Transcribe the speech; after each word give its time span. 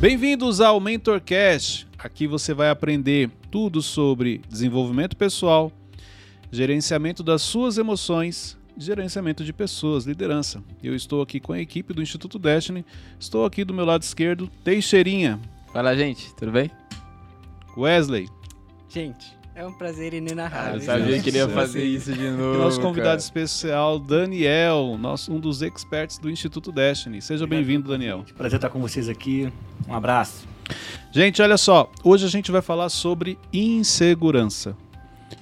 Bem-vindos 0.00 0.60
ao 0.60 0.78
MentorCast. 0.78 1.88
Aqui 1.98 2.28
você 2.28 2.54
vai 2.54 2.70
aprender 2.70 3.28
tudo 3.50 3.82
sobre 3.82 4.40
desenvolvimento 4.48 5.16
pessoal, 5.16 5.72
gerenciamento 6.52 7.20
das 7.24 7.42
suas 7.42 7.78
emoções, 7.78 8.56
gerenciamento 8.76 9.44
de 9.44 9.52
pessoas, 9.52 10.04
liderança. 10.04 10.62
Eu 10.80 10.94
estou 10.94 11.20
aqui 11.20 11.40
com 11.40 11.52
a 11.52 11.58
equipe 11.58 11.92
do 11.92 12.00
Instituto 12.00 12.38
Destiny. 12.38 12.84
Estou 13.18 13.44
aqui 13.44 13.64
do 13.64 13.74
meu 13.74 13.84
lado 13.84 14.02
esquerdo, 14.02 14.48
Teixeirinha, 14.62 15.40
Fala, 15.72 15.96
gente, 15.96 16.32
tudo 16.36 16.52
bem? 16.52 16.70
Wesley, 17.76 18.28
Gente, 18.88 19.36
é 19.58 19.66
um 19.66 19.72
prazer 19.72 20.12
Ah, 20.12 20.16
inenarrável. 20.16 20.74
eu 20.74 20.80
sabia 20.80 21.20
que 21.20 21.30
ele 21.30 21.38
ia 21.38 21.48
fazer 21.48 21.82
isso 21.82 22.12
de 22.12 22.30
novo. 22.30 22.54
e 22.54 22.58
nosso 22.58 22.80
convidado 22.80 23.08
cara. 23.08 23.18
especial, 23.18 23.98
Daniel, 23.98 24.96
nosso, 24.96 25.32
um 25.32 25.40
dos 25.40 25.62
experts 25.62 26.16
do 26.16 26.30
Instituto 26.30 26.70
Destiny. 26.70 27.20
Seja 27.20 27.44
bem-vindo, 27.44 27.88
Daniel. 27.88 28.24
Prazer 28.36 28.58
estar 28.58 28.70
com 28.70 28.80
vocês 28.80 29.08
aqui. 29.08 29.52
Um 29.88 29.94
abraço. 29.94 30.46
Gente, 31.10 31.42
olha 31.42 31.56
só, 31.58 31.90
hoje 32.04 32.24
a 32.24 32.28
gente 32.28 32.52
vai 32.52 32.62
falar 32.62 32.88
sobre 32.88 33.36
insegurança. 33.52 34.76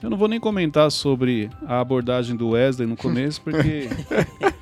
Eu 0.03 0.09
não 0.09 0.17
vou 0.17 0.29
nem 0.29 0.41
comentar 0.41 0.91
sobre 0.91 1.51
a 1.67 1.79
abordagem 1.79 2.35
do 2.37 2.51
Wesley 2.51 2.89
no 2.89 2.97
começo, 2.97 3.43
porque 3.43 3.91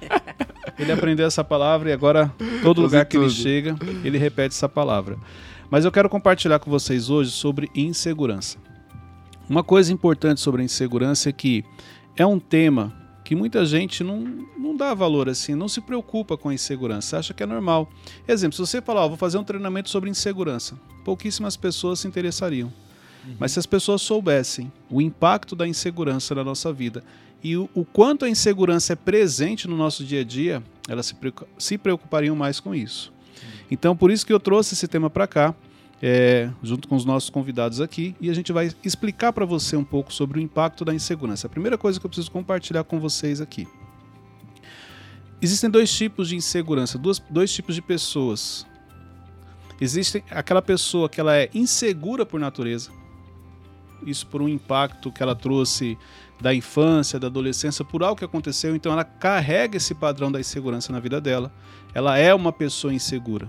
ele 0.76 0.90
aprendeu 0.90 1.28
essa 1.28 1.44
palavra 1.44 1.90
e 1.90 1.92
agora 1.92 2.32
todo 2.60 2.82
lugar 2.82 3.04
que 3.04 3.16
ele 3.16 3.30
chega, 3.30 3.76
ele 4.02 4.18
repete 4.18 4.52
essa 4.52 4.68
palavra. 4.68 5.16
Mas 5.70 5.84
eu 5.84 5.92
quero 5.92 6.08
compartilhar 6.08 6.58
com 6.58 6.68
vocês 6.68 7.08
hoje 7.08 7.30
sobre 7.30 7.70
insegurança. 7.72 8.58
Uma 9.48 9.62
coisa 9.62 9.92
importante 9.92 10.40
sobre 10.40 10.62
a 10.62 10.64
insegurança 10.64 11.28
é 11.28 11.32
que 11.32 11.64
é 12.16 12.24
um 12.24 12.38
tema 12.38 12.92
que 13.24 13.34
muita 13.34 13.64
gente 13.64 14.04
não, 14.04 14.20
não 14.58 14.76
dá 14.76 14.92
valor 14.92 15.28
assim, 15.28 15.54
não 15.54 15.68
se 15.68 15.80
preocupa 15.80 16.36
com 16.36 16.50
a 16.50 16.54
insegurança, 16.54 17.18
acha 17.18 17.32
que 17.32 17.42
é 17.42 17.46
normal. 17.46 17.90
Exemplo, 18.28 18.54
se 18.54 18.60
você 18.60 18.82
falar, 18.82 19.04
ó, 19.04 19.08
vou 19.08 19.16
fazer 19.16 19.38
um 19.38 19.44
treinamento 19.44 19.88
sobre 19.88 20.10
insegurança, 20.10 20.78
pouquíssimas 21.04 21.56
pessoas 21.56 22.00
se 22.00 22.08
interessariam. 22.08 22.72
Mas 23.38 23.52
se 23.52 23.58
as 23.58 23.64
pessoas 23.64 24.02
soubessem 24.02 24.70
o 24.90 25.00
impacto 25.00 25.56
da 25.56 25.66
insegurança 25.66 26.34
na 26.34 26.44
nossa 26.44 26.70
vida 26.72 27.02
e 27.42 27.56
o, 27.56 27.68
o 27.74 27.84
quanto 27.84 28.26
a 28.26 28.28
insegurança 28.28 28.92
é 28.92 28.96
presente 28.96 29.66
no 29.66 29.76
nosso 29.76 30.04
dia 30.04 30.20
a 30.20 30.24
dia, 30.24 30.62
elas 30.88 31.06
se, 31.06 31.16
se 31.58 31.78
preocupariam 31.78 32.36
mais 32.36 32.60
com 32.60 32.74
isso. 32.74 33.12
Então, 33.70 33.96
por 33.96 34.10
isso 34.10 34.26
que 34.26 34.32
eu 34.32 34.40
trouxe 34.40 34.74
esse 34.74 34.86
tema 34.86 35.08
para 35.08 35.26
cá, 35.26 35.54
é, 36.06 36.50
junto 36.62 36.86
com 36.86 36.96
os 36.96 37.06
nossos 37.06 37.30
convidados 37.30 37.80
aqui, 37.80 38.14
e 38.20 38.28
a 38.28 38.34
gente 38.34 38.52
vai 38.52 38.70
explicar 38.84 39.32
para 39.32 39.46
você 39.46 39.74
um 39.74 39.82
pouco 39.82 40.12
sobre 40.12 40.38
o 40.38 40.42
impacto 40.42 40.84
da 40.84 40.94
insegurança. 40.94 41.46
A 41.46 41.50
primeira 41.50 41.78
coisa 41.78 41.98
que 41.98 42.04
eu 42.04 42.10
preciso 42.10 42.30
compartilhar 42.30 42.84
com 42.84 43.00
vocês 43.00 43.40
aqui. 43.40 43.66
Existem 45.40 45.70
dois 45.70 45.90
tipos 45.90 46.28
de 46.28 46.36
insegurança, 46.36 46.98
duas, 46.98 47.18
dois 47.30 47.50
tipos 47.50 47.74
de 47.74 47.80
pessoas. 47.80 48.66
Existe 49.80 50.22
aquela 50.30 50.60
pessoa 50.60 51.08
que 51.08 51.18
ela 51.18 51.34
é 51.38 51.48
insegura 51.54 52.26
por 52.26 52.38
natureza, 52.38 52.90
isso 54.06 54.26
por 54.26 54.42
um 54.42 54.48
impacto 54.48 55.10
que 55.10 55.22
ela 55.22 55.34
trouxe 55.34 55.96
da 56.38 56.54
infância, 56.54 57.18
da 57.18 57.28
adolescência, 57.28 57.82
por 57.82 58.02
algo 58.02 58.18
que 58.18 58.26
aconteceu, 58.26 58.76
então 58.76 58.92
ela 58.92 59.04
carrega 59.04 59.78
esse 59.78 59.94
padrão 59.94 60.30
da 60.30 60.38
insegurança 60.38 60.92
na 60.92 61.00
vida 61.00 61.18
dela. 61.18 61.50
Ela 61.94 62.18
é 62.18 62.34
uma 62.34 62.52
pessoa 62.52 62.92
insegura. 62.92 63.48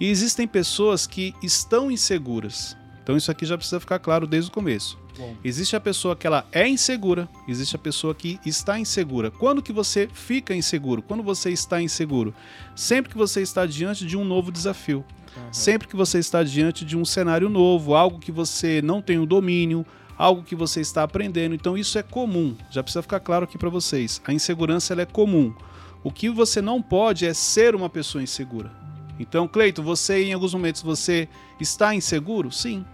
E 0.00 0.08
existem 0.08 0.46
pessoas 0.46 1.06
que 1.06 1.34
estão 1.42 1.90
inseguras. 1.90 2.76
Então 3.02 3.16
isso 3.16 3.30
aqui 3.30 3.44
já 3.44 3.56
precisa 3.56 3.80
ficar 3.80 3.98
claro 3.98 4.26
desde 4.26 4.50
o 4.50 4.52
começo. 4.52 4.98
Bom. 5.16 5.36
Existe 5.44 5.76
a 5.76 5.80
pessoa 5.80 6.16
que 6.16 6.26
ela 6.26 6.44
é 6.50 6.66
insegura, 6.66 7.28
existe 7.46 7.76
a 7.76 7.78
pessoa 7.78 8.14
que 8.14 8.40
está 8.44 8.78
insegura. 8.78 9.30
Quando 9.30 9.62
que 9.62 9.72
você 9.72 10.08
fica 10.12 10.54
inseguro? 10.54 11.02
Quando 11.02 11.22
você 11.22 11.50
está 11.50 11.80
inseguro? 11.80 12.34
Sempre 12.74 13.12
que 13.12 13.18
você 13.18 13.40
está 13.40 13.64
diante 13.64 14.04
de 14.04 14.16
um 14.16 14.24
novo 14.24 14.50
desafio. 14.50 15.04
Sempre 15.52 15.88
que 15.88 15.96
você 15.96 16.18
está 16.18 16.42
diante 16.42 16.84
de 16.84 16.96
um 16.96 17.04
cenário 17.04 17.48
novo, 17.48 17.94
algo 17.94 18.18
que 18.18 18.32
você 18.32 18.80
não 18.82 19.02
tem 19.02 19.18
o 19.18 19.26
domínio, 19.26 19.84
algo 20.16 20.42
que 20.42 20.54
você 20.54 20.80
está 20.80 21.02
aprendendo. 21.02 21.54
Então 21.54 21.76
isso 21.76 21.98
é 21.98 22.02
comum. 22.02 22.56
Já 22.70 22.82
precisa 22.82 23.02
ficar 23.02 23.20
claro 23.20 23.44
aqui 23.44 23.58
para 23.58 23.68
vocês. 23.68 24.20
A 24.24 24.32
insegurança 24.32 24.92
ela 24.92 25.02
é 25.02 25.06
comum. 25.06 25.54
O 26.02 26.10
que 26.10 26.28
você 26.28 26.60
não 26.60 26.82
pode 26.82 27.26
é 27.26 27.34
ser 27.34 27.74
uma 27.74 27.88
pessoa 27.88 28.22
insegura. 28.22 28.83
Então, 29.18 29.46
Cleito, 29.46 29.82
você 29.82 30.24
em 30.24 30.32
alguns 30.32 30.54
momentos 30.54 30.82
você 30.82 31.28
está 31.60 31.94
inseguro? 31.94 32.50
Sim. 32.50 32.84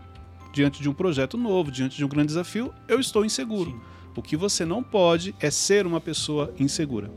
Diante 0.52 0.82
de 0.82 0.88
um 0.88 0.92
projeto 0.92 1.38
novo, 1.38 1.70
diante 1.70 1.96
de 1.96 2.04
um 2.04 2.08
grande 2.08 2.28
desafio, 2.28 2.74
eu 2.88 2.98
estou 3.00 3.24
inseguro. 3.24 3.70
Sim. 3.70 3.80
O 4.16 4.22
que 4.22 4.36
você 4.36 4.64
não 4.64 4.82
pode 4.82 5.34
é 5.40 5.50
ser 5.50 5.86
uma 5.86 6.00
pessoa 6.00 6.52
insegura. 6.58 7.10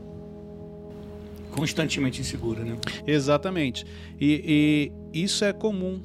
Constantemente 1.50 2.20
insegura, 2.20 2.64
né? 2.64 2.78
Exatamente. 3.06 3.84
E, 4.20 4.90
e 5.12 5.22
isso 5.22 5.44
é 5.44 5.52
comum, 5.52 6.02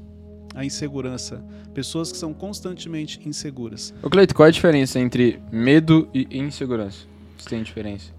a 0.54 0.66
insegurança. 0.66 1.44
Pessoas 1.74 2.12
que 2.12 2.18
são 2.18 2.34
constantemente 2.34 3.20
inseguras. 3.26 3.94
Ô, 4.04 4.10
Cleito, 4.10 4.36
qual 4.36 4.46
é 4.46 4.50
a 4.50 4.52
diferença 4.52 5.00
entre 5.00 5.42
medo 5.52 6.10
e 6.14 6.28
insegurança? 6.38 7.08
Se 7.38 7.48
tem 7.48 7.64
diferença. 7.64 8.19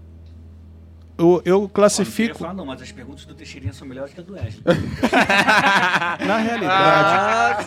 Eu, 1.17 1.41
eu 1.45 1.61
não 1.61 1.67
classifico, 1.67 2.15
queria 2.29 2.35
falar, 2.35 2.53
não, 2.53 2.65
mas 2.65 2.81
as 2.81 2.91
perguntas 2.91 3.25
do 3.25 3.33
Teixeirinha 3.35 3.73
são 3.73 3.87
melhores 3.87 4.13
que 4.13 4.19
a 4.19 4.23
do 4.23 4.33
Wesley. 4.33 4.61
na 6.25 6.37
realidade, 6.37 7.65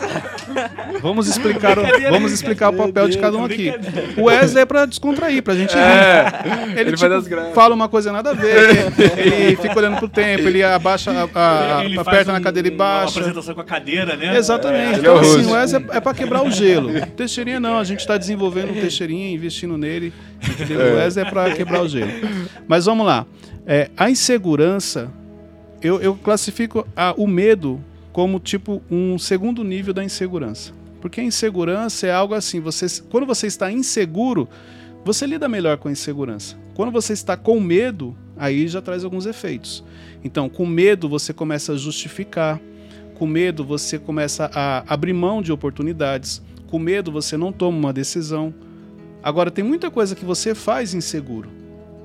vamos 1.01 1.27
explicar, 1.27 1.77
o, 1.79 1.83
vamos 2.11 2.31
explicar 2.31 2.69
o 2.69 2.73
papel 2.73 3.07
de 3.07 3.17
cada 3.17 3.37
um 3.37 3.45
aqui. 3.45 3.71
O 4.17 4.23
Wesley 4.25 4.63
é 4.63 4.65
pra 4.65 4.85
descontrair, 4.85 5.41
pra 5.41 5.55
gente 5.55 5.73
rir. 5.73 5.81
Ele, 6.71 6.89
ele 6.89 6.97
tipo, 6.97 7.53
fala 7.53 7.73
uma 7.73 7.87
coisa 7.87 8.11
nada 8.11 8.31
a 8.31 8.33
ver, 8.33 8.91
ele 9.17 9.55
fica 9.55 9.77
olhando 9.77 9.97
pro 9.99 10.09
tempo, 10.09 10.43
ele 10.47 10.63
abaixa, 10.63 11.11
a, 11.11 11.77
a- 11.79 11.85
Ele 11.85 11.97
aperta 11.97 12.31
na 12.33 12.39
um- 12.39 12.41
cadeira 12.41 12.67
e 12.67 12.71
Uma 12.71 12.77
baixa. 12.77 13.19
apresentação 13.19 13.53
com 13.55 13.61
a 13.61 13.65
cadeira, 13.65 14.15
né? 14.17 14.35
Exatamente. 14.37 14.99
ele 14.99 14.99
Então, 14.99 15.13
é 15.13 15.17
o 15.17 15.19
assim, 15.21 15.45
o 15.45 15.51
Wesley 15.51 15.85
é, 15.93 15.97
é 15.97 15.99
pra 16.01 16.13
quebrar 16.13 16.43
o 16.43 16.51
gelo. 16.51 16.91
Teixeirinha 17.15 17.59
não, 17.59 17.77
a 17.77 17.83
gente 17.83 17.99
está 17.99 18.17
desenvolvendo 18.17 18.71
o 18.71 18.73
Teixeirinha, 18.81 19.33
investindo 19.33 19.77
nele. 19.77 20.11
Entendeu? 20.51 20.93
O 20.93 20.95
Wesley 20.97 21.25
é 21.25 21.29
pra 21.29 21.53
quebrar 21.55 21.81
o 21.81 21.87
gelo. 21.87 22.11
Mas 22.67 22.85
vamos 22.85 23.05
lá. 23.05 23.25
É, 23.65 23.89
a 23.97 24.09
insegurança, 24.09 25.11
eu, 25.81 26.01
eu 26.01 26.15
classifico 26.15 26.87
a- 26.95 27.13
o 27.17 27.27
medo 27.27 27.81
como 28.13 28.39
tipo 28.39 28.81
um 28.89 29.17
segundo 29.17 29.63
nível 29.63 29.93
da 29.93 30.03
insegurança. 30.03 30.71
Porque 31.01 31.19
a 31.21 31.23
insegurança 31.23 32.07
é 32.07 32.11
algo 32.11 32.33
assim, 32.33 32.59
você, 32.59 32.85
quando 33.09 33.25
você 33.25 33.47
está 33.47 33.71
inseguro, 33.71 34.47
você 35.03 35.25
lida 35.27 35.47
melhor 35.47 35.77
com 35.77 35.87
a 35.87 35.91
insegurança. 35.91 36.55
Quando 36.73 36.91
você 36.91 37.13
está 37.13 37.37
com 37.37 37.59
medo, 37.59 38.15
aí 38.37 38.67
já 38.67 38.81
traz 38.81 39.03
alguns 39.03 39.25
efeitos. 39.25 39.83
Então, 40.23 40.49
com 40.49 40.65
medo 40.65 41.07
você 41.07 41.31
começa 41.33 41.73
a 41.73 41.77
justificar, 41.77 42.59
com 43.15 43.27
medo 43.27 43.63
você 43.63 43.99
começa 43.99 44.49
a 44.53 44.83
abrir 44.91 45.13
mão 45.13 45.41
de 45.41 45.51
oportunidades, 45.51 46.41
com 46.67 46.79
medo 46.79 47.11
você 47.11 47.37
não 47.37 47.51
toma 47.51 47.77
uma 47.77 47.93
decisão. 47.93 48.53
Agora, 49.25 49.49
tem 49.49 49.65
muita 49.65 49.89
coisa 49.89 50.13
que 50.13 50.23
você 50.23 50.53
faz 50.53 50.93
inseguro. 50.93 51.49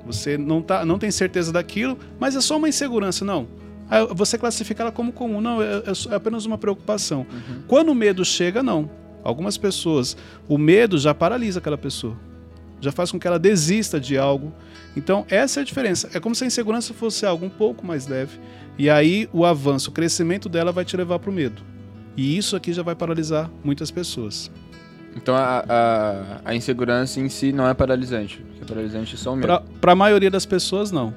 Você 0.07 0.39
não, 0.39 0.63
tá, 0.63 0.87
não 0.87 0.99
tem 0.99 1.11
certeza 1.11 1.53
daquilo, 1.53 1.99
mas 2.19 2.35
é 2.35 2.41
só 2.41 2.57
uma 2.57 2.67
insegurança, 2.67 3.27
não. 3.27 3.47
Aí 3.91 4.07
Você 4.15 4.39
classifica 4.39 4.83
ela 4.83 4.91
como 4.91 5.13
comum, 5.13 5.39
não, 5.39 5.61
é, 5.61 5.67
é 5.67 6.13
é 6.13 6.15
apenas 6.15 6.47
uma 6.47 6.57
preocupação. 6.57 7.27
Quando 7.69 7.91
o 7.91 7.95
medo 7.95 8.25
chega, 8.25 8.63
não. 8.63 8.89
Algumas 9.23 9.59
pessoas, 9.59 10.17
o 10.49 10.57
medo 10.57 10.97
já 10.97 11.13
paralisa 11.13 11.59
aquela 11.59 11.77
pessoa, 11.77 12.17
já 12.81 12.91
faz 12.91 13.13
com 13.13 13.21
que 13.21 13.27
ela 13.27 13.39
desista 13.39 14.01
de 14.01 14.17
algo. 14.17 14.51
Então, 14.97 15.27
essa 15.29 15.61
é 15.61 15.63
a 15.63 15.65
diferença. 15.65 16.09
É 16.15 16.21
como 16.21 16.35
se 16.35 16.45
a 16.45 16.47
insegurança 16.47 16.95
fosse 16.95 17.27
algo 17.27 17.45
um 17.45 17.51
pouco 17.51 17.87
mais 17.87 18.07
leve, 18.07 18.41
e 18.79 18.89
aí 18.89 19.29
o 19.31 19.45
avanço, 19.45 19.91
o 19.91 19.93
crescimento 19.93 20.49
dela 20.49 20.73
vai 20.73 20.87
te 20.87 20.97
levar 20.97 21.19
para 21.19 21.29
o 21.29 21.35
medo. 21.35 21.61
E 22.17 22.39
isso 22.39 22.57
aqui 22.57 22.73
já 22.73 22.83
vai 22.83 22.95
paralisar 22.95 23.51
muitas 23.63 23.91
pessoas. 23.91 24.51
Então 25.17 25.35
a, 25.35 25.65
a, 25.69 26.41
a 26.51 26.55
insegurança 26.55 27.21
em 27.21 27.29
si 27.29 27.53
não 27.53 27.67
é 27.69 27.75
paralisante. 27.75 28.45
O 28.61 28.63
é 28.63 28.67
paralisante 28.67 29.15
é 29.15 29.19
só 29.19 29.33
o 29.33 29.37
medo. 29.37 29.63
Para 29.81 29.93
a 29.93 29.97
maioria 29.97 30.31
das 30.31 30.47
pessoas, 30.47 30.91
não. 30.93 31.13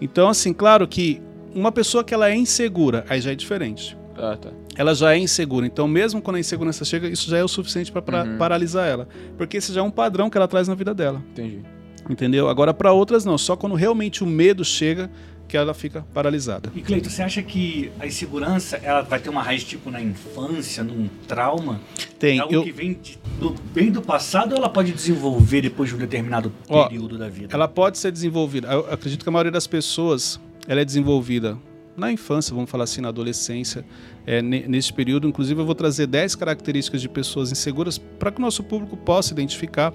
Então, 0.00 0.28
assim, 0.28 0.52
claro 0.52 0.86
que 0.86 1.20
uma 1.54 1.70
pessoa 1.72 2.02
que 2.02 2.12
ela 2.14 2.28
é 2.28 2.34
insegura, 2.34 3.04
aí 3.08 3.20
já 3.20 3.32
é 3.32 3.34
diferente. 3.34 3.96
Ah, 4.16 4.36
tá. 4.40 4.50
Ela 4.76 4.94
já 4.94 5.12
é 5.14 5.18
insegura. 5.18 5.66
Então, 5.66 5.86
mesmo 5.88 6.20
quando 6.22 6.36
a 6.36 6.40
insegurança 6.40 6.84
chega, 6.84 7.08
isso 7.08 7.28
já 7.30 7.38
é 7.38 7.44
o 7.44 7.48
suficiente 7.48 7.90
para 7.92 8.24
Uhum. 8.24 8.38
paralisar 8.38 8.88
ela. 8.88 9.08
Porque 9.36 9.56
esse 9.56 9.72
já 9.72 9.80
é 9.80 9.84
um 9.84 9.90
padrão 9.90 10.28
que 10.30 10.36
ela 10.36 10.48
traz 10.48 10.66
na 10.68 10.74
vida 10.74 10.94
dela. 10.94 11.22
Entendi. 11.32 11.60
Entendeu? 12.08 12.48
Agora, 12.48 12.74
para 12.74 12.92
outras, 12.92 13.24
não. 13.24 13.38
Só 13.38 13.54
quando 13.54 13.74
realmente 13.74 14.24
o 14.24 14.26
medo 14.26 14.64
chega 14.64 15.10
que 15.52 15.56
ela 15.58 15.74
fica 15.74 16.02
paralisada. 16.14 16.72
E 16.74 16.80
Cleito, 16.80 17.10
você 17.10 17.20
acha 17.22 17.42
que 17.42 17.92
a 18.00 18.06
insegurança 18.06 18.78
ela 18.78 19.02
vai 19.02 19.20
ter 19.20 19.28
uma 19.28 19.42
raiz 19.42 19.62
tipo 19.62 19.90
na 19.90 20.00
infância, 20.00 20.82
num 20.82 21.08
trauma? 21.28 21.78
Tem. 22.18 22.38
é 22.38 22.40
algo 22.40 22.54
Eu, 22.54 22.62
que 22.64 22.72
vem 22.72 22.94
de- 22.94 23.18
do, 23.38 23.50
bem 23.74 23.90
do 23.90 24.00
passado 24.00 24.52
ou 24.52 24.56
ela 24.58 24.70
pode 24.70 24.92
desenvolver 24.92 25.60
depois 25.60 25.90
de 25.90 25.94
um 25.94 25.98
determinado 25.98 26.50
Ó, 26.70 26.88
período 26.88 27.18
da 27.18 27.28
vida? 27.28 27.48
ela 27.54 27.68
pode 27.68 27.98
ser 27.98 28.10
desenvolvida. 28.10 28.66
Eu 28.72 28.90
acredito 28.90 29.22
que 29.22 29.28
a 29.28 29.32
maioria 29.32 29.52
das 29.52 29.66
pessoas 29.66 30.40
ela 30.66 30.80
é 30.80 30.84
desenvolvida 30.86 31.58
na 31.94 32.10
infância, 32.10 32.54
vamos 32.54 32.70
falar 32.70 32.84
assim, 32.84 33.02
na 33.02 33.08
adolescência, 33.08 33.84
é, 34.26 34.40
ne- 34.40 34.66
nesse 34.66 34.90
período. 34.90 35.28
Inclusive, 35.28 35.60
eu 35.60 35.66
vou 35.66 35.74
trazer 35.74 36.06
10 36.06 36.34
características 36.34 37.02
de 37.02 37.10
pessoas 37.10 37.52
inseguras 37.52 37.98
para 37.98 38.32
que 38.32 38.38
o 38.38 38.40
nosso 38.40 38.62
público 38.64 38.96
possa 38.96 39.34
identificar. 39.34 39.92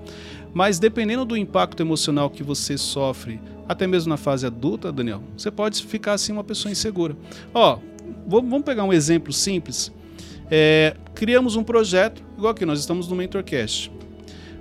Mas 0.53 0.77
dependendo 0.77 1.25
do 1.25 1.35
impacto 1.35 1.81
emocional 1.81 2.29
que 2.29 2.43
você 2.43 2.77
sofre, 2.77 3.39
até 3.67 3.85
mesmo 3.85 4.09
na 4.09 4.17
fase 4.17 4.45
adulta, 4.45 4.91
Daniel, 4.91 5.21
você 5.35 5.51
pode 5.51 5.83
ficar 5.83 6.13
assim 6.13 6.31
uma 6.31 6.43
pessoa 6.43 6.71
insegura. 6.71 7.15
Ó, 7.53 7.79
vamos 8.27 8.63
pegar 8.63 8.83
um 8.83 8.93
exemplo 8.93 9.33
simples. 9.33 9.91
É, 10.49 10.95
criamos 11.13 11.55
um 11.55 11.63
projeto, 11.63 12.23
igual 12.37 12.51
aqui, 12.51 12.65
nós 12.65 12.79
estamos 12.79 13.07
no 13.07 13.15
MentorCast. 13.15 13.91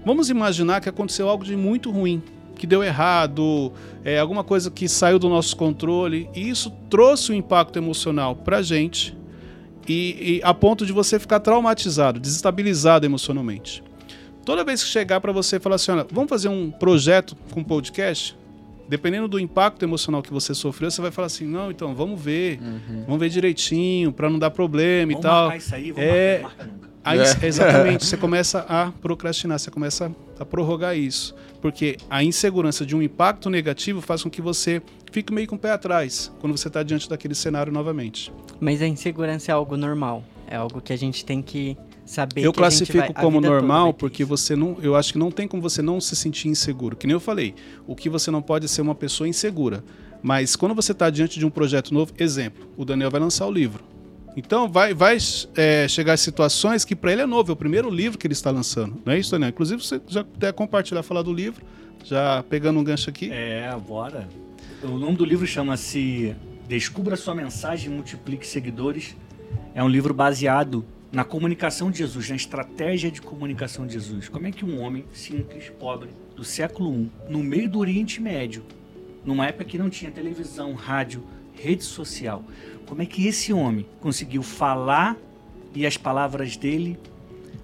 Vamos 0.05 0.31
imaginar 0.31 0.81
que 0.81 0.89
aconteceu 0.89 1.29
algo 1.29 1.45
de 1.45 1.57
muito 1.57 1.91
ruim, 1.91 2.23
que 2.57 2.67
deu 2.67 2.83
errado, 2.83 3.73
é, 4.05 4.19
alguma 4.19 4.43
coisa 4.43 4.71
que 4.71 4.89
saiu 4.89 5.19
do 5.19 5.29
nosso 5.29 5.57
controle, 5.57 6.29
e 6.35 6.49
isso 6.49 6.71
trouxe 6.89 7.33
um 7.33 7.35
impacto 7.35 7.77
emocional 7.77 8.35
pra 8.35 8.63
gente, 8.63 9.17
e, 9.89 10.39
e 10.39 10.41
a 10.43 10.53
ponto 10.53 10.85
de 10.85 10.93
você 10.93 11.19
ficar 11.19 11.41
traumatizado, 11.41 12.19
desestabilizado 12.19 13.07
emocionalmente. 13.07 13.83
Toda 14.45 14.65
vez 14.65 14.83
que 14.83 14.89
chegar 14.89 15.21
para 15.21 15.33
você 15.33 15.57
e 15.57 15.61
falar 15.61 15.77
assim, 15.77 15.91
olha, 15.91 16.07
vamos 16.11 16.29
fazer 16.29 16.49
um 16.49 16.71
projeto 16.71 17.37
com 17.53 17.63
podcast, 17.63 18.37
dependendo 18.89 19.29
do 19.29 19.39
impacto 19.41 19.83
emocional 19.85 20.23
que 20.23 20.33
você 20.33 20.55
sofreu, 20.55 20.91
você 20.91 21.01
vai 21.03 21.11
falar 21.11 21.27
assim, 21.27 21.47
não, 21.47 21.71
então 21.71 21.95
vamos 21.95 22.21
ver, 22.21 22.59
vamos 23.07 23.19
ver 23.21 23.29
direitinho 23.29 24.13
para 24.13 24.29
não 24.31 24.39
dar 24.39 24.51
problema 24.51 25.13
Vamos 25.13 25.19
e 25.25 25.29
tal. 25.29 25.43
marcar 25.49 25.57
isso 25.59 25.75
aí, 25.75 25.93
vamos 25.93 26.09
É, 26.11 26.41
marcar, 26.43 26.67
nunca. 26.67 26.87
Aí, 27.05 27.19
É. 27.21 27.47
exatamente, 27.47 28.05
você 28.07 28.17
começa 28.17 28.61
a 28.69 28.91
procrastinar, 29.01 29.59
você 29.59 29.71
começa 29.71 30.11
a 30.41 30.45
prorrogar 30.45 30.97
isso. 30.97 31.35
Porque 31.63 31.97
a 32.11 32.23
insegurança 32.23 32.85
de 32.85 32.95
um 32.97 33.03
impacto 33.03 33.49
negativo 33.49 34.01
faz 34.01 34.23
com 34.23 34.31
que 34.31 34.43
você 34.43 34.83
fique 35.13 35.33
meio 35.33 35.47
com 35.47 35.55
o 35.57 35.59
pé 35.59 35.71
atrás 35.73 36.33
quando 36.41 36.57
você 36.57 36.69
está 36.69 36.83
diante 36.83 37.09
daquele 37.09 37.35
cenário 37.35 37.73
novamente. 37.73 38.33
Mas 38.61 38.83
a 38.83 38.87
insegurança 38.87 39.51
é 39.51 39.55
algo 39.55 39.77
normal. 39.77 40.23
É 40.49 40.57
algo 40.57 40.81
que 40.81 40.93
a 40.93 40.97
gente 40.97 41.25
tem 41.25 41.41
que 41.43 41.77
saber 42.07 42.41
eu 42.41 42.53
que 42.53 42.61
a 42.61 42.71
gente 42.71 42.87
classifico 42.87 42.99
vai- 42.99 43.11
a 43.11 43.21
como 43.21 43.41
normal 43.41 43.93
porque 43.93 44.23
isso. 44.23 44.29
você 44.31 44.57
não. 44.57 44.79
Eu 44.81 44.95
acho 44.97 45.13
que 45.13 45.19
não 45.19 45.31
tem 45.31 45.47
como 45.47 45.61
você 45.61 45.83
não 45.83 46.01
se 46.01 46.17
sentir 46.17 46.49
inseguro. 46.49 46.97
Que 46.97 47.07
nem 47.07 47.13
eu 47.13 47.21
falei, 47.21 47.55
o 47.87 47.95
que 47.95 48.09
você 48.09 48.31
não 48.31 48.41
pode 48.41 48.65
é 48.65 48.69
ser 48.69 48.81
uma 48.81 48.95
pessoa 48.95 49.29
insegura. 49.29 49.85
Mas 50.23 50.57
quando 50.57 50.75
você 50.75 50.93
está 50.93 51.11
diante 51.11 51.39
de 51.39 51.45
um 51.45 51.51
projeto 51.51 51.93
novo, 51.93 52.13
exemplo, 52.19 52.67
o 52.77 52.85
Daniel 52.85 53.11
vai 53.11 53.21
lançar 53.21 53.47
o 53.47 53.51
livro. 53.53 53.85
Então 54.37 54.69
vai, 54.69 54.93
vai 54.93 55.17
é, 55.57 55.87
chegar 55.89 56.17
situações 56.17 56.85
que 56.85 56.95
para 56.95 57.13
ele 57.13 57.23
é 57.23 57.27
novo, 57.27 57.51
é 57.51 57.55
o 57.55 57.57
primeiro 57.57 57.91
livro 57.91 58.19
que 58.19 58.27
ele 58.27 58.35
está 58.35 58.51
lançando. 58.51 58.97
Não 59.05 59.13
é 59.13 59.19
isso, 59.19 59.31
Daniel? 59.31 59.51
Inclusive, 59.51 59.83
você 59.83 60.01
já 60.07 60.23
puder 60.25 60.53
compartilhar, 60.53 61.03
falar 61.03 61.23
do 61.23 61.33
livro, 61.33 61.65
já 62.05 62.43
pegando 62.49 62.79
um 62.79 62.85
gancho 62.85 63.09
aqui. 63.11 63.31
É, 63.33 63.75
bora. 63.87 64.29
O 64.83 64.99
nome 64.99 65.17
do 65.17 65.25
livro 65.25 65.47
chama-se 65.47 66.35
Descubra 66.69 67.17
Sua 67.17 67.35
Mensagem 67.35 67.91
e 67.91 67.95
Multiplique 67.95 68.47
Seguidores. 68.47 69.17
É 69.75 69.83
um 69.83 69.89
livro 69.89 70.13
baseado 70.13 70.85
na 71.17 71.25
comunicação 71.25 71.91
de 71.91 71.97
Jesus, 71.97 72.29
na 72.29 72.37
estratégia 72.37 73.11
de 73.11 73.23
comunicação 73.23 73.87
de 73.87 73.95
Jesus. 73.95 74.29
Como 74.29 74.47
é 74.47 74.53
que 74.53 74.67
um 74.67 74.83
homem 74.83 75.07
simples, 75.15 75.73
pobre, 75.81 76.11
do 76.37 76.45
século 76.45 76.95
I, 76.95 77.11
no 77.31 77.43
meio 77.43 77.71
do 77.71 77.79
Oriente 77.79 78.21
Médio, 78.21 78.63
numa 79.25 79.47
época 79.47 79.65
que 79.65 79.79
não 79.79 79.89
tinha 79.89 80.11
televisão, 80.11 80.75
rádio, 80.75 81.25
rede 81.55 81.85
social, 81.85 82.45
como 82.85 83.01
é 83.01 83.07
que 83.07 83.27
esse 83.27 83.51
homem 83.51 83.87
conseguiu 83.99 84.43
falar 84.43 85.17
e 85.75 85.87
as 85.87 85.97
palavras 85.97 86.55
dele 86.55 86.99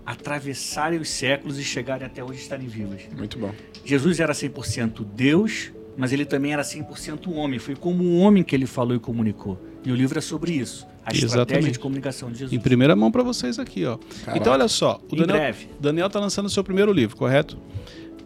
atravessarem 0.06 0.98
os 0.98 1.10
séculos 1.10 1.58
e 1.58 1.62
chegarem 1.62 2.06
até 2.06 2.24
hoje 2.24 2.40
estarem 2.40 2.66
vivas? 2.66 3.02
Muito 3.14 3.38
bom. 3.38 3.52
Jesus 3.84 4.18
era 4.18 4.32
100% 4.32 5.04
Deus, 5.04 5.70
mas 5.94 6.10
ele 6.10 6.24
também 6.24 6.54
era 6.54 6.62
100% 6.62 7.30
homem. 7.30 7.58
Foi 7.58 7.76
como 7.76 8.02
um 8.02 8.18
homem 8.18 8.42
que 8.42 8.56
ele 8.56 8.64
falou 8.64 8.96
e 8.96 8.98
comunicou. 8.98 9.60
E 9.84 9.92
o 9.92 9.94
livro 9.94 10.18
é 10.18 10.22
sobre 10.22 10.52
isso. 10.52 10.90
A 11.04 11.12
estratégia 11.12 11.26
Exatamente. 11.26 11.72
de 11.72 11.78
comunicação 11.78 12.30
de 12.30 12.38
Jesus. 12.38 12.52
Em 12.52 12.60
primeira 12.62 12.94
mão 12.94 13.10
para 13.10 13.22
vocês 13.22 13.58
aqui, 13.58 13.84
ó. 13.84 13.96
Caraca. 14.24 14.38
Então 14.38 14.52
olha 14.52 14.68
só, 14.68 15.00
o 15.10 15.14
Em 15.14 15.18
Daniel, 15.18 15.36
breve. 15.38 15.68
Daniel 15.80 16.06
está 16.06 16.20
lançando 16.20 16.46
o 16.46 16.50
seu 16.50 16.62
primeiro 16.62 16.92
livro, 16.92 17.16
correto? 17.16 17.58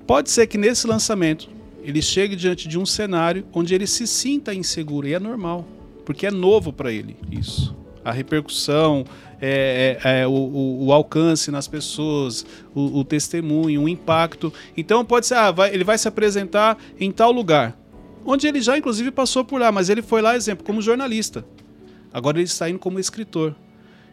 Pode 0.06 0.30
ser 0.30 0.46
que 0.46 0.58
nesse 0.58 0.86
lançamento 0.86 1.48
ele 1.82 2.02
chegue 2.02 2.36
diante 2.36 2.68
de 2.68 2.78
um 2.78 2.84
cenário 2.84 3.46
onde 3.52 3.74
ele 3.74 3.86
se 3.86 4.06
sinta 4.06 4.52
inseguro 4.52 5.06
e 5.08 5.14
é 5.14 5.18
normal, 5.18 5.64
porque 6.04 6.26
é 6.26 6.30
novo 6.30 6.72
para 6.72 6.92
ele 6.92 7.16
isso. 7.30 7.74
A 8.04 8.12
repercussão, 8.12 9.04
é, 9.40 9.98
é, 10.04 10.20
é, 10.20 10.26
o, 10.26 10.30
o- 10.30 10.86
o 10.86 10.92
alcance 10.92 11.50
nas 11.50 11.66
pessoas, 11.66 12.44
o, 12.74 13.00
o 13.00 13.04
testemunho, 13.04 13.82
o 13.82 13.88
impacto. 13.88 14.52
Então 14.76 15.04
pode 15.04 15.26
ser, 15.26 15.34
ah, 15.34 15.50
vai- 15.50 15.74
ele 15.74 15.82
vai 15.82 15.96
se 15.98 16.06
apresentar 16.06 16.78
em 17.00 17.10
tal 17.10 17.32
lugar, 17.32 17.76
onde 18.24 18.46
ele 18.46 18.60
já 18.60 18.76
inclusive 18.78 19.10
passou 19.10 19.44
por 19.44 19.60
lá, 19.60 19.72
mas 19.72 19.88
ele 19.88 20.02
foi 20.02 20.20
lá, 20.22 20.36
exemplo, 20.36 20.64
como 20.64 20.80
jornalista. 20.82 21.44
Agora 22.12 22.38
ele 22.38 22.44
está 22.44 22.68
indo 22.68 22.78
como 22.78 22.98
escritor. 22.98 23.54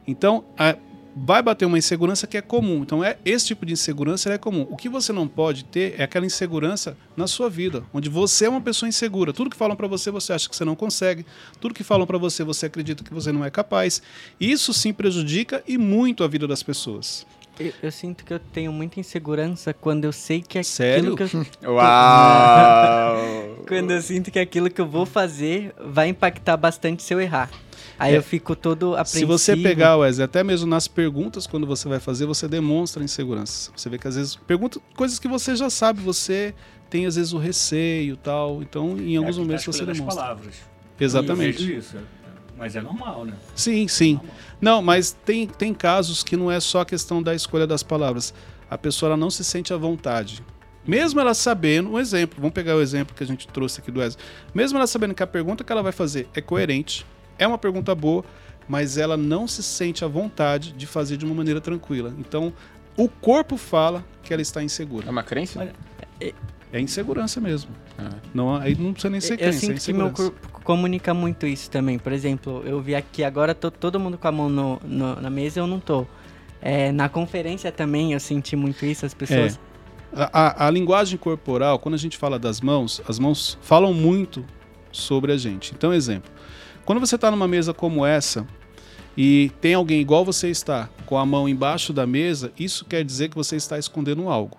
Então, 0.08 0.44
a- 0.58 0.76
vai 1.16 1.44
bater 1.44 1.66
uma 1.66 1.78
insegurança 1.78 2.26
que 2.26 2.36
é 2.36 2.42
comum. 2.42 2.82
Então, 2.82 3.04
é 3.04 3.18
esse 3.24 3.46
tipo 3.48 3.66
de 3.66 3.74
insegurança 3.74 4.34
é 4.34 4.38
comum. 4.38 4.66
O 4.70 4.76
que 4.76 4.90
você 4.90 5.14
não 5.14 5.28
pode 5.28 5.64
ter 5.64 5.94
é 6.00 6.04
aquela 6.04 6.26
insegurança 6.26 6.98
na 7.16 7.28
sua 7.28 7.50
vida, 7.50 7.84
onde 7.94 8.10
você 8.10 8.46
é 8.46 8.50
uma 8.50 8.60
pessoa 8.62 8.90
insegura. 8.90 9.32
Tudo 9.32 9.50
que 9.50 9.56
falam 9.56 9.76
para 9.76 9.88
você, 9.88 10.10
você 10.10 10.34
acha 10.34 10.50
que 10.50 10.56
você 10.56 10.66
não 10.66 10.76
consegue. 10.76 11.24
Tudo 11.62 11.74
que 11.74 11.84
falam 11.84 12.08
para 12.08 12.18
você, 12.18 12.44
você 12.44 12.66
acredita 12.66 13.04
que 13.04 13.14
você 13.14 13.32
não 13.32 13.46
é 13.46 13.52
capaz. 13.52 14.02
Isso 14.40 14.74
sim 14.74 14.92
prejudica 14.92 15.64
e 15.68 15.78
muito 15.78 16.24
a 16.24 16.28
vida 16.28 16.48
das 16.48 16.64
pessoas. 16.64 17.26
Eu, 17.60 17.72
eu 17.84 17.92
sinto 17.92 18.26
que 18.26 18.34
eu 18.34 18.40
tenho 18.40 18.74
muita 18.74 19.00
insegurança 19.00 19.72
quando 19.76 20.06
eu 20.06 20.12
sei 20.12 20.42
que 20.42 20.58
aquilo 20.58 20.64
Sério? 20.64 21.16
que 21.16 21.22
eu, 21.22 21.46
Uau! 21.74 23.58
quando 23.68 23.92
eu 23.92 24.02
sinto 24.02 24.32
que 24.32 24.40
aquilo 24.40 24.70
que 24.72 24.82
eu 24.82 24.88
vou 24.88 25.06
fazer 25.06 25.72
vai 25.80 26.08
impactar 26.10 26.58
bastante 26.58 27.04
se 27.04 27.14
eu 27.14 27.22
errar. 27.22 27.52
Aí 28.04 28.14
É. 28.14 28.18
eu 28.18 28.24
fico 28.24 28.56
todo 28.56 28.94
apreensivo. 28.96 29.20
Se 29.20 29.26
você 29.26 29.56
pegar, 29.58 29.96
Wesley, 29.98 30.26
até 30.26 30.44
mesmo 30.44 30.68
nas 30.68 30.88
perguntas, 30.88 31.48
quando 31.48 31.66
você 31.66 31.88
vai 31.88 32.00
fazer, 32.00 32.26
você 32.26 32.48
demonstra 32.48 33.04
insegurança. 33.04 33.72
Você 33.76 33.90
vê 33.90 33.98
que 33.98 34.08
às 34.08 34.16
vezes 34.16 34.36
pergunta 34.36 34.80
coisas 34.96 35.20
que 35.20 35.28
você 35.28 35.56
já 35.56 35.70
sabe, 35.70 36.02
você 36.02 36.54
tem 36.90 37.06
às 37.06 37.16
vezes 37.16 37.34
o 37.34 37.38
receio 37.38 38.14
e 38.14 38.18
tal. 38.18 38.62
Então, 38.62 38.98
em 38.98 39.16
alguns 39.16 39.38
É, 39.38 39.40
momentos 39.40 39.66
tá 39.66 39.72
você 39.72 39.86
demonstra. 39.86 40.22
palavras. 40.22 40.56
Exatamente. 41.00 41.62
Eu 41.62 41.68
vejo 41.68 41.80
isso. 41.80 41.98
Mas 42.58 42.76
é 42.76 42.82
normal, 42.82 43.26
né? 43.26 43.34
Sim, 43.56 43.88
sim. 43.88 44.20
Não, 44.62 44.82
mas 44.82 45.12
tem, 45.26 45.48
tem 45.48 45.74
casos 45.74 46.24
que 46.24 46.38
não 46.38 46.52
é 46.52 46.60
só 46.60 46.82
a 46.82 46.86
questão 46.86 47.22
da 47.22 47.34
escolha 47.34 47.66
das 47.66 47.82
palavras. 47.84 48.34
A 48.70 48.78
pessoa 48.78 49.10
ela 49.10 49.18
não 49.18 49.30
se 49.32 49.44
sente 49.44 49.74
à 49.74 49.78
vontade. 49.78 50.44
Mesmo 50.86 51.20
ela 51.20 51.34
sabendo, 51.34 51.92
um 51.92 52.00
exemplo, 52.00 52.36
vamos 52.40 52.54
pegar 52.54 52.76
o 52.76 52.82
exemplo 52.82 53.16
que 53.16 53.24
a 53.24 53.28
gente 53.28 53.48
trouxe 53.48 53.80
aqui 53.80 53.90
do 53.90 54.00
Wesley. 54.02 54.24
Mesmo 54.54 54.78
ela 54.78 54.86
sabendo 54.86 55.14
que 55.16 55.24
a 55.24 55.28
pergunta 55.28 55.64
que 55.64 55.72
ela 55.72 55.82
vai 55.82 55.92
fazer 55.94 56.28
é 56.34 56.42
coerente, 56.42 57.06
é 57.38 57.48
uma 57.48 57.58
pergunta 57.58 57.94
boa, 57.96 58.24
mas 58.68 58.98
ela 58.98 59.18
não 59.18 59.48
se 59.48 59.62
sente 59.64 60.04
à 60.06 60.08
vontade 60.08 60.72
de 60.74 60.86
fazer 60.88 61.18
de 61.18 61.26
uma 61.26 61.36
maneira 61.36 61.60
tranquila. 61.60 62.14
Então, 62.18 62.54
o 62.98 63.08
corpo 63.10 63.58
fala 63.58 64.04
que 64.22 64.32
ela 64.34 64.42
está 64.42 64.64
insegura. 64.64 65.08
É 65.08 65.10
uma 65.12 65.24
crença? 65.24 65.60
Olha, 65.60 65.74
É 66.72 66.80
insegurança 66.80 67.40
mesmo. 67.40 67.70
Ah. 68.00 68.10
Não, 68.34 68.56
aí 68.56 68.74
não 68.76 68.94
precisa 68.94 69.12
nem 69.12 69.22
ser 69.22 69.34
Eu 69.34 69.38
crença, 69.38 69.58
é 69.58 69.60
sinto 69.60 69.82
que 69.84 69.94
meu 69.94 70.08
insegurança. 70.08 70.32
corpo 70.42 70.62
comunica 70.64 71.14
muito 71.14 71.46
isso 71.46 71.70
também. 71.70 72.00
Por 72.00 72.12
exemplo, 72.12 72.64
eu 72.66 72.82
vi 72.82 72.96
aqui 72.96 73.24
agora 73.24 73.54
tô 73.54 73.70
todo 73.70 74.00
mundo 74.00 74.18
com 74.18 74.28
a 74.28 74.32
mão 74.32 74.50
no, 74.50 74.80
no- 74.84 75.16
na 75.22 75.30
mesa 75.30 75.60
eu 75.60 75.68
não 75.68 75.80
tô. 75.80 76.08
É, 76.62 76.92
na 76.92 77.10
conferência 77.10 77.72
também 77.72 78.14
eu 78.14 78.20
senti 78.20 78.56
muito 78.56 78.84
isso, 78.86 79.06
as 79.06 79.14
pessoas. 79.14 79.60
A, 80.16 80.64
a- 80.64 80.68
a 80.68 80.72
linguagem 80.72 81.18
corporal, 81.20 81.78
quando 81.78 81.94
a 81.96 81.98
gente 81.98 82.18
fala 82.18 82.40
das 82.40 82.60
mãos, 82.62 83.02
as 83.08 83.20
mãos 83.20 83.56
falam 83.62 83.94
muito 83.94 84.44
sobre 84.92 85.32
a 85.32 85.38
gente. 85.38 85.74
Então, 85.76 85.94
exemplo, 85.94 86.32
quando 86.86 87.00
você 87.00 87.16
está 87.16 87.32
numa 87.32 87.48
mesa 87.48 87.74
como 87.74 88.06
essa 88.06 88.46
e 89.16 89.52
tem 89.62 89.74
alguém 89.74 90.02
igual 90.02 90.26
você 90.26 90.50
está, 90.50 90.90
com 91.06 91.18
a 91.18 91.26
mão 91.26 91.48
embaixo 91.48 91.94
da 91.94 92.06
mesa, 92.06 92.52
isso 92.58 92.84
quer 92.86 93.04
dizer 93.04 93.30
que 93.30 93.36
você 93.36 93.56
está 93.56 93.78
escondendo 93.78 94.28
algo. 94.30 94.58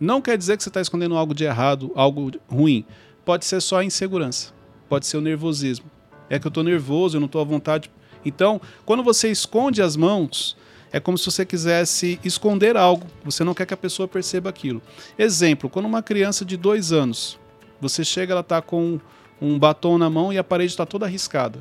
Não 0.00 0.20
quer 0.20 0.36
dizer 0.36 0.56
que 0.56 0.62
você 0.62 0.70
está 0.70 0.80
escondendo 0.80 1.16
algo 1.16 1.34
de 1.34 1.44
errado, 1.44 1.92
algo 1.94 2.30
ruim. 2.48 2.84
Pode 3.24 3.44
ser 3.44 3.60
só 3.60 3.78
a 3.78 3.84
insegurança, 3.84 4.52
pode 4.88 5.06
ser 5.06 5.16
o 5.16 5.20
nervosismo. 5.20 5.90
É 6.28 6.38
que 6.38 6.46
eu 6.46 6.50
estou 6.50 6.64
nervoso, 6.64 7.16
eu 7.16 7.20
não 7.20 7.26
estou 7.26 7.40
à 7.40 7.44
vontade. 7.44 7.90
Então, 8.24 8.60
quando 8.84 9.02
você 9.02 9.30
esconde 9.30 9.80
as 9.80 9.96
mãos, 9.96 10.56
é 10.92 10.98
como 10.98 11.16
se 11.16 11.26
você 11.26 11.44
quisesse 11.44 12.18
esconder 12.24 12.76
algo. 12.76 13.06
Você 13.24 13.44
não 13.44 13.54
quer 13.54 13.66
que 13.66 13.74
a 13.74 13.76
pessoa 13.76 14.08
perceba 14.08 14.50
aquilo. 14.50 14.82
Exemplo: 15.18 15.70
quando 15.70 15.86
uma 15.86 16.02
criança 16.02 16.44
de 16.44 16.56
dois 16.56 16.92
anos, 16.92 17.38
você 17.80 18.04
chega, 18.04 18.32
ela 18.32 18.40
está 18.40 18.60
com 18.60 18.98
um 19.40 19.58
batom 19.58 19.98
na 19.98 20.08
mão 20.08 20.32
e 20.32 20.38
a 20.38 20.44
parede 20.44 20.72
está 20.72 20.86
toda 20.86 21.06
arriscada. 21.06 21.58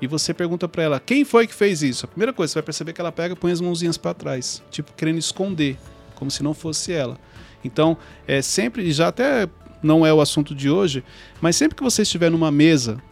E 0.00 0.06
você 0.06 0.32
pergunta 0.32 0.68
para 0.68 0.82
ela: 0.82 1.00
quem 1.00 1.24
foi 1.24 1.46
que 1.46 1.54
fez 1.54 1.82
isso? 1.82 2.06
A 2.06 2.08
primeira 2.08 2.32
coisa, 2.32 2.52
você 2.52 2.58
vai 2.58 2.64
perceber 2.64 2.92
que 2.92 3.00
ela 3.00 3.12
pega 3.12 3.34
e 3.34 3.36
põe 3.36 3.52
as 3.52 3.60
mãozinhas 3.60 3.96
para 3.96 4.14
trás, 4.14 4.62
tipo 4.70 4.92
querendo 4.94 5.18
esconder, 5.18 5.76
como 6.14 6.30
se 6.30 6.42
não 6.42 6.54
fosse 6.54 6.92
ela. 6.92 7.18
Então, 7.64 7.96
é 8.26 8.40
sempre, 8.40 8.90
já 8.90 9.08
até 9.08 9.48
não 9.82 10.04
é 10.04 10.12
o 10.12 10.20
assunto 10.20 10.54
de 10.54 10.70
hoje, 10.70 11.04
mas 11.40 11.56
sempre 11.56 11.76
que 11.76 11.82
você 11.82 12.02
estiver 12.02 12.30
numa 12.30 12.50
mesa, 12.50 13.02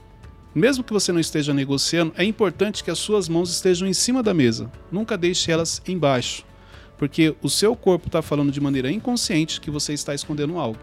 mesmo 0.55 0.83
que 0.83 0.93
você 0.93 1.13
não 1.13 1.21
esteja 1.21 1.53
negociando, 1.53 2.13
é 2.17 2.25
importante 2.25 2.83
que 2.83 2.91
as 2.91 2.99
suas 2.99 3.29
mãos 3.29 3.51
estejam 3.51 3.87
em 3.87 3.93
cima 3.93 4.23
da 4.23 4.33
mesa. 4.33 4.71
Nunca 4.91 5.17
deixe 5.17 5.53
elas 5.53 5.83
embaixo, 5.87 6.45
porque 6.97 7.35
o 7.43 7.51
seu 7.51 7.77
corpo 7.77 8.09
está 8.09 8.23
falando 8.23 8.51
de 8.51 8.61
maneira 8.61 8.91
inconsciente 8.91 9.61
que 9.61 9.71
você 9.71 9.93
está 9.93 10.15
escondendo 10.15 10.59
algo. 10.59 10.79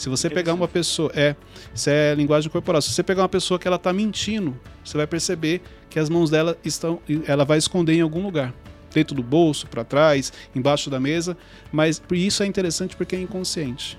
Se 0.00 0.08
você 0.08 0.30
pegar 0.30 0.54
uma 0.54 0.66
pessoa, 0.66 1.12
é, 1.14 1.36
isso 1.74 1.90
é 1.90 2.14
linguagem 2.14 2.50
corporal. 2.50 2.80
Se 2.80 2.90
você 2.90 3.02
pegar 3.02 3.20
uma 3.20 3.28
pessoa 3.28 3.60
que 3.60 3.68
ela 3.68 3.76
está 3.76 3.92
mentindo, 3.92 4.58
você 4.82 4.96
vai 4.96 5.06
perceber 5.06 5.60
que 5.90 5.98
as 5.98 6.08
mãos 6.08 6.30
dela 6.30 6.56
estão, 6.64 7.00
ela 7.26 7.44
vai 7.44 7.58
esconder 7.58 7.92
em 7.92 8.00
algum 8.00 8.22
lugar, 8.22 8.54
dentro 8.94 9.14
do 9.14 9.22
bolso, 9.22 9.66
para 9.66 9.84
trás, 9.84 10.32
embaixo 10.56 10.88
da 10.88 10.98
mesa. 10.98 11.36
Mas 11.70 12.00
isso 12.12 12.42
é 12.42 12.46
interessante 12.46 12.96
porque 12.96 13.14
é 13.14 13.20
inconsciente. 13.20 13.98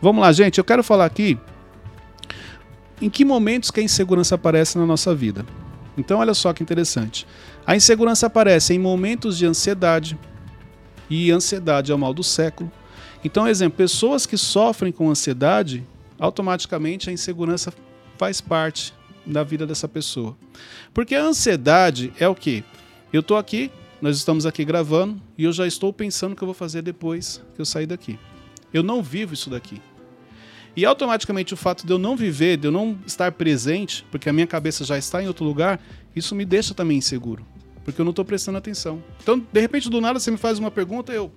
Vamos 0.00 0.22
lá, 0.22 0.32
gente. 0.32 0.56
Eu 0.56 0.64
quero 0.64 0.82
falar 0.82 1.04
aqui 1.04 1.38
em 3.02 3.10
que 3.10 3.26
momentos 3.26 3.70
que 3.70 3.80
a 3.80 3.82
insegurança 3.82 4.36
aparece 4.36 4.78
na 4.78 4.86
nossa 4.86 5.14
vida? 5.14 5.44
Então, 5.94 6.20
olha 6.20 6.32
só 6.32 6.54
que 6.54 6.62
interessante. 6.62 7.26
A 7.66 7.76
insegurança 7.76 8.28
aparece 8.28 8.72
em 8.72 8.78
momentos 8.78 9.36
de 9.36 9.44
ansiedade, 9.44 10.18
e 11.10 11.30
ansiedade 11.30 11.92
é 11.92 11.94
o 11.94 11.98
mal 11.98 12.14
do 12.14 12.22
século. 12.22 12.72
Então, 13.24 13.46
exemplo, 13.46 13.76
pessoas 13.76 14.26
que 14.26 14.36
sofrem 14.36 14.92
com 14.92 15.08
ansiedade, 15.08 15.86
automaticamente 16.18 17.08
a 17.08 17.12
insegurança 17.12 17.72
faz 18.18 18.40
parte 18.40 18.92
da 19.24 19.44
vida 19.44 19.66
dessa 19.66 19.86
pessoa. 19.88 20.36
Porque 20.92 21.14
a 21.14 21.22
ansiedade 21.22 22.12
é 22.18 22.26
o 22.26 22.34
que? 22.34 22.64
Eu 23.12 23.20
estou 23.20 23.36
aqui, 23.36 23.70
nós 24.00 24.16
estamos 24.16 24.44
aqui 24.44 24.64
gravando 24.64 25.20
e 25.38 25.44
eu 25.44 25.52
já 25.52 25.66
estou 25.66 25.92
pensando 25.92 26.32
o 26.32 26.36
que 26.36 26.42
eu 26.42 26.46
vou 26.46 26.54
fazer 26.54 26.82
depois 26.82 27.40
que 27.54 27.60
eu 27.60 27.64
sair 27.64 27.86
daqui. 27.86 28.18
Eu 28.72 28.82
não 28.82 29.02
vivo 29.02 29.34
isso 29.34 29.48
daqui. 29.48 29.80
E 30.74 30.84
automaticamente 30.84 31.52
o 31.52 31.56
fato 31.56 31.86
de 31.86 31.92
eu 31.92 31.98
não 31.98 32.16
viver, 32.16 32.56
de 32.56 32.66
eu 32.66 32.72
não 32.72 32.98
estar 33.06 33.30
presente, 33.32 34.04
porque 34.10 34.28
a 34.28 34.32
minha 34.32 34.46
cabeça 34.46 34.84
já 34.84 34.96
está 34.96 35.22
em 35.22 35.28
outro 35.28 35.44
lugar, 35.44 35.80
isso 36.16 36.34
me 36.34 36.44
deixa 36.44 36.72
também 36.72 36.98
inseguro. 36.98 37.46
Porque 37.84 38.00
eu 38.00 38.04
não 38.04 38.10
estou 38.10 38.24
prestando 38.24 38.58
atenção. 38.58 39.02
Então, 39.22 39.38
de 39.38 39.60
repente, 39.60 39.90
do 39.90 40.00
nada, 40.00 40.18
você 40.18 40.30
me 40.30 40.38
faz 40.38 40.58
uma 40.58 40.70
pergunta, 40.70 41.12
eu 41.12 41.30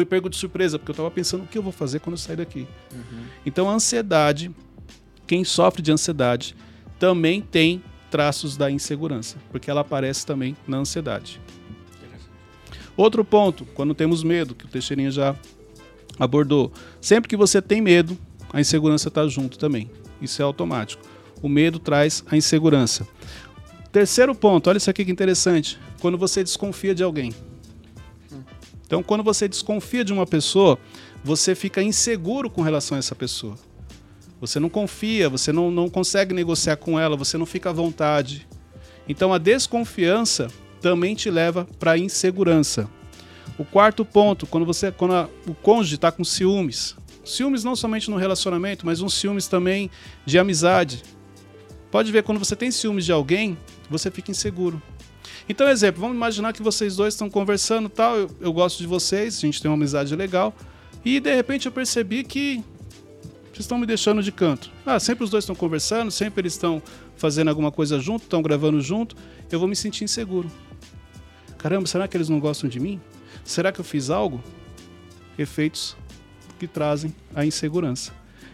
fui 0.00 0.04
pego 0.06 0.30
de 0.30 0.36
surpresa, 0.36 0.78
porque 0.78 0.90
eu 0.90 0.94
estava 0.94 1.10
pensando 1.10 1.44
o 1.44 1.46
que 1.46 1.58
eu 1.58 1.62
vou 1.62 1.72
fazer 1.72 2.00
quando 2.00 2.14
eu 2.14 2.18
sair 2.18 2.36
daqui. 2.36 2.66
Uhum. 2.92 3.24
Então, 3.44 3.68
a 3.68 3.74
ansiedade, 3.74 4.50
quem 5.26 5.44
sofre 5.44 5.82
de 5.82 5.92
ansiedade, 5.92 6.56
também 6.98 7.42
tem 7.42 7.82
traços 8.10 8.56
da 8.56 8.70
insegurança, 8.70 9.36
porque 9.50 9.70
ela 9.70 9.82
aparece 9.82 10.24
também 10.24 10.56
na 10.66 10.78
ansiedade. 10.78 11.40
Outro 12.96 13.24
ponto, 13.24 13.64
quando 13.66 13.94
temos 13.94 14.22
medo, 14.22 14.54
que 14.54 14.64
o 14.64 14.68
Teixeirinha 14.68 15.10
já 15.10 15.36
abordou. 16.18 16.72
Sempre 17.00 17.28
que 17.28 17.36
você 17.36 17.60
tem 17.62 17.80
medo, 17.80 18.18
a 18.52 18.60
insegurança 18.60 19.08
está 19.08 19.26
junto 19.28 19.58
também. 19.58 19.90
Isso 20.20 20.40
é 20.40 20.44
automático. 20.44 21.02
O 21.42 21.48
medo 21.48 21.78
traz 21.78 22.24
a 22.30 22.36
insegurança. 22.36 23.06
Terceiro 23.92 24.34
ponto, 24.34 24.68
olha 24.68 24.76
isso 24.78 24.90
aqui 24.90 25.04
que 25.04 25.12
interessante. 25.12 25.78
Quando 26.00 26.18
você 26.18 26.42
desconfia 26.42 26.94
de 26.94 27.02
alguém. 27.02 27.32
Então, 28.90 29.04
quando 29.04 29.22
você 29.22 29.46
desconfia 29.46 30.04
de 30.04 30.12
uma 30.12 30.26
pessoa, 30.26 30.76
você 31.22 31.54
fica 31.54 31.80
inseguro 31.80 32.50
com 32.50 32.60
relação 32.60 32.96
a 32.96 32.98
essa 32.98 33.14
pessoa. 33.14 33.54
Você 34.40 34.58
não 34.58 34.68
confia, 34.68 35.28
você 35.28 35.52
não, 35.52 35.70
não 35.70 35.88
consegue 35.88 36.34
negociar 36.34 36.76
com 36.76 36.98
ela, 36.98 37.16
você 37.16 37.38
não 37.38 37.46
fica 37.46 37.70
à 37.70 37.72
vontade. 37.72 38.48
Então, 39.08 39.32
a 39.32 39.38
desconfiança 39.38 40.48
também 40.80 41.14
te 41.14 41.30
leva 41.30 41.68
para 41.78 41.92
a 41.92 41.98
insegurança. 41.98 42.90
O 43.56 43.64
quarto 43.64 44.04
ponto, 44.04 44.44
quando 44.44 44.66
você, 44.66 44.90
quando 44.90 45.14
a, 45.14 45.28
o 45.46 45.54
cônjuge 45.54 45.94
está 45.94 46.10
com 46.10 46.24
ciúmes, 46.24 46.96
ciúmes 47.24 47.62
não 47.62 47.76
somente 47.76 48.10
no 48.10 48.16
relacionamento, 48.16 48.84
mas 48.84 49.00
um 49.00 49.08
ciúmes 49.08 49.46
também 49.46 49.88
de 50.26 50.36
amizade. 50.36 51.04
Pode 51.92 52.10
ver, 52.10 52.24
quando 52.24 52.40
você 52.40 52.56
tem 52.56 52.72
ciúmes 52.72 53.04
de 53.04 53.12
alguém, 53.12 53.56
você 53.88 54.10
fica 54.10 54.32
inseguro. 54.32 54.82
Então, 55.50 55.68
exemplo, 55.68 56.00
vamos 56.00 56.16
imaginar 56.16 56.52
que 56.52 56.62
vocês 56.62 56.94
dois 56.94 57.12
estão 57.12 57.28
conversando 57.28 57.88
tal, 57.88 58.16
eu, 58.16 58.30
eu 58.40 58.52
gosto 58.52 58.78
de 58.78 58.86
vocês, 58.86 59.36
a 59.36 59.40
gente 59.40 59.60
tem 59.60 59.68
uma 59.68 59.76
amizade 59.76 60.14
legal, 60.14 60.54
e 61.04 61.18
de 61.18 61.34
repente 61.34 61.66
eu 61.66 61.72
percebi 61.72 62.22
que 62.22 62.62
vocês 63.46 63.58
estão 63.58 63.76
me 63.76 63.84
deixando 63.84 64.22
de 64.22 64.30
canto. 64.30 64.70
Ah, 64.86 65.00
sempre 65.00 65.24
os 65.24 65.30
dois 65.30 65.42
estão 65.42 65.56
conversando, 65.56 66.08
sempre 66.12 66.42
eles 66.42 66.52
estão 66.52 66.80
fazendo 67.16 67.48
alguma 67.48 67.72
coisa 67.72 67.98
junto, 67.98 68.22
estão 68.22 68.40
gravando 68.40 68.80
junto, 68.80 69.16
eu 69.50 69.58
vou 69.58 69.66
me 69.66 69.74
sentir 69.74 70.04
inseguro. 70.04 70.48
Caramba, 71.58 71.88
será 71.88 72.06
que 72.06 72.16
eles 72.16 72.28
não 72.28 72.38
gostam 72.38 72.70
de 72.70 72.78
mim? 72.78 73.00
Será 73.42 73.72
que 73.72 73.80
eu 73.80 73.84
fiz 73.84 74.08
algo? 74.08 74.40
Efeitos 75.36 75.96
que 76.60 76.68
trazem 76.68 77.12
a 77.34 77.44
insegurança. 77.44 78.12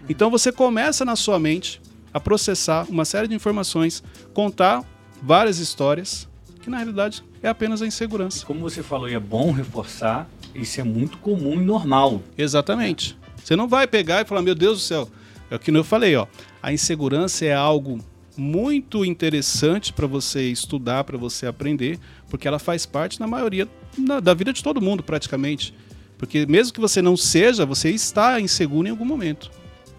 Então 0.08 0.30
você 0.30 0.50
começa 0.50 1.04
na 1.04 1.14
sua 1.14 1.38
mente 1.38 1.78
a 2.10 2.18
processar 2.18 2.86
uma 2.88 3.04
série 3.04 3.28
de 3.28 3.34
informações, 3.34 4.02
contar 4.32 4.82
várias 5.22 5.58
histórias, 5.58 6.26
que 6.66 6.70
na 6.70 6.78
realidade 6.78 7.22
é 7.40 7.48
apenas 7.48 7.80
a 7.80 7.86
insegurança. 7.86 8.42
E 8.42 8.44
como 8.44 8.58
você 8.58 8.82
falou, 8.82 9.08
é 9.08 9.20
bom 9.20 9.52
reforçar, 9.52 10.28
isso 10.52 10.80
é 10.80 10.84
muito 10.84 11.16
comum 11.18 11.62
e 11.62 11.64
normal. 11.64 12.20
Exatamente. 12.36 13.16
Você 13.36 13.54
não 13.54 13.68
vai 13.68 13.86
pegar 13.86 14.22
e 14.22 14.24
falar, 14.24 14.42
meu 14.42 14.54
Deus 14.54 14.78
do 14.78 14.82
céu, 14.82 15.08
é 15.48 15.54
o 15.54 15.58
que 15.60 15.70
eu 15.70 15.84
falei, 15.84 16.16
ó. 16.16 16.26
A 16.60 16.72
insegurança 16.72 17.44
é 17.44 17.54
algo 17.54 18.00
muito 18.36 19.04
interessante 19.04 19.92
para 19.92 20.08
você 20.08 20.50
estudar, 20.50 21.04
para 21.04 21.16
você 21.16 21.46
aprender, 21.46 22.00
porque 22.28 22.48
ela 22.48 22.58
faz 22.58 22.84
parte 22.84 23.20
na 23.20 23.28
maioria 23.28 23.68
da 24.20 24.34
vida 24.34 24.52
de 24.52 24.60
todo 24.60 24.80
mundo, 24.80 25.04
praticamente. 25.04 25.72
Porque 26.18 26.46
mesmo 26.46 26.72
que 26.72 26.80
você 26.80 27.00
não 27.00 27.16
seja, 27.16 27.64
você 27.64 27.90
está 27.90 28.40
inseguro 28.40 28.88
em 28.88 28.90
algum 28.90 29.04
momento. 29.04 29.52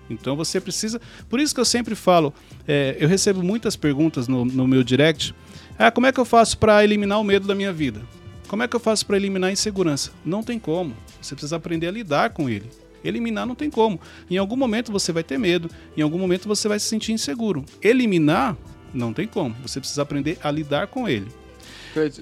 Então 0.10 0.36
você 0.36 0.60
precisa. 0.60 1.00
Por 1.30 1.40
isso 1.40 1.56
que 1.56 1.62
eu 1.62 1.66
sempre 1.66 1.96
falo, 1.96 2.34
é, 2.68 2.98
eu 3.00 3.08
recebo 3.08 3.42
muitas 3.42 3.78
perguntas 3.78 4.28
no, 4.28 4.44
no 4.44 4.68
meu 4.68 4.84
direct. 4.84 5.34
Ah, 5.80 5.92
como 5.92 6.08
é 6.08 6.12
que 6.12 6.20
eu 6.20 6.26
faço 6.26 6.58
para 6.58 6.84
eliminar 6.84 7.20
o 7.20 7.24
medo 7.24 7.48
da 7.48 7.54
minha 7.54 7.72
vida? 7.72 8.02
Como 8.48 8.64
é 8.64 8.68
que 8.68 8.76
eu 8.76 8.80
faço 8.80 9.06
para 9.06 9.18
eliminar 9.18 9.50
a 9.50 9.54
insegurança? 9.54 10.12
Não 10.26 10.42
tem 10.42 10.58
como. 10.58 10.96
Você 11.22 11.36
precisa 11.36 11.56
aprender 11.56 11.88
a 11.88 11.92
lidar 11.92 12.32
com 12.32 12.50
ele. 12.50 12.70
Eliminar 13.04 13.46
não 13.46 13.56
tem 13.56 13.70
como. 13.70 14.00
Em 14.30 14.38
algum 14.38 14.56
momento 14.56 14.92
você 14.92 15.12
vai 15.12 15.24
ter 15.24 15.38
medo, 15.38 15.70
em 15.96 16.02
algum 16.02 16.18
momento 16.18 16.48
você 16.48 16.68
vai 16.68 16.80
se 16.80 16.86
sentir 16.88 17.12
inseguro. 17.12 17.64
Eliminar 17.82 18.58
não 18.94 19.14
tem 19.14 19.28
como. 19.28 19.56
Você 19.62 19.80
precisa 19.80 20.02
aprender 20.02 20.38
a 20.42 20.50
lidar 20.50 20.88
com 20.88 21.08
ele. 21.08 21.28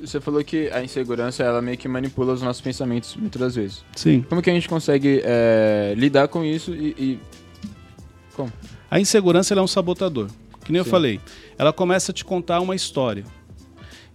Você 0.01 0.21
falou 0.21 0.43
que 0.43 0.69
a 0.69 0.83
insegurança 0.83 1.43
ela 1.43 1.61
meio 1.61 1.77
que 1.77 1.87
manipula 1.87 2.33
os 2.33 2.41
nossos 2.41 2.61
pensamentos 2.61 3.15
muitas 3.15 3.39
das 3.39 3.55
vezes. 3.55 3.85
Sim. 3.95 4.21
Como 4.27 4.41
que 4.41 4.49
a 4.49 4.53
gente 4.53 4.69
consegue 4.69 5.21
é, 5.23 5.93
lidar 5.97 6.27
com 6.27 6.43
isso 6.43 6.73
e, 6.73 6.95
e, 6.97 7.19
como? 8.33 8.51
A 8.89 8.99
insegurança 8.99 9.53
é 9.53 9.61
um 9.61 9.67
sabotador. 9.67 10.27
Que 10.63 10.71
nem 10.71 10.81
Sim. 10.81 10.87
eu 10.87 10.91
falei. 10.91 11.19
Ela 11.57 11.73
começa 11.73 12.11
a 12.11 12.15
te 12.15 12.23
contar 12.23 12.59
uma 12.59 12.75
história. 12.75 13.23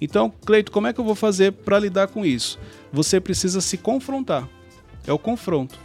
Então, 0.01 0.33
Cleito, 0.45 0.73
como 0.73 0.87
é 0.87 0.93
que 0.93 1.01
eu 1.01 1.05
vou 1.05 1.15
fazer 1.15 1.53
para 1.53 1.79
lidar 1.79 2.09
com 2.09 2.25
isso? 2.25 2.59
Você 2.93 3.21
precisa 3.21 3.61
se 3.61 3.77
confrontar. 3.77 4.49
É 5.07 5.13
o 5.13 5.19
confronto. 5.19 5.79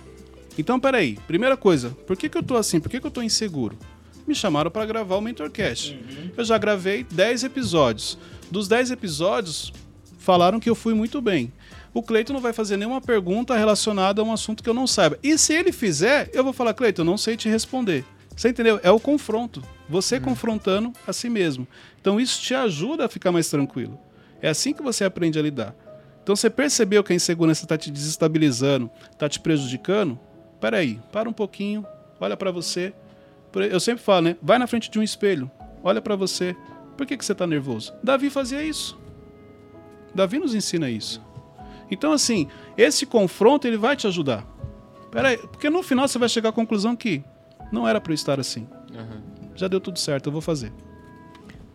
Então, 0.57 0.79
peraí. 0.79 1.17
Primeira 1.27 1.57
coisa, 1.57 1.89
por 2.07 2.15
que, 2.15 2.29
que 2.29 2.37
eu 2.37 2.43
tô 2.43 2.55
assim? 2.55 2.79
Por 2.79 2.89
que, 2.89 2.99
que 2.99 3.07
eu 3.07 3.11
tô 3.11 3.21
inseguro? 3.21 3.77
Me 4.25 4.33
chamaram 4.33 4.71
para 4.71 4.85
gravar 4.85 5.17
o 5.17 5.21
Mentorcast. 5.21 5.93
Uhum. 5.93 6.31
Eu 6.35 6.45
já 6.45 6.57
gravei 6.57 7.03
10 7.03 7.43
episódios. 7.43 8.17
Dos 8.49 8.67
10 8.67 8.91
episódios, 8.91 9.73
falaram 10.17 10.59
que 10.59 10.69
eu 10.69 10.75
fui 10.75 10.93
muito 10.93 11.21
bem. 11.21 11.51
O 11.93 12.01
Cleiton 12.01 12.33
não 12.33 12.41
vai 12.41 12.51
fazer 12.51 12.75
nenhuma 12.77 12.99
pergunta 12.99 13.55
relacionada 13.55 14.21
a 14.21 14.25
um 14.25 14.33
assunto 14.33 14.63
que 14.63 14.69
eu 14.69 14.73
não 14.73 14.87
saiba. 14.87 15.17
E 15.23 15.37
se 15.37 15.53
ele 15.53 15.71
fizer, 15.71 16.29
eu 16.33 16.43
vou 16.43 16.51
falar, 16.51 16.73
Cleiton, 16.73 17.03
eu 17.03 17.05
não 17.05 17.17
sei 17.17 17.37
te 17.37 17.47
responder. 17.47 18.03
Você 18.35 18.49
entendeu? 18.49 18.79
É 18.83 18.91
o 18.91 18.99
confronto. 18.99 19.63
Você 19.89 20.15
uhum. 20.15 20.21
confrontando 20.21 20.93
a 21.07 21.13
si 21.13 21.29
mesmo. 21.29 21.67
Então 22.01 22.19
isso 22.19 22.41
te 22.41 22.53
ajuda 22.53 23.05
a 23.05 23.09
ficar 23.09 23.31
mais 23.31 23.49
tranquilo. 23.49 23.99
É 24.41 24.49
assim 24.49 24.73
que 24.73 24.83
você 24.83 25.03
aprende 25.03 25.39
a 25.39 25.41
lidar. 25.41 25.75
Então 26.21 26.35
você 26.35 26.49
percebeu 26.49 27.03
que 27.03 27.13
a 27.13 27.15
insegurança 27.15 27.65
está 27.65 27.77
te 27.77 27.91
desestabilizando, 27.91 28.89
está 29.11 29.29
te 29.29 29.39
prejudicando? 29.39 30.19
Peraí, 30.59 30.99
para 31.11 31.29
um 31.29 31.33
pouquinho, 31.33 31.85
olha 32.19 32.35
para 32.35 32.51
você. 32.51 32.93
Eu 33.71 33.79
sempre 33.79 34.03
falo, 34.03 34.21
né? 34.21 34.37
Vai 34.41 34.57
na 34.57 34.67
frente 34.67 34.89
de 34.89 34.99
um 34.99 35.03
espelho, 35.03 35.49
olha 35.83 36.01
para 36.01 36.15
você. 36.15 36.55
Por 36.97 37.05
que, 37.05 37.15
que 37.15 37.23
você 37.23 37.31
está 37.31 37.45
nervoso? 37.45 37.93
Davi 38.03 38.29
fazia 38.29 38.61
isso. 38.63 38.97
Davi 40.13 40.39
nos 40.39 40.55
ensina 40.55 40.89
isso. 40.89 41.21
Então, 41.91 42.11
assim, 42.11 42.47
esse 42.77 43.05
confronto 43.05 43.67
ele 43.67 43.77
vai 43.77 43.95
te 43.95 44.07
ajudar. 44.07 44.45
Peraí, 45.11 45.37
porque 45.37 45.69
no 45.69 45.83
final 45.83 46.07
você 46.07 46.17
vai 46.17 46.27
chegar 46.27 46.49
à 46.49 46.53
conclusão 46.53 46.95
que 46.95 47.23
não 47.75 47.87
era 47.87 48.01
para 48.01 48.11
eu 48.11 48.15
estar 48.15 48.39
assim. 48.39 48.67
Uhum. 48.91 49.21
Já 49.53 49.67
deu 49.67 49.79
tudo 49.79 49.99
certo, 49.99 50.27
eu 50.27 50.31
vou 50.31 50.41
fazer. 50.41 50.71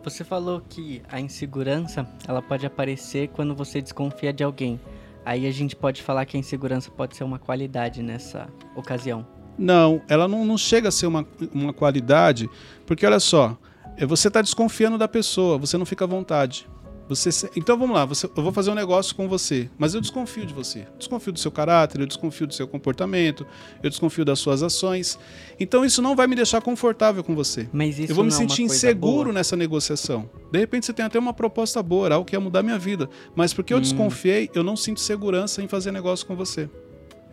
Você 0.03 0.23
falou 0.23 0.61
que 0.67 1.01
a 1.09 1.19
insegurança 1.19 2.07
ela 2.27 2.41
pode 2.41 2.65
aparecer 2.65 3.29
quando 3.29 3.55
você 3.55 3.81
desconfia 3.81 4.33
de 4.33 4.43
alguém. 4.43 4.79
Aí 5.23 5.45
a 5.45 5.51
gente 5.51 5.75
pode 5.75 6.01
falar 6.01 6.25
que 6.25 6.35
a 6.35 6.39
insegurança 6.39 6.89
pode 6.89 7.15
ser 7.15 7.23
uma 7.23 7.37
qualidade 7.37 8.01
nessa 8.01 8.49
ocasião. 8.75 9.25
Não, 9.57 10.01
ela 10.09 10.27
não, 10.27 10.43
não 10.43 10.57
chega 10.57 10.89
a 10.89 10.91
ser 10.91 11.05
uma, 11.05 11.25
uma 11.53 11.71
qualidade, 11.71 12.49
porque 12.87 13.05
olha 13.05 13.19
só, 13.19 13.55
é, 13.95 14.05
você 14.05 14.27
está 14.27 14.41
desconfiando 14.41 14.97
da 14.97 15.07
pessoa, 15.07 15.59
você 15.59 15.77
não 15.77 15.85
fica 15.85 16.05
à 16.05 16.07
vontade. 16.07 16.67
Você, 17.11 17.49
então 17.57 17.77
vamos 17.77 17.93
lá, 17.93 18.05
você, 18.05 18.25
eu 18.25 18.41
vou 18.41 18.53
fazer 18.53 18.71
um 18.71 18.73
negócio 18.73 19.13
com 19.13 19.27
você, 19.27 19.69
mas 19.77 19.93
eu 19.93 19.99
desconfio 19.99 20.45
de 20.45 20.53
você. 20.53 20.87
Desconfio 20.97 21.33
do 21.33 21.39
seu 21.39 21.51
caráter, 21.51 21.99
eu 21.99 22.07
desconfio 22.07 22.47
do 22.47 22.53
seu 22.53 22.65
comportamento, 22.65 23.45
eu 23.83 23.89
desconfio 23.89 24.23
das 24.23 24.39
suas 24.39 24.63
ações. 24.63 25.19
Então 25.59 25.83
isso 25.83 26.01
não 26.01 26.15
vai 26.15 26.25
me 26.25 26.37
deixar 26.37 26.61
confortável 26.61 27.21
com 27.21 27.35
você. 27.35 27.67
Mas 27.73 27.99
isso 27.99 28.13
eu 28.13 28.15
vou 28.15 28.23
me 28.23 28.29
é 28.29 28.33
sentir 28.33 28.63
inseguro 28.63 29.25
boa. 29.25 29.33
nessa 29.33 29.57
negociação. 29.57 30.29
De 30.53 30.57
repente 30.57 30.85
você 30.85 30.93
tem 30.93 31.03
até 31.03 31.19
uma 31.19 31.33
proposta 31.33 31.83
boa, 31.83 32.13
algo 32.13 32.25
que 32.25 32.33
ia 32.33 32.39
mudar 32.39 32.63
minha 32.63 32.79
vida, 32.79 33.09
mas 33.35 33.53
porque 33.53 33.73
eu 33.73 33.79
hum. 33.79 33.81
desconfiei, 33.81 34.49
eu 34.55 34.63
não 34.63 34.77
sinto 34.77 35.01
segurança 35.01 35.61
em 35.61 35.67
fazer 35.67 35.91
negócio 35.91 36.25
com 36.25 36.33
você. 36.33 36.69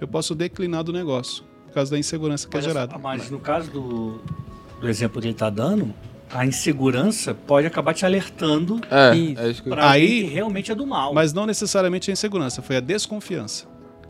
Eu 0.00 0.08
posso 0.08 0.34
declinar 0.34 0.82
do 0.82 0.92
negócio 0.92 1.44
por 1.66 1.74
causa 1.74 1.92
da 1.92 1.98
insegurança 1.98 2.48
que 2.48 2.56
é 2.56 2.58
mas, 2.58 2.66
é 2.66 2.68
gerada. 2.68 2.98
Mas 2.98 3.30
no 3.30 3.38
caso 3.38 3.70
do, 3.70 4.20
do 4.80 4.88
exemplo 4.88 5.20
que 5.20 5.28
ele 5.28 5.34
está 5.34 5.48
dando, 5.48 5.94
a 6.32 6.44
insegurança 6.44 7.34
pode 7.34 7.66
acabar 7.66 7.94
te 7.94 8.04
alertando 8.04 8.80
é, 8.90 9.48
é 9.50 9.52
para 9.68 9.90
aí 9.90 10.24
que 10.24 10.34
realmente 10.34 10.70
é 10.70 10.74
do 10.74 10.86
mal. 10.86 11.14
Mas 11.14 11.32
não 11.32 11.46
necessariamente 11.46 12.10
a 12.10 12.12
insegurança, 12.12 12.62
foi 12.62 12.76
a 12.76 12.80
desconfiança. 12.80 13.66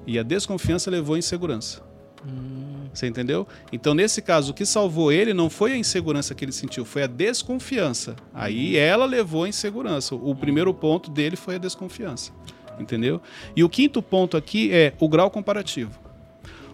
E 0.07 0.19
a 0.19 0.23
desconfiança 0.23 0.91
levou 0.91 1.15
à 1.15 1.19
insegurança. 1.19 1.83
Hum. 2.27 2.69
Você 2.93 3.07
entendeu? 3.07 3.47
Então, 3.73 3.95
nesse 3.95 4.21
caso, 4.21 4.51
o 4.51 4.55
que 4.55 4.67
salvou 4.67 5.13
ele 5.13 5.33
não 5.33 5.49
foi 5.49 5.73
a 5.73 5.77
insegurança 5.77 6.35
que 6.35 6.45
ele 6.45 6.53
sentiu, 6.53 6.85
foi 6.85 7.05
a 7.05 7.07
desconfiança. 7.07 8.17
Aí 8.35 8.77
ela 8.77 9.05
levou 9.05 9.45
a 9.45 9.49
insegurança. 9.49 10.15
O 10.15 10.35
primeiro 10.35 10.73
ponto 10.75 11.11
dele 11.11 11.37
foi 11.37 11.57
a 11.57 11.59
desconfiança. 11.59 12.33
Entendeu? 12.81 13.21
E 13.55 13.63
o 13.63 13.69
quinto 13.69 14.03
ponto 14.03 14.37
aqui 14.37 14.73
é 14.73 14.95
o 14.99 15.09
grau 15.09 15.31
comparativo. 15.31 15.99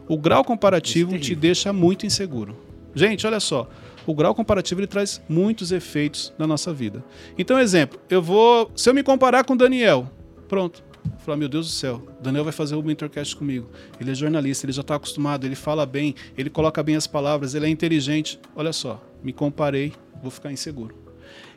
O 0.07 0.17
grau 0.17 0.45
comparativo 0.45 1.19
te 1.19 1.35
deixa 1.35 1.73
muito 1.73 2.07
inseguro. 2.07 2.57
Gente, 2.95 3.27
olha 3.27 3.41
só. 3.41 3.69
O 4.07 4.15
grau 4.15 4.35
comparativo 4.35 4.81
ele 4.81 4.87
traz 4.87 5.23
muitos 5.29 5.73
efeitos 5.73 6.33
na 6.39 6.47
nossa 6.47 6.73
vida. 6.73 7.05
Então, 7.39 7.59
exemplo, 7.59 7.99
eu 8.09 8.23
vou. 8.23 8.71
Se 8.75 8.89
eu 8.89 8.95
me 8.95 9.03
comparar 9.03 9.45
com 9.45 9.55
o 9.55 9.57
Daniel, 9.57 10.11
pronto. 10.49 10.83
Falar, 11.19 11.37
meu 11.37 11.49
Deus 11.49 11.67
do 11.67 11.73
céu, 11.73 12.03
o 12.19 12.23
Daniel 12.23 12.45
vai 12.45 12.53
fazer 12.53 12.75
o 12.75 12.83
Mentorcast 12.83 13.37
comigo. 13.37 13.69
Ele 14.01 14.11
é 14.11 14.15
jornalista, 14.15 14.65
ele 14.65 14.73
já 14.73 14.81
está 14.81 14.95
acostumado, 14.95 15.45
ele 15.45 15.55
fala 15.55 15.85
bem, 15.85 16.15
ele 16.37 16.49
coloca 16.49 16.83
bem 16.83 16.97
as 16.97 17.07
palavras, 17.07 17.55
ele 17.55 17.67
é 17.67 17.69
inteligente. 17.69 18.41
Olha 18.57 18.73
só, 18.73 19.03
me 19.23 19.33
comparei, 19.33 19.93
vou 20.23 20.31
ficar 20.31 20.51
inseguro. 20.51 20.97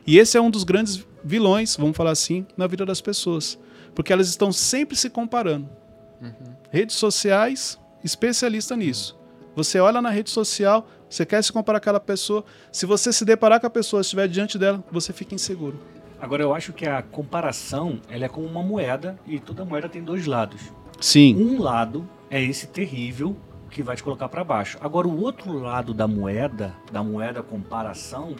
E 0.06 0.18
esse 0.18 0.36
é 0.36 0.40
um 0.40 0.50
dos 0.50 0.64
grandes 0.64 1.06
vilões, 1.24 1.76
vamos 1.76 1.96
falar 1.96 2.10
assim, 2.10 2.46
na 2.56 2.66
vida 2.66 2.84
das 2.84 3.00
pessoas. 3.00 3.58
Porque 3.94 4.12
elas 4.12 4.28
estão 4.28 4.52
sempre 4.52 4.96
se 4.96 5.10
comparando. 5.10 5.68
Uhum. 6.20 6.54
Redes 6.70 6.96
sociais, 6.96 7.78
especialista 8.04 8.76
nisso. 8.76 9.18
Você 9.54 9.80
olha 9.80 10.00
na 10.00 10.10
rede 10.10 10.30
social, 10.30 10.88
você 11.08 11.24
quer 11.24 11.42
se 11.42 11.52
comparar 11.52 11.78
com 11.80 11.84
aquela 11.84 12.00
pessoa. 12.00 12.44
Se 12.70 12.86
você 12.86 13.12
se 13.12 13.24
deparar 13.24 13.60
com 13.60 13.66
a 13.66 13.70
pessoa, 13.70 14.02
estiver 14.02 14.28
diante 14.28 14.58
dela, 14.58 14.84
você 14.90 15.12
fica 15.12 15.34
inseguro. 15.34 15.78
Agora 16.20 16.42
eu 16.42 16.54
acho 16.54 16.72
que 16.72 16.86
a 16.86 17.00
comparação 17.00 18.00
ela 18.08 18.24
é 18.24 18.28
como 18.28 18.46
uma 18.46 18.62
moeda 18.62 19.18
e 19.26 19.38
toda 19.38 19.64
moeda 19.64 19.88
tem 19.88 20.02
dois 20.02 20.26
lados. 20.26 20.60
Sim. 21.00 21.36
Um 21.36 21.62
lado 21.62 22.08
é 22.28 22.42
esse 22.42 22.66
terrível 22.66 23.36
que 23.70 23.82
vai 23.82 23.94
te 23.94 24.02
colocar 24.02 24.28
para 24.28 24.42
baixo. 24.42 24.78
Agora 24.80 25.06
o 25.06 25.20
outro 25.20 25.52
lado 25.52 25.94
da 25.94 26.08
moeda, 26.08 26.74
da 26.90 27.02
moeda 27.02 27.42
comparação, 27.42 28.34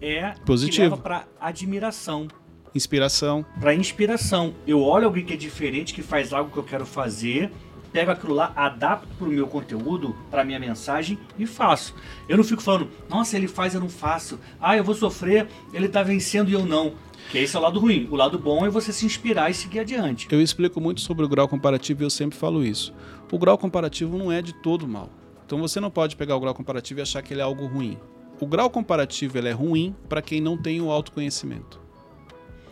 é 0.00 0.34
positivo 0.46 0.96
para 0.96 1.24
admiração, 1.40 2.28
inspiração, 2.74 3.44
para 3.58 3.74
inspiração. 3.74 4.54
Eu 4.66 4.80
olho 4.80 5.06
alguém 5.06 5.24
que 5.24 5.34
é 5.34 5.36
diferente, 5.36 5.92
que 5.92 6.02
faz 6.02 6.32
algo 6.32 6.50
que 6.50 6.58
eu 6.58 6.64
quero 6.64 6.86
fazer 6.86 7.50
pego 7.92 8.10
aquilo 8.10 8.34
lá, 8.34 8.52
adapto 8.54 9.08
para 9.18 9.26
o 9.26 9.30
meu 9.30 9.46
conteúdo, 9.46 10.14
para 10.30 10.44
minha 10.44 10.58
mensagem 10.58 11.18
e 11.38 11.46
faço. 11.46 11.94
Eu 12.28 12.36
não 12.36 12.44
fico 12.44 12.62
falando, 12.62 12.88
nossa, 13.08 13.36
ele 13.36 13.48
faz, 13.48 13.74
eu 13.74 13.80
não 13.80 13.88
faço. 13.88 14.38
Ah, 14.60 14.76
eu 14.76 14.84
vou 14.84 14.94
sofrer, 14.94 15.48
ele 15.72 15.86
está 15.86 16.02
vencendo 16.02 16.50
e 16.50 16.52
eu 16.52 16.64
não. 16.64 16.94
Que 17.30 17.38
esse 17.38 17.54
é 17.54 17.58
o 17.58 17.62
lado 17.62 17.78
ruim. 17.78 18.08
O 18.10 18.16
lado 18.16 18.38
bom 18.38 18.66
é 18.66 18.70
você 18.70 18.92
se 18.92 19.06
inspirar 19.06 19.50
e 19.50 19.54
seguir 19.54 19.80
adiante. 19.80 20.26
Eu 20.30 20.40
explico 20.40 20.80
muito 20.80 21.00
sobre 21.00 21.24
o 21.24 21.28
grau 21.28 21.46
comparativo 21.46 22.02
e 22.02 22.04
eu 22.04 22.10
sempre 22.10 22.38
falo 22.38 22.64
isso. 22.64 22.92
O 23.30 23.38
grau 23.38 23.56
comparativo 23.56 24.18
não 24.18 24.32
é 24.32 24.42
de 24.42 24.52
todo 24.52 24.88
mal. 24.88 25.10
Então 25.46 25.58
você 25.58 25.80
não 25.80 25.90
pode 25.90 26.16
pegar 26.16 26.36
o 26.36 26.40
grau 26.40 26.54
comparativo 26.54 27.00
e 27.00 27.02
achar 27.02 27.22
que 27.22 27.32
ele 27.34 27.40
é 27.40 27.44
algo 27.44 27.66
ruim. 27.66 27.98
O 28.40 28.46
grau 28.46 28.70
comparativo 28.70 29.36
ele 29.36 29.48
é 29.48 29.52
ruim 29.52 29.94
para 30.08 30.22
quem 30.22 30.40
não 30.40 30.56
tem 30.56 30.80
o 30.80 30.90
autoconhecimento. 30.90 31.79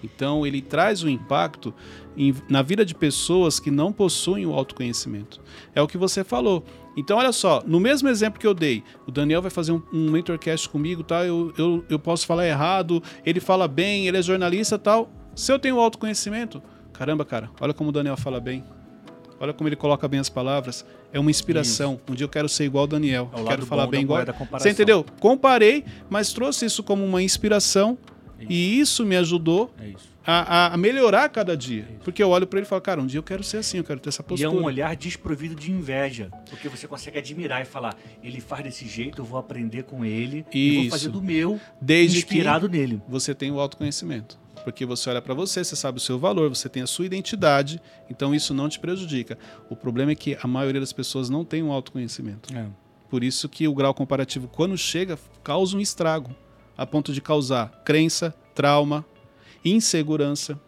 Então, 0.03 0.47
ele 0.47 0.61
traz 0.63 1.03
um 1.03 1.09
impacto 1.09 1.75
em, 2.17 2.35
na 2.49 2.63
vida 2.63 2.85
de 2.85 2.95
pessoas 2.95 3.59
que 3.61 3.71
não 3.71 3.93
possuem 3.93 4.47
o 4.47 4.53
autoconhecimento. 4.53 5.41
É 5.75 5.83
o 5.83 5.87
que 5.87 5.99
você 5.99 6.23
falou. 6.25 6.65
Então, 6.97 7.17
olha 7.17 7.33
só, 7.33 7.63
no 7.67 7.79
mesmo 7.79 8.09
exemplo 8.09 8.41
que 8.41 8.47
eu 8.47 8.55
dei, 8.55 8.83
o 9.07 9.13
Daniel 9.13 9.41
vai 9.41 9.51
fazer 9.51 9.73
um, 9.73 9.83
um 9.93 10.11
mentorcast 10.11 10.69
comigo, 10.69 11.03
tá? 11.03 11.25
Eu, 11.25 11.53
eu, 11.57 11.85
eu 11.89 11.99
posso 11.99 12.27
falar 12.27 12.47
errado, 12.47 13.03
ele 13.25 13.41
fala 13.41 13.69
bem, 13.69 14.09
ele 14.09 14.17
é 14.17 14.23
jornalista 14.23 14.79
tal. 14.79 15.11
Se 15.35 15.53
eu 15.53 15.59
tenho 15.59 15.79
autoconhecimento, 15.79 16.61
caramba, 16.93 17.25
cara, 17.25 17.51
olha 17.61 17.73
como 17.73 17.91
o 17.91 17.93
Daniel 17.93 18.17
fala 18.17 18.41
bem. 18.41 18.65
Olha 19.41 19.53
como 19.53 19.69
ele 19.69 19.77
coloca 19.77 20.09
bem 20.09 20.19
as 20.19 20.29
palavras. 20.29 20.85
É 21.13 21.21
uma 21.21 21.31
inspiração. 21.31 21.93
Isso. 21.93 22.03
Um 22.13 22.15
dia 22.15 22.25
eu 22.25 22.29
quero 22.29 22.49
ser 22.49 22.65
igual 22.65 22.85
o 22.85 22.87
Daniel. 22.89 23.31
É 23.33 23.43
quero 23.45 23.65
falar 23.65 23.87
bem 23.87 24.03
igual. 24.03 24.25
Você 24.53 24.71
entendeu? 24.71 25.05
Comparei, 25.21 25.85
mas 26.11 26.33
trouxe 26.33 26.67
isso 26.67 26.83
como 26.83 27.05
uma 27.05 27.23
inspiração 27.23 27.97
isso. 28.43 28.53
E 28.53 28.81
isso 28.81 29.05
me 29.05 29.17
ajudou 29.17 29.73
é 29.81 29.89
isso. 29.89 30.09
A, 30.25 30.75
a, 30.75 30.77
melhorar 30.77 31.29
cada 31.31 31.57
dia. 31.57 31.89
É 31.91 32.05
porque 32.05 32.23
eu 32.23 32.29
olho 32.29 32.47
para 32.47 32.59
ele 32.59 32.67
e 32.67 32.69
falo, 32.69 32.83
cara, 32.83 33.01
um 33.01 33.07
dia 33.07 33.19
eu 33.19 33.23
quero 33.23 33.43
ser 33.43 33.57
assim, 33.57 33.79
eu 33.79 33.85
quero 33.85 33.99
ter 33.99 34.11
essa 34.11 34.23
postura. 34.23 34.53
E 34.53 34.55
é 34.55 34.55
um 34.55 34.63
olhar 34.63 34.95
desprovido 34.95 35.55
de 35.55 35.71
inveja. 35.71 36.31
Porque 36.51 36.69
você 36.69 36.87
consegue 36.87 37.19
admirar 37.19 37.63
e 37.63 37.65
falar, 37.65 37.97
ele 38.23 38.39
faz 38.39 38.63
desse 38.63 38.87
jeito, 38.87 39.23
eu 39.23 39.25
vou 39.25 39.39
aprender 39.39 39.85
com 39.85 40.05
ele 40.05 40.45
e 40.53 40.83
vou 40.83 40.91
fazer 40.91 41.09
do 41.09 41.23
meu, 41.23 41.59
Desde 41.81 42.19
inspirado 42.19 42.69
nele. 42.69 43.01
Você 43.09 43.35
tem 43.35 43.51
o 43.51 43.59
autoconhecimento. 43.59 44.39
Porque 44.65 44.85
você 44.85 45.09
olha 45.09 45.23
para 45.23 45.33
você, 45.33 45.65
você 45.65 45.75
sabe 45.75 45.97
o 45.97 46.01
seu 46.01 46.19
valor, 46.19 46.51
você 46.51 46.69
tem 46.69 46.83
a 46.83 46.87
sua 46.87 47.07
identidade, 47.07 47.81
então 48.11 48.35
isso 48.35 48.53
não 48.53 48.69
te 48.69 48.79
prejudica. 48.79 49.39
O 49.71 49.77
problema 49.77 50.13
é 50.13 50.15
que 50.15 50.37
a 50.43 50.47
maioria 50.47 50.81
das 50.81 50.93
pessoas 50.93 51.31
não 51.31 51.43
tem 51.43 51.63
um 51.63 51.73
autoconhecimento. 51.73 52.55
É. 52.55 52.67
Por 53.09 53.25
isso 53.25 53.49
que 53.49 53.67
o 53.67 53.75
grau 53.75 53.95
comparativo, 53.95 54.47
quando 54.47 54.77
chega, 54.77 55.19
causa 55.43 55.75
um 55.75 55.81
estrago 55.81 56.37
a 56.79 56.87
ponto 56.87 57.13
de 57.13 57.21
causar 57.21 57.83
crença, 57.85 58.33
trauma, 58.55 59.05
insegurança. 59.65 60.59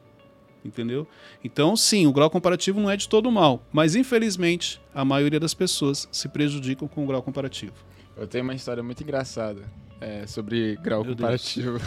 Entendeu? 0.62 1.06
Então, 1.42 1.74
sim, 1.74 2.06
o 2.06 2.12
grau 2.12 2.28
comparativo 2.28 2.78
não 2.80 2.90
é 2.90 2.96
de 2.96 3.08
todo 3.08 3.30
mal, 3.30 3.62
mas 3.72 3.94
infelizmente 3.94 4.78
a 4.92 5.06
maioria 5.06 5.40
das 5.40 5.54
pessoas 5.54 6.06
se 6.12 6.28
prejudicam 6.28 6.86
com 6.86 7.04
o 7.04 7.06
grau 7.06 7.22
comparativo. 7.22 7.72
Eu 8.14 8.26
tenho 8.26 8.44
uma 8.44 8.54
história 8.54 8.82
muito 8.82 9.02
engraçada 9.02 9.62
é, 10.00 10.26
sobre 10.26 10.76
grau 10.82 11.04
Meu 11.04 11.14
comparativo. 11.14 11.78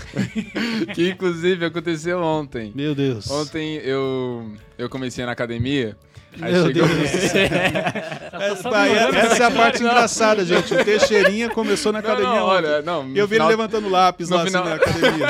que 0.94 1.10
inclusive 1.10 1.66
aconteceu 1.66 2.22
ontem. 2.22 2.72
Meu 2.76 2.94
Deus. 2.94 3.30
Ontem 3.32 3.78
eu, 3.78 4.54
eu 4.78 4.88
comecei 4.88 5.26
na 5.26 5.32
academia. 5.32 5.98
Aí 6.42 6.54
Meu 6.54 6.68
chegou... 6.68 6.88
Deus. 6.88 7.02
essa, 7.34 8.70
essa 9.18 9.44
é 9.44 9.46
a 9.46 9.52
parte 9.52 9.82
engraçada, 9.82 10.46
gente. 10.46 10.74
O 10.74 10.86
Teixeirinha 10.86 11.50
começou 11.50 11.92
na 11.92 12.00
academia. 12.00 12.30
Não, 12.30 12.38
não, 12.38 12.46
olha, 12.46 12.82
não, 12.82 13.02
eu 13.16 13.28
vi 13.28 13.36
final... 13.36 13.50
ele 13.50 13.58
levantando 13.58 13.90
lápis 13.90 14.30
no 14.30 14.38
lá 14.38 14.46
final... 14.46 14.64
assim, 14.64 14.70
na 14.70 14.76
academia. 14.76 15.28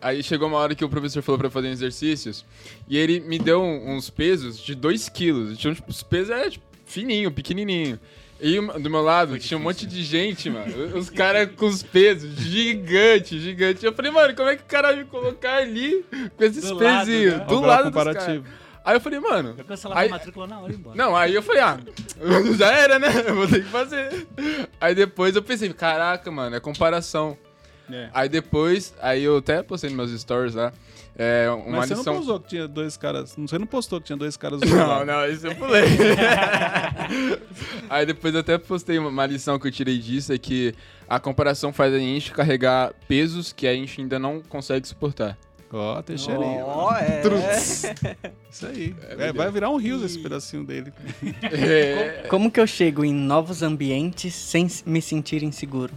Aí 0.00 0.22
chegou 0.22 0.48
uma 0.48 0.58
hora 0.58 0.74
que 0.74 0.84
o 0.84 0.88
professor 0.88 1.22
falou 1.22 1.38
pra 1.38 1.50
fazer 1.50 1.68
exercícios 1.68 2.44
e 2.88 2.96
ele 2.96 3.20
me 3.20 3.38
deu 3.38 3.62
uns 3.62 4.10
pesos 4.10 4.58
de 4.58 4.74
2 4.74 5.08
quilos. 5.08 5.58
Então, 5.58 5.74
tipo, 5.74 5.90
os 5.90 6.02
pesos 6.02 6.30
eram 6.30 6.50
tipo, 6.50 6.64
fininho, 6.84 7.30
pequenininho. 7.30 7.98
E 8.42 8.60
do 8.80 8.90
meu 8.90 9.02
lado 9.02 9.38
tinha 9.38 9.58
um 9.58 9.62
monte 9.62 9.86
de 9.86 10.02
gente, 10.02 10.48
mano. 10.48 10.96
Os 10.96 11.10
caras 11.10 11.50
com 11.56 11.66
os 11.66 11.82
pesos 11.82 12.34
gigante, 12.36 13.38
gigante. 13.38 13.84
Eu 13.84 13.92
falei, 13.92 14.10
mano, 14.10 14.34
como 14.34 14.48
é 14.48 14.56
que 14.56 14.62
o 14.62 14.66
cara 14.66 14.88
vai 14.88 14.96
me 14.96 15.04
colocar 15.04 15.56
ali 15.56 16.04
com 16.36 16.44
esses 16.44 16.68
do 16.68 16.76
pezinhos? 16.76 17.32
Lado, 17.34 17.40
né? 17.40 17.46
Do 17.46 17.60
lado 17.60 17.84
comparativo. 17.84 18.44
Aí 18.82 18.96
eu 18.96 19.00
falei, 19.00 19.20
mano. 19.20 19.54
Eu 19.58 19.64
cancelava 19.64 20.00
aí... 20.00 20.08
a 20.08 20.12
matrícula 20.12 20.46
na 20.46 20.58
hora 20.58 20.72
e 20.72 20.76
embora. 20.76 20.96
Não, 20.96 21.14
aí 21.14 21.34
eu 21.34 21.42
falei, 21.42 21.60
ah, 21.60 21.78
já 22.56 22.72
era, 22.72 22.98
né? 22.98 23.08
Eu 23.26 23.34
vou 23.34 23.46
ter 23.46 23.62
que 23.62 23.68
fazer. 23.68 24.26
Aí 24.80 24.94
depois 24.94 25.36
eu 25.36 25.42
pensei, 25.42 25.72
caraca, 25.72 26.30
mano, 26.30 26.56
é 26.56 26.60
comparação. 26.60 27.36
É. 27.92 28.10
Aí 28.12 28.28
depois, 28.28 28.94
aí 29.00 29.24
eu 29.24 29.38
até 29.38 29.62
postei 29.62 29.90
nos 29.90 29.96
meus 29.96 30.20
stories 30.20 30.54
lá. 30.54 30.72
É, 31.16 31.50
uma 31.50 31.78
Mas 31.78 31.88
você 31.88 31.96
lição... 31.96 32.14
não 32.14 32.20
postou 32.20 32.40
que 32.40 32.48
tinha 32.48 32.66
dois 32.66 32.96
caras. 32.96 33.34
Você 33.36 33.58
não 33.58 33.66
postou 33.66 34.00
que 34.00 34.06
tinha 34.06 34.16
dois 34.16 34.36
caras. 34.36 34.60
Não, 34.62 35.04
não, 35.04 35.26
isso 35.26 35.46
eu 35.46 35.54
pulei. 35.54 35.84
aí 37.90 38.06
depois 38.06 38.32
eu 38.32 38.40
até 38.40 38.56
postei 38.56 38.98
uma 38.98 39.26
lição 39.26 39.58
que 39.58 39.66
eu 39.66 39.72
tirei 39.72 39.98
disso: 39.98 40.32
é 40.32 40.38
que 40.38 40.74
a 41.06 41.20
comparação 41.20 41.72
faz 41.72 41.92
a 41.92 41.98
gente 41.98 42.32
carregar 42.32 42.94
pesos 43.06 43.52
que 43.52 43.66
a 43.66 43.74
gente 43.74 44.00
ainda 44.00 44.18
não 44.18 44.40
consegue 44.40 44.88
suportar. 44.88 45.36
Ó, 45.72 45.98
oh, 45.98 46.02
Teixeirinha. 46.02 46.64
Ó, 46.64 46.88
oh, 46.88 46.96
é. 46.96 47.22
Isso 48.50 48.66
aí. 48.66 48.94
É, 49.18 49.28
é, 49.28 49.32
vai 49.32 49.50
virar 49.50 49.70
um 49.70 49.76
rio 49.76 50.04
esse 50.04 50.18
pedacinho 50.18 50.64
dele. 50.64 50.92
É. 51.42 52.26
Como 52.28 52.50
que 52.50 52.58
eu 52.58 52.66
chego 52.66 53.04
em 53.04 53.12
novos 53.12 53.62
ambientes 53.62 54.34
sem 54.34 54.66
me 54.84 55.00
sentir 55.00 55.44
inseguro? 55.44 55.92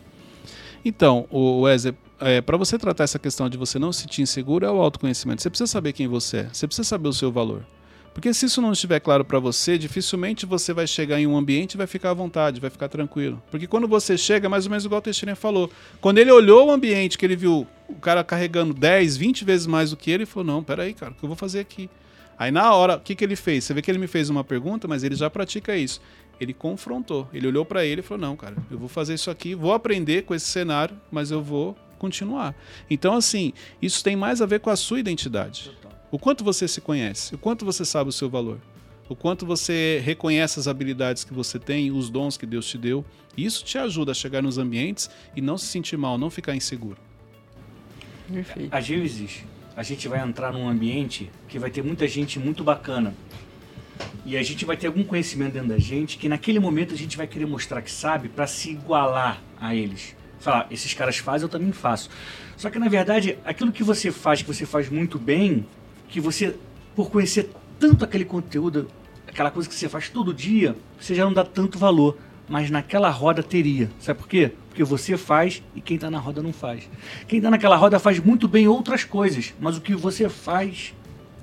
Então, 0.86 1.26
o 1.30 1.62
Wesley, 1.62 1.96
é, 2.20 2.42
para 2.42 2.58
você 2.58 2.78
tratar 2.78 3.04
essa 3.04 3.20
questão 3.20 3.50
de 3.50 3.58
você 3.58 3.80
não 3.80 3.92
se 3.92 4.02
sentir 4.02 4.22
inseguro 4.22 4.66
é 4.66 4.72
o 4.72 4.82
autoconhecimento. 4.82 5.42
Você 5.42 5.50
precisa 5.50 5.68
saber 5.68 5.94
quem 5.94 6.08
você 6.08 6.38
é. 6.38 6.50
Você 6.52 6.68
precisa 6.68 6.88
saber 6.88 7.08
o 7.08 7.14
seu 7.14 7.32
valor. 7.32 7.66
Porque 8.14 8.32
se 8.34 8.46
isso 8.46 8.62
não 8.62 8.72
estiver 8.72 9.00
claro 9.00 9.26
para 9.26 9.40
você, 9.40 9.76
dificilmente 9.78 10.46
você 10.46 10.72
vai 10.72 10.86
chegar 10.86 11.20
em 11.20 11.26
um 11.26 11.36
ambiente 11.36 11.74
e 11.74 11.78
vai 11.78 11.88
ficar 11.88 12.12
à 12.12 12.14
vontade, 12.14 12.62
vai 12.62 12.70
ficar 12.70 12.88
tranquilo. 12.88 13.42
Porque 13.50 13.66
quando 13.66 13.88
você 13.88 14.18
chega, 14.18 14.48
mais 14.48 14.66
ou 14.66 14.70
menos 14.70 14.86
igual 14.86 15.00
o 15.00 15.02
Teixeirinha 15.02 15.36
falou, 15.36 15.70
quando 16.00 16.20
ele 16.20 16.32
olhou 16.32 16.68
o 16.68 16.72
ambiente 16.72 17.18
que 17.18 17.26
ele 17.26 17.36
viu 17.36 17.66
o 17.90 17.96
cara 17.96 18.24
carregando 18.24 18.74
10, 18.74 19.18
20 19.18 19.44
vezes 19.44 19.66
mais 19.66 19.90
do 19.90 19.98
que 19.98 20.12
ele, 20.12 20.24
ele 20.24 20.26
falou: 20.28 20.46
Não, 20.46 20.64
peraí, 20.64 20.94
cara, 20.94 21.12
o 21.12 21.16
que 21.16 21.24
eu 21.24 21.28
vou 21.28 21.36
fazer 21.36 21.60
aqui? 21.60 21.90
Aí 22.38 22.52
na 22.52 22.74
hora, 22.74 22.98
o 22.98 23.00
que, 23.00 23.16
que 23.16 23.24
ele 23.24 23.36
fez? 23.36 23.64
Você 23.64 23.74
vê 23.74 23.82
que 23.82 23.90
ele 23.90 24.00
me 24.00 24.08
fez 24.08 24.30
uma 24.30 24.44
pergunta, 24.44 24.88
mas 24.88 25.04
ele 25.04 25.16
já 25.16 25.30
pratica 25.30 25.76
isso. 25.76 26.00
Ele 26.44 26.54
confrontou, 26.54 27.28
ele 27.34 27.48
olhou 27.48 27.66
para 27.66 27.86
ele 27.86 28.02
e 28.02 28.04
falou: 28.04 28.22
Não, 28.22 28.36
cara, 28.36 28.56
eu 28.70 28.78
vou 28.78 28.90
fazer 28.90 29.14
isso 29.14 29.32
aqui, 29.32 29.56
vou 29.56 29.74
aprender 29.74 30.24
com 30.24 30.36
esse 30.36 30.46
cenário, 30.46 30.96
mas 31.12 31.32
eu 31.32 31.42
vou 31.42 31.76
continuar. 31.98 32.54
Então, 32.90 33.16
assim, 33.16 33.54
isso 33.82 34.04
tem 34.04 34.16
mais 34.16 34.42
a 34.42 34.46
ver 34.46 34.60
com 34.60 34.70
a 34.70 34.76
sua 34.76 35.00
identidade. 35.00 35.72
O 36.12 36.20
quanto 36.20 36.44
você 36.44 36.68
se 36.68 36.82
conhece, 36.82 37.34
o 37.34 37.38
quanto 37.38 37.66
você 37.66 37.84
sabe 37.84 38.10
o 38.10 38.14
seu 38.14 38.30
valor, 38.30 38.60
o 39.10 39.16
quanto 39.16 39.46
você 39.46 40.02
reconhece 40.04 40.60
as 40.60 40.68
habilidades 40.68 41.24
que 41.24 41.34
você 41.34 41.58
tem, 41.58 41.92
os 41.92 42.10
dons 42.10 42.38
que 42.38 42.46
Deus 42.46 42.68
te 42.68 42.78
deu. 42.78 43.06
Isso 43.36 43.64
te 43.64 43.78
ajuda 43.78 44.12
a 44.12 44.16
chegar 44.16 44.42
nos 44.42 44.58
ambientes 44.58 45.10
e 45.36 45.42
não 45.42 45.58
se 45.58 45.66
sentir 45.66 45.98
mal, 45.98 46.18
não 46.18 46.30
ficar 46.30 46.56
inseguro. 46.56 46.98
Perfeito. 48.32 48.74
Às 48.74 48.88
vezes, 48.88 49.44
a 49.76 49.84
gente 49.84 50.08
vai 50.08 50.20
entrar 50.20 50.54
num 50.54 50.68
ambiente 50.68 51.32
que 51.48 51.58
vai 51.58 51.70
ter 51.70 51.84
muita 51.84 52.08
gente 52.08 52.40
muito 52.40 52.64
bacana. 52.64 53.14
E 54.26 54.38
a 54.38 54.44
gente 54.44 54.64
vai 54.66 54.78
ter 54.78 54.88
algum 54.88 55.04
conhecimento 55.04 55.54
dentro 55.54 55.70
da 55.70 55.78
gente 55.78 56.18
que 56.18 56.30
naquele 56.30 56.60
momento 56.60 56.94
a 56.94 56.98
gente 56.98 57.18
vai 57.18 57.28
querer 57.28 57.46
mostrar 57.46 57.82
que 57.82 57.92
sabe 57.92 58.30
para 58.30 58.48
se 58.48 58.72
igualar 58.72 59.42
a 59.60 59.76
eles. 59.76 60.16
Falar, 60.40 60.68
esses 60.72 60.94
caras 60.94 61.18
fazem, 61.18 61.46
eu 61.46 61.50
também 61.50 61.72
faço. 61.72 62.10
Só 62.56 62.70
que 62.70 62.80
na 62.80 62.88
verdade, 62.88 63.38
aquilo 63.44 63.72
que 63.72 63.84
você 63.84 64.12
faz, 64.12 64.42
que 64.42 64.48
você 64.48 64.66
faz 64.66 64.90
muito 64.90 65.20
bem, 65.20 65.66
que 66.08 66.20
você, 66.20 66.56
por 66.96 67.10
conhecer 67.10 67.50
tanto 67.80 68.06
aquele 68.06 68.26
conteúdo, 68.26 68.90
aquela 69.28 69.52
coisa 69.52 69.68
que 69.68 69.76
você 69.76 69.90
faz 69.90 70.10
todo 70.10 70.34
dia, 70.34 70.76
você 71.00 71.14
já 71.14 71.26
não 71.26 71.34
dá 71.34 71.44
tanto 71.44 71.78
valor. 71.78 72.18
Mas 72.48 72.70
naquela 72.70 73.10
roda 73.10 73.42
teria. 73.42 73.90
Sabe 74.00 74.20
por 74.20 74.28
quê? 74.28 74.52
Porque 74.68 74.84
você 74.84 75.16
faz 75.16 75.64
e 75.74 75.82
quem 75.82 75.96
está 75.96 76.12
na 76.12 76.20
roda 76.20 76.42
não 76.42 76.52
faz. 76.52 76.90
Quem 77.26 77.40
está 77.40 77.50
naquela 77.50 77.78
roda 77.78 78.00
faz 78.00 78.20
muito 78.20 78.48
bem 78.48 78.68
outras 78.68 79.06
coisas, 79.06 79.54
mas 79.60 79.78
o 79.78 79.82
que 79.82 79.96
você 79.96 80.28
faz 80.28 80.94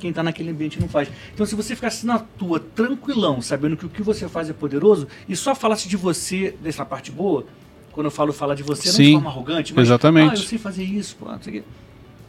quem 0.00 0.10
está 0.10 0.22
naquele 0.22 0.50
ambiente 0.50 0.80
não 0.80 0.88
faz. 0.88 1.08
Então, 1.32 1.46
se 1.46 1.54
você 1.54 1.76
ficasse 1.76 2.04
na 2.06 2.18
tua, 2.18 2.58
tranquilão, 2.58 3.40
sabendo 3.40 3.76
que 3.76 3.86
o 3.86 3.88
que 3.88 4.02
você 4.02 4.28
faz 4.28 4.50
é 4.50 4.52
poderoso, 4.52 5.06
e 5.28 5.36
só 5.36 5.54
falasse 5.54 5.88
de 5.88 5.96
você, 5.96 6.54
dessa 6.60 6.84
parte 6.84 7.12
boa, 7.12 7.46
quando 7.92 8.06
eu 8.06 8.10
falo 8.10 8.32
falar 8.32 8.54
de 8.54 8.62
você, 8.62 8.88
não 8.88 8.94
Sim, 8.94 9.04
de 9.04 9.12
forma 9.12 9.30
arrogante, 9.30 9.74
mas 9.74 9.88
exatamente. 9.88 10.30
ah, 10.30 10.34
eu 10.34 10.46
sei 10.46 10.58
fazer 10.58 10.84
isso, 10.84 11.16
pô, 11.16 11.26
não 11.26 11.42
sei 11.42 11.58
o 11.58 11.62
quê. 11.62 11.68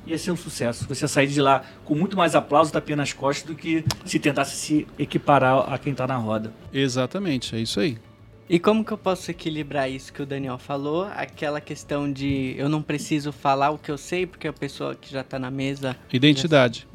Ia 0.08 0.18
ser 0.18 0.32
um 0.32 0.38
sucesso. 0.38 0.88
Você 0.88 1.08
sair 1.08 1.28
de 1.28 1.40
lá 1.40 1.64
com 1.86 1.94
muito 1.94 2.18
mais 2.18 2.34
aplauso 2.34 2.72
tapinha 2.72 2.96
nas 2.96 3.14
costas 3.14 3.48
do 3.48 3.56
que 3.56 3.86
se 4.04 4.20
tentasse 4.20 4.56
se 4.56 4.88
equiparar 4.98 5.72
a 5.72 5.78
quem 5.78 5.92
está 5.92 6.08
na 6.08 6.18
roda. 6.18 6.52
Exatamente, 6.74 7.56
é 7.56 7.60
isso 7.60 7.80
aí. 7.80 7.98
E 8.50 8.60
como 8.60 8.84
que 8.84 8.92
eu 8.92 8.98
posso 8.98 9.32
equilibrar 9.32 9.90
isso 9.90 10.12
que 10.12 10.22
o 10.22 10.26
Daniel 10.26 10.58
falou? 10.58 11.08
Aquela 11.16 11.62
questão 11.62 12.12
de 12.12 12.54
eu 12.58 12.68
não 12.68 12.82
preciso 12.82 13.32
falar 13.32 13.70
o 13.70 13.78
que 13.78 13.90
eu 13.90 13.98
sei, 13.98 14.26
porque 14.26 14.46
a 14.46 14.52
pessoa 14.52 14.94
que 14.94 15.10
já 15.10 15.24
tá 15.24 15.40
na 15.40 15.50
mesa. 15.50 15.96
Identidade. 16.12 16.86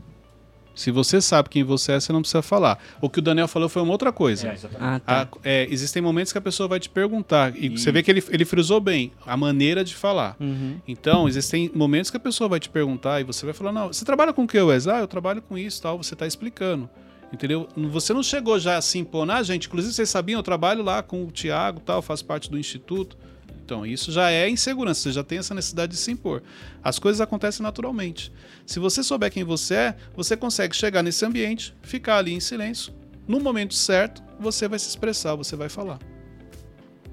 Se 0.76 0.92
você 0.92 1.20
sabe 1.20 1.48
quem 1.48 1.64
você 1.64 1.92
é, 1.92 1.98
você 2.00 2.12
não 2.12 2.20
precisa 2.20 2.42
falar. 2.42 2.78
O 3.00 3.08
que 3.10 3.18
o 3.18 3.22
Daniel 3.22 3.48
falou 3.48 3.68
foi 3.68 3.80
uma 3.82 3.90
outra 3.90 4.12
coisa. 4.12 4.46
É. 4.48 4.56
Ah, 4.78 5.00
tá. 5.00 5.22
A- 5.22 5.28
é, 5.42 5.66
existem 5.70 6.00
momentos 6.02 6.30
que 6.30 6.38
a 6.38 6.40
pessoa 6.40 6.68
vai 6.68 6.78
te 6.78 6.88
perguntar, 6.88 7.56
e 7.56 7.66
E- 7.66 7.78
você 7.78 7.90
vê 7.90 8.02
que 8.02 8.10
ele, 8.10 8.22
ele 8.28 8.44
frisou 8.44 8.78
bem 8.78 9.10
a 9.26 9.36
maneira 9.36 9.82
de 9.82 9.94
falar. 9.94 10.36
Uhum. 10.38 10.76
Então, 10.86 11.26
existem 11.26 11.68
momentos 11.74 12.10
que 12.10 12.16
a 12.18 12.20
pessoa 12.20 12.46
vai 12.48 12.60
te 12.60 12.68
perguntar 12.68 13.20
e 13.20 13.24
você 13.24 13.44
vai 13.44 13.54
falar: 13.54 13.72
Não, 13.72 13.88
você 13.88 14.04
trabalha 14.04 14.32
com 14.32 14.44
o 14.44 14.46
que, 14.46 14.60
Wes? 14.60 14.86
Ah, 14.86 14.98
eu 15.00 15.08
trabalho 15.08 15.40
com 15.42 15.56
isso 15.58 15.80
tal. 15.82 15.96
Você 15.96 16.14
está 16.14 16.26
explicando. 16.26 16.88
Entendeu? 17.32 17.66
Você 17.76 18.12
não 18.12 18.22
chegou 18.22 18.56
já 18.58 18.76
assim, 18.76 19.02
pô, 19.02 19.22
ah, 19.24 19.42
gente, 19.42 19.66
inclusive 19.66 19.92
vocês 19.92 20.08
sabiam, 20.08 20.38
eu 20.38 20.42
trabalho 20.44 20.82
lá 20.84 21.02
com 21.02 21.24
o 21.24 21.30
Tiago 21.32 21.80
tal, 21.80 22.00
faço 22.00 22.24
parte 22.24 22.48
do 22.48 22.56
instituto. 22.58 23.16
Então, 23.66 23.84
isso 23.84 24.12
já 24.12 24.30
é 24.30 24.48
insegurança, 24.48 25.00
você 25.00 25.12
já 25.12 25.24
tem 25.24 25.38
essa 25.38 25.52
necessidade 25.52 25.90
de 25.90 25.98
se 25.98 26.12
impor. 26.12 26.40
As 26.84 27.00
coisas 27.00 27.20
acontecem 27.20 27.64
naturalmente. 27.64 28.32
Se 28.64 28.78
você 28.78 29.02
souber 29.02 29.28
quem 29.28 29.42
você 29.42 29.74
é, 29.74 29.96
você 30.14 30.36
consegue 30.36 30.74
chegar 30.76 31.02
nesse 31.02 31.26
ambiente, 31.26 31.74
ficar 31.82 32.18
ali 32.18 32.32
em 32.32 32.38
silêncio. 32.38 32.94
No 33.26 33.40
momento 33.40 33.74
certo, 33.74 34.22
você 34.38 34.68
vai 34.68 34.78
se 34.78 34.88
expressar, 34.88 35.34
você 35.34 35.56
vai 35.56 35.68
falar. 35.68 35.98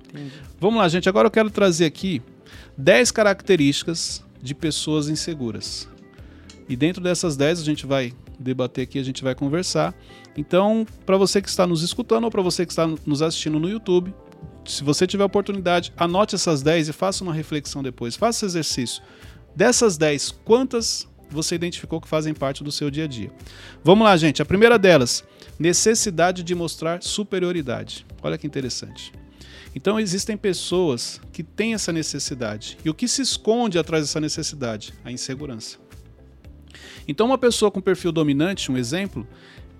Entendi. 0.09 0.31
Vamos 0.59 0.77
lá, 0.77 0.87
gente. 0.87 1.09
Agora 1.09 1.25
eu 1.25 1.31
quero 1.31 1.49
trazer 1.49 1.85
aqui 1.85 2.21
10 2.77 3.09
características 3.09 4.23
de 4.39 4.53
pessoas 4.53 5.09
inseguras. 5.09 5.89
E 6.69 6.75
dentro 6.75 7.01
dessas 7.01 7.35
10 7.35 7.61
a 7.61 7.63
gente 7.63 7.87
vai 7.87 8.13
debater 8.39 8.83
aqui, 8.83 8.99
a 8.99 9.03
gente 9.03 9.23
vai 9.23 9.33
conversar. 9.33 9.95
Então, 10.37 10.85
para 11.03 11.17
você 11.17 11.41
que 11.41 11.49
está 11.49 11.65
nos 11.65 11.81
escutando 11.81 12.25
ou 12.25 12.31
para 12.31 12.43
você 12.43 12.63
que 12.63 12.71
está 12.71 12.85
nos 13.07 13.23
assistindo 13.23 13.59
no 13.59 13.67
YouTube, 13.67 14.13
se 14.65 14.83
você 14.83 15.05
tiver 15.05 15.23
oportunidade, 15.23 15.93
anote 15.97 16.35
essas 16.35 16.61
10 16.61 16.89
e 16.89 16.93
faça 16.93 17.23
uma 17.23 17.33
reflexão 17.33 17.83
depois. 17.83 18.15
Faça 18.15 18.45
esse 18.45 18.57
exercício. 18.57 19.03
Dessas 19.55 19.97
10, 19.97 20.31
quantas 20.43 21.07
você 21.29 21.55
identificou 21.55 21.99
que 21.99 22.07
fazem 22.07 22.33
parte 22.33 22.63
do 22.63 22.71
seu 22.71 22.89
dia 22.89 23.03
a 23.03 23.07
dia? 23.07 23.31
Vamos 23.83 24.05
lá, 24.05 24.15
gente. 24.15 24.41
A 24.41 24.45
primeira 24.45 24.79
delas, 24.79 25.23
necessidade 25.59 26.43
de 26.43 26.55
mostrar 26.55 27.03
superioridade. 27.03 28.05
Olha 28.21 28.37
que 28.37 28.47
interessante. 28.47 29.11
Então 29.75 29.99
existem 29.99 30.37
pessoas 30.37 31.19
que 31.31 31.43
têm 31.43 31.73
essa 31.73 31.91
necessidade. 31.91 32.77
E 32.85 32.89
o 32.89 32.93
que 32.93 33.07
se 33.07 33.21
esconde 33.21 33.79
atrás 33.79 34.05
dessa 34.05 34.19
necessidade? 34.19 34.93
A 35.03 35.11
insegurança. 35.11 35.77
Então 37.07 37.25
uma 37.25 37.37
pessoa 37.37 37.71
com 37.71 37.81
perfil 37.81 38.11
dominante, 38.11 38.71
um 38.71 38.77
exemplo, 38.77 39.27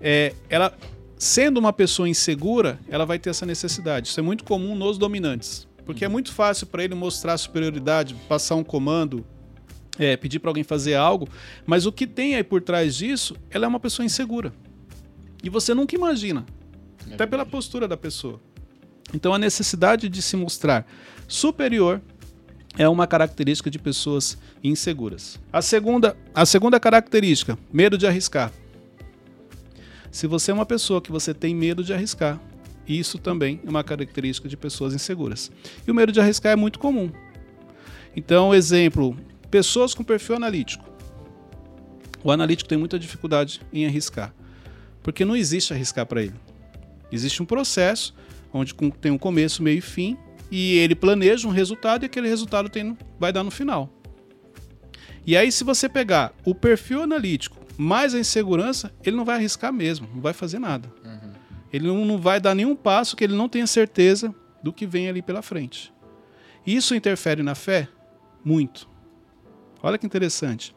é, 0.00 0.34
ela 0.48 0.76
sendo 1.16 1.58
uma 1.58 1.72
pessoa 1.72 2.08
insegura, 2.08 2.78
ela 2.88 3.04
vai 3.04 3.18
ter 3.18 3.30
essa 3.30 3.46
necessidade. 3.46 4.08
Isso 4.08 4.20
é 4.20 4.22
muito 4.22 4.44
comum 4.44 4.74
nos 4.74 4.98
dominantes, 4.98 5.66
porque 5.84 6.04
é 6.04 6.08
muito 6.08 6.32
fácil 6.32 6.66
para 6.66 6.84
ele 6.84 6.94
mostrar 6.94 7.36
superioridade, 7.38 8.14
passar 8.28 8.54
um 8.56 8.64
comando, 8.64 9.24
é, 9.98 10.16
pedir 10.16 10.38
para 10.38 10.50
alguém 10.50 10.64
fazer 10.64 10.94
algo, 10.94 11.28
mas 11.66 11.86
o 11.86 11.92
que 11.92 12.06
tem 12.06 12.34
aí 12.34 12.44
por 12.44 12.60
trás 12.60 12.96
disso, 12.96 13.36
ela 13.50 13.64
é 13.64 13.68
uma 13.68 13.80
pessoa 13.80 14.04
insegura. 14.04 14.52
E 15.42 15.48
você 15.48 15.74
nunca 15.74 15.94
imagina, 15.94 16.44
É 17.10 17.14
até 17.14 17.26
pela 17.26 17.44
postura 17.44 17.86
da 17.86 17.96
pessoa. 17.96 18.40
Então 19.12 19.32
a 19.32 19.38
necessidade 19.38 20.08
de 20.08 20.22
se 20.22 20.36
mostrar 20.36 20.86
superior 21.28 22.00
é 22.76 22.88
uma 22.88 23.06
característica 23.06 23.70
de 23.70 23.78
pessoas 23.78 24.36
inseguras. 24.62 25.38
A 25.52 25.62
segunda, 25.62 26.16
a 26.34 26.44
segunda 26.44 26.80
característica, 26.80 27.56
medo 27.72 27.96
de 27.96 28.06
arriscar. 28.06 28.52
Se 30.14 30.28
você 30.28 30.52
é 30.52 30.54
uma 30.54 30.64
pessoa 30.64 31.02
que 31.02 31.10
você 31.10 31.34
tem 31.34 31.52
medo 31.52 31.82
de 31.82 31.92
arriscar, 31.92 32.40
isso 32.86 33.18
também 33.18 33.60
é 33.66 33.68
uma 33.68 33.82
característica 33.82 34.48
de 34.48 34.56
pessoas 34.56 34.94
inseguras. 34.94 35.50
E 35.84 35.90
o 35.90 35.94
medo 35.94 36.12
de 36.12 36.20
arriscar 36.20 36.52
é 36.52 36.56
muito 36.56 36.78
comum. 36.78 37.10
Então, 38.14 38.54
exemplo, 38.54 39.16
pessoas 39.50 39.92
com 39.92 40.04
perfil 40.04 40.36
analítico. 40.36 40.88
O 42.22 42.30
analítico 42.30 42.68
tem 42.68 42.78
muita 42.78 42.96
dificuldade 42.96 43.60
em 43.72 43.86
arriscar, 43.86 44.32
porque 45.02 45.24
não 45.24 45.34
existe 45.34 45.72
arriscar 45.72 46.06
para 46.06 46.22
ele. 46.22 46.36
Existe 47.10 47.42
um 47.42 47.46
processo 47.46 48.14
onde 48.52 48.72
tem 49.00 49.10
um 49.10 49.18
começo, 49.18 49.64
meio 49.64 49.78
e 49.78 49.80
fim, 49.80 50.16
e 50.48 50.76
ele 50.78 50.94
planeja 50.94 51.48
um 51.48 51.50
resultado 51.50 52.04
e 52.04 52.06
aquele 52.06 52.28
resultado 52.28 52.68
tem, 52.68 52.96
vai 53.18 53.32
dar 53.32 53.42
no 53.42 53.50
final. 53.50 53.92
E 55.26 55.36
aí, 55.36 55.50
se 55.50 55.64
você 55.64 55.88
pegar 55.88 56.32
o 56.44 56.54
perfil 56.54 57.02
analítico 57.02 57.63
mais 57.76 58.14
a 58.14 58.18
insegurança, 58.18 58.92
ele 59.04 59.16
não 59.16 59.24
vai 59.24 59.36
arriscar 59.36 59.72
mesmo, 59.72 60.08
não 60.14 60.20
vai 60.20 60.32
fazer 60.32 60.58
nada. 60.58 60.92
Ele 61.72 61.86
não, 61.86 62.04
não 62.04 62.18
vai 62.18 62.40
dar 62.40 62.54
nenhum 62.54 62.76
passo 62.76 63.16
que 63.16 63.24
ele 63.24 63.34
não 63.34 63.48
tenha 63.48 63.66
certeza 63.66 64.34
do 64.62 64.72
que 64.72 64.86
vem 64.86 65.08
ali 65.08 65.20
pela 65.20 65.42
frente. 65.42 65.92
Isso 66.66 66.94
interfere 66.94 67.42
na 67.42 67.54
fé? 67.54 67.88
Muito. 68.44 68.88
Olha 69.82 69.98
que 69.98 70.06
interessante. 70.06 70.74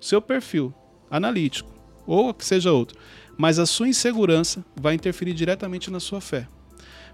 Seu 0.00 0.20
perfil 0.20 0.74
analítico, 1.10 1.72
ou 2.06 2.34
que 2.34 2.44
seja 2.44 2.72
outro, 2.72 2.98
mas 3.38 3.58
a 3.58 3.66
sua 3.66 3.88
insegurança 3.88 4.64
vai 4.74 4.94
interferir 4.94 5.32
diretamente 5.32 5.90
na 5.90 6.00
sua 6.00 6.20
fé. 6.20 6.48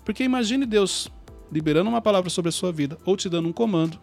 Porque 0.04 0.24
imagine 0.24 0.64
Deus 0.64 1.08
liberando 1.52 1.90
uma 1.90 2.00
palavra 2.00 2.30
sobre 2.30 2.48
a 2.48 2.52
sua 2.52 2.72
vida, 2.72 2.98
ou 3.04 3.16
te 3.16 3.28
dando 3.28 3.48
um 3.48 3.52
comando, 3.52 4.00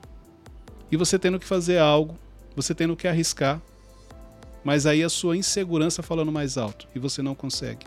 e 0.91 0.97
você 0.97 1.17
tendo 1.17 1.39
que 1.39 1.45
fazer 1.45 1.77
algo, 1.77 2.17
você 2.55 2.73
tendo 2.73 2.95
que 2.95 3.07
arriscar, 3.07 3.61
mas 4.65 4.87
aí 4.87 5.03
a 5.03 5.09
sua 5.09 5.37
insegurança 5.37 6.01
falando 6.01 6.31
mais 6.31 6.57
alto 6.57 6.87
e 6.95 6.97
você 6.97 7.21
não 7.21 7.35
consegue. 7.35 7.85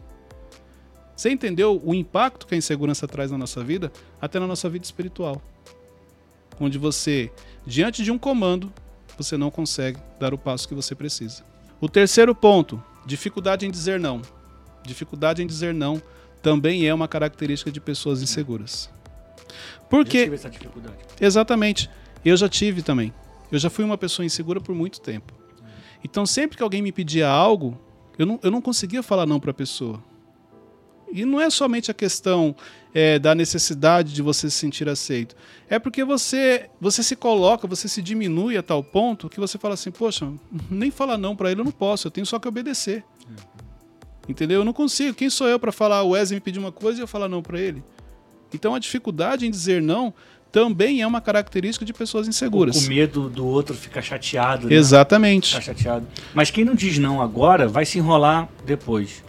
Você 1.17 1.29
entendeu 1.29 1.83
o 1.85 1.93
impacto 1.93 2.47
que 2.47 2.55
a 2.55 2.57
insegurança 2.57 3.09
traz 3.09 3.33
na 3.33 3.37
nossa 3.37 3.65
vida? 3.65 3.91
Até 4.21 4.39
na 4.39 4.47
nossa 4.47 4.71
vida 4.71 4.85
espiritual. 4.85 5.43
Onde 6.61 6.79
você, 6.79 7.33
diante 7.67 8.05
de 8.05 8.13
um 8.13 8.17
comando, 8.17 8.73
você 9.17 9.37
não 9.37 9.51
consegue 9.51 9.99
dar 10.21 10.33
o 10.33 10.39
passo 10.39 10.69
que 10.69 10.75
você 10.75 10.95
precisa. 10.95 11.43
O 11.81 11.89
terceiro 11.89 12.33
ponto, 12.33 12.81
dificuldade 13.05 13.67
em 13.67 13.71
dizer 13.73 13.99
não. 13.99 14.23
Dificuldade 14.85 15.43
em 15.43 15.47
dizer 15.47 15.75
não 15.75 16.01
também 16.41 16.87
é 16.87 16.95
uma 16.95 17.09
característica 17.09 17.73
de 17.73 17.81
pessoas 17.81 18.23
inseguras. 18.23 18.89
Por 19.91 20.05
Já 20.05 20.11
quê? 20.13 20.23
tive 20.23 20.37
essa 20.37 20.49
dificuldade. 20.49 20.99
Exatamente. 21.21 21.91
Eu 22.25 22.37
já 22.37 22.49
tive 22.49 22.83
também. 22.83 23.13
Eu 23.51 23.59
já 23.59 23.69
fui 23.69 23.85
uma 23.85 23.99
pessoa 23.99 24.25
insegura 24.25 24.61
por 24.61 24.77
muito 24.77 25.01
tempo. 25.01 25.38
Então, 26.03 26.25
sempre 26.25 26.57
que 26.57 26.63
alguém 26.63 26.83
me 26.83 26.93
pedia 26.93 27.29
algo, 27.29 27.79
eu 28.19 28.27
não, 28.27 28.41
eu 28.43 28.51
não 28.51 28.61
conseguia 28.61 29.03
falar 29.03 29.27
não 29.27 29.41
para 29.41 29.51
a 29.51 29.55
pessoa. 29.55 30.03
E 31.11 31.25
não 31.25 31.41
é 31.41 31.49
somente 31.49 31.91
a 31.91 31.95
questão 31.95 32.55
é, 32.93 33.19
da 33.19 33.35
necessidade 33.35 34.13
de 34.13 34.21
você 34.21 34.51
se 34.51 34.57
sentir 34.57 34.89
aceito. 34.89 35.35
É 35.69 35.79
porque 35.79 36.05
você, 36.05 36.69
você 36.81 37.03
se 37.03 37.17
coloca, 37.17 37.67
você 37.67 37.89
se 37.89 38.03
diminui 38.03 38.57
a 38.57 38.63
tal 38.63 38.83
ponto 38.85 39.29
que 39.29 39.41
você 39.41 39.57
fala 39.59 39.75
assim: 39.75 39.91
poxa, 39.91 40.31
nem 40.71 40.91
falar 40.91 41.17
não 41.17 41.35
para 41.35 41.51
ele 41.51 41.61
eu 41.61 41.65
não 41.65 41.73
posso, 41.73 42.07
eu 42.07 42.11
tenho 42.11 42.27
só 42.27 42.39
que 42.39 42.49
obedecer. 42.49 43.05
Entendeu? 44.29 44.61
Eu 44.61 44.65
não 44.65 44.75
consigo. 44.75 45.15
Quem 45.15 45.31
sou 45.31 45.49
eu 45.49 45.59
para 45.59 45.73
falar? 45.73 46.03
O 46.03 46.11
Wesley 46.11 46.37
me 46.37 46.41
pedir 46.41 46.59
uma 46.59 46.73
coisa 46.73 47.01
e 47.01 47.03
eu 47.03 47.09
falar 47.09 47.29
não 47.29 47.43
para 47.43 47.59
ele? 47.59 47.83
Então, 48.53 48.75
a 48.75 48.79
dificuldade 48.79 49.47
em 49.47 49.51
dizer 49.51 49.81
não 49.81 50.13
também 50.51 51.03
é 51.03 51.07
uma 51.07 51.21
característica 51.21 51.85
de 51.85 51.93
pessoas 51.93 52.27
inseguras. 52.27 52.83
Com 52.83 52.89
medo 52.89 53.29
do 53.29 53.47
outro 53.47 53.75
ficar 53.75 54.03
chateado. 54.03 54.69
né? 54.69 54.75
Exatamente. 54.75 55.49
Ficar 55.49 55.61
chateado. 55.63 56.07
Mas 56.35 56.51
quem 56.51 56.65
não 56.65 56.75
diz 56.75 56.99
não 56.99 57.21
agora 57.21 57.69
vai 57.69 57.85
se 57.85 57.99
enrolar 57.99 58.49
depois. 58.65 59.23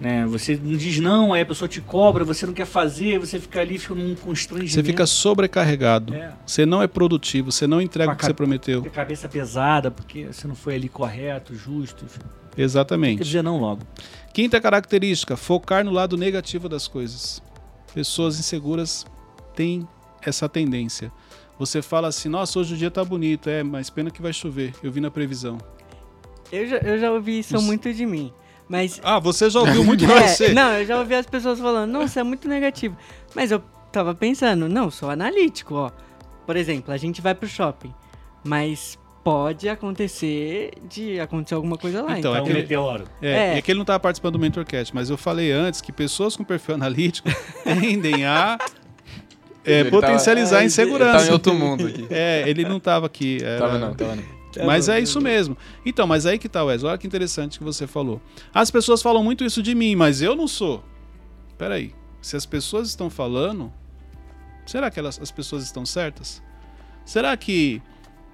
Né? 0.00 0.24
Você 0.26 0.58
não 0.62 0.78
diz 0.78 0.98
não, 0.98 1.34
aí 1.34 1.42
a 1.42 1.46
pessoa 1.46 1.68
te 1.68 1.80
cobra, 1.80 2.24
você 2.24 2.46
não 2.46 2.54
quer 2.54 2.64
fazer, 2.64 3.18
você 3.18 3.38
fica 3.38 3.60
ali, 3.60 3.78
fica 3.78 3.94
num 3.94 4.14
constrangimento. 4.14 4.72
Você 4.72 4.82
fica 4.82 5.04
sobrecarregado. 5.04 6.14
É. 6.14 6.32
Você 6.46 6.64
não 6.64 6.82
é 6.82 6.86
produtivo, 6.86 7.52
você 7.52 7.66
não 7.66 7.82
entrega 7.82 8.12
o 8.12 8.16
que 8.16 8.24
você 8.24 8.32
prometeu. 8.32 8.82
Cabeça 8.84 9.28
pesada, 9.28 9.90
porque 9.90 10.26
você 10.26 10.48
não 10.48 10.54
foi 10.54 10.76
ali 10.76 10.88
correto, 10.88 11.54
justo. 11.54 12.06
enfim. 12.06 12.20
Quer 12.56 12.62
Exatamente. 12.62 13.22
dizer 13.22 13.42
não 13.42 13.58
logo. 13.60 13.82
Quinta 14.32 14.58
característica: 14.58 15.36
focar 15.36 15.84
no 15.84 15.90
lado 15.90 16.16
negativo 16.16 16.66
das 16.66 16.88
coisas. 16.88 17.42
Pessoas 17.92 18.38
inseguras 18.38 19.04
têm 19.54 19.86
essa 20.22 20.48
tendência. 20.48 21.12
Você 21.58 21.82
fala 21.82 22.08
assim: 22.08 22.28
nossa, 22.28 22.58
hoje 22.58 22.74
o 22.74 22.76
dia 22.76 22.90
tá 22.90 23.04
bonito, 23.04 23.48
é, 23.50 23.62
mas 23.62 23.90
pena 23.90 24.10
que 24.10 24.22
vai 24.22 24.32
chover. 24.32 24.72
Eu 24.82 24.90
vi 24.90 25.00
na 25.00 25.10
previsão. 25.10 25.58
Eu 26.50 26.66
já, 26.66 26.76
eu 26.78 26.98
já 26.98 27.12
ouvi 27.12 27.38
isso 27.40 27.56
Os- 27.56 27.62
muito 27.64 27.92
de 27.92 28.04
mim. 28.06 28.32
Mas. 28.68 29.00
Ah, 29.02 29.18
você 29.18 29.50
já 29.50 29.60
ouviu 29.60 29.84
muito 29.84 30.00
de 30.06 30.12
É, 30.12 30.26
você? 30.28 30.52
não, 30.54 30.72
eu 30.72 30.86
já 30.86 30.98
ouvi 30.98 31.14
as 31.14 31.26
pessoas 31.26 31.58
falando, 31.60 31.90
não, 31.90 32.06
você 32.06 32.20
é 32.20 32.22
muito 32.22 32.48
negativo. 32.48 32.96
Mas 33.34 33.50
eu 33.50 33.60
tava 33.92 34.14
pensando, 34.14 34.68
não, 34.68 34.90
sou 34.90 35.10
analítico, 35.10 35.74
ó. 35.74 35.90
Por 36.46 36.56
exemplo, 36.56 36.92
a 36.92 36.96
gente 36.96 37.20
vai 37.20 37.34
pro 37.34 37.48
shopping, 37.48 37.92
mas 38.44 38.98
pode 39.22 39.68
acontecer 39.68 40.70
de 40.88 41.20
acontecer 41.20 41.54
alguma 41.54 41.76
coisa 41.76 42.02
lá. 42.02 42.18
Então, 42.18 42.32
Então, 42.32 42.34
é 42.34 42.38
É 42.38 42.40
um 42.40 42.44
que 42.44 42.50
ele- 42.52 42.60
meteoro. 42.62 43.04
É, 43.20 43.30
É. 43.54 43.58
é 43.58 43.62
que 43.62 43.70
ele 43.70 43.78
não 43.78 43.82
estava 43.82 44.00
participando 44.00 44.32
do 44.34 44.38
Mentorcast, 44.38 44.94
mas 44.94 45.10
eu 45.10 45.16
falei 45.18 45.52
antes 45.52 45.80
que 45.80 45.92
pessoas 45.92 46.34
com 46.36 46.42
perfil 46.42 46.74
analítico 46.76 47.28
tendem 47.64 48.24
a 48.24 48.56
é, 49.64 49.80
Ele 49.80 49.90
potencializar 49.90 50.50
tava- 50.50 50.58
a 50.58 50.62
Ele 50.62 50.66
insegurança. 50.66 51.12
tava 51.18 51.26
em 51.28 51.32
outro 51.32 51.54
mundo 51.54 51.86
aqui. 51.86 52.06
É, 52.10 52.44
ele 52.48 52.64
não 52.64 52.76
estava 52.78 53.06
aqui. 53.06 53.38
era- 53.42 53.58
Tava 53.58 53.78
não, 53.78 53.94
tava 53.94 54.16
não. 54.16 54.40
Mas 54.66 54.88
é 54.88 54.98
isso 54.98 55.20
mesmo. 55.20 55.56
Então, 55.86 56.06
mas 56.08 56.26
aí 56.26 56.36
que 56.38 56.48
tá, 56.48 56.64
Wes. 56.64 56.82
Olha 56.82 56.98
que 56.98 57.06
interessante 57.06 57.56
que 57.58 57.64
você 57.64 57.86
falou. 57.86 58.20
As 58.52 58.68
pessoas 58.70 59.00
falam 59.00 59.22
muito 59.22 59.44
isso 59.44 59.62
de 59.62 59.74
mim, 59.76 59.94
mas 59.94 60.20
eu 60.22 60.34
não 60.34 60.48
sou. 60.48 60.82
Peraí. 61.56 61.94
Se 62.20 62.36
as 62.36 62.44
pessoas 62.44 62.88
estão 62.88 63.08
falando, 63.08 63.72
será 64.66 64.90
que 64.90 64.98
elas, 64.98 65.20
as 65.22 65.30
pessoas 65.30 65.62
estão 65.62 65.86
certas? 65.86 66.42
Será 67.04 67.36
que 67.36 67.80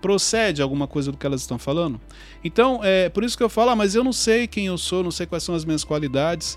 procede 0.00 0.62
alguma 0.62 0.86
coisa 0.86 1.12
do 1.12 1.18
que 1.18 1.26
elas 1.26 1.42
estão 1.42 1.58
falando? 1.58 2.00
Então, 2.42 2.80
é 2.82 3.08
por 3.10 3.22
isso 3.22 3.36
que 3.36 3.42
eu 3.42 3.48
falo, 3.50 3.70
ah, 3.70 3.76
mas 3.76 3.94
eu 3.94 4.02
não 4.02 4.12
sei 4.12 4.46
quem 4.46 4.66
eu 4.66 4.78
sou, 4.78 5.02
não 5.02 5.10
sei 5.10 5.26
quais 5.26 5.42
são 5.44 5.54
as 5.54 5.64
minhas 5.66 5.84
qualidades. 5.84 6.56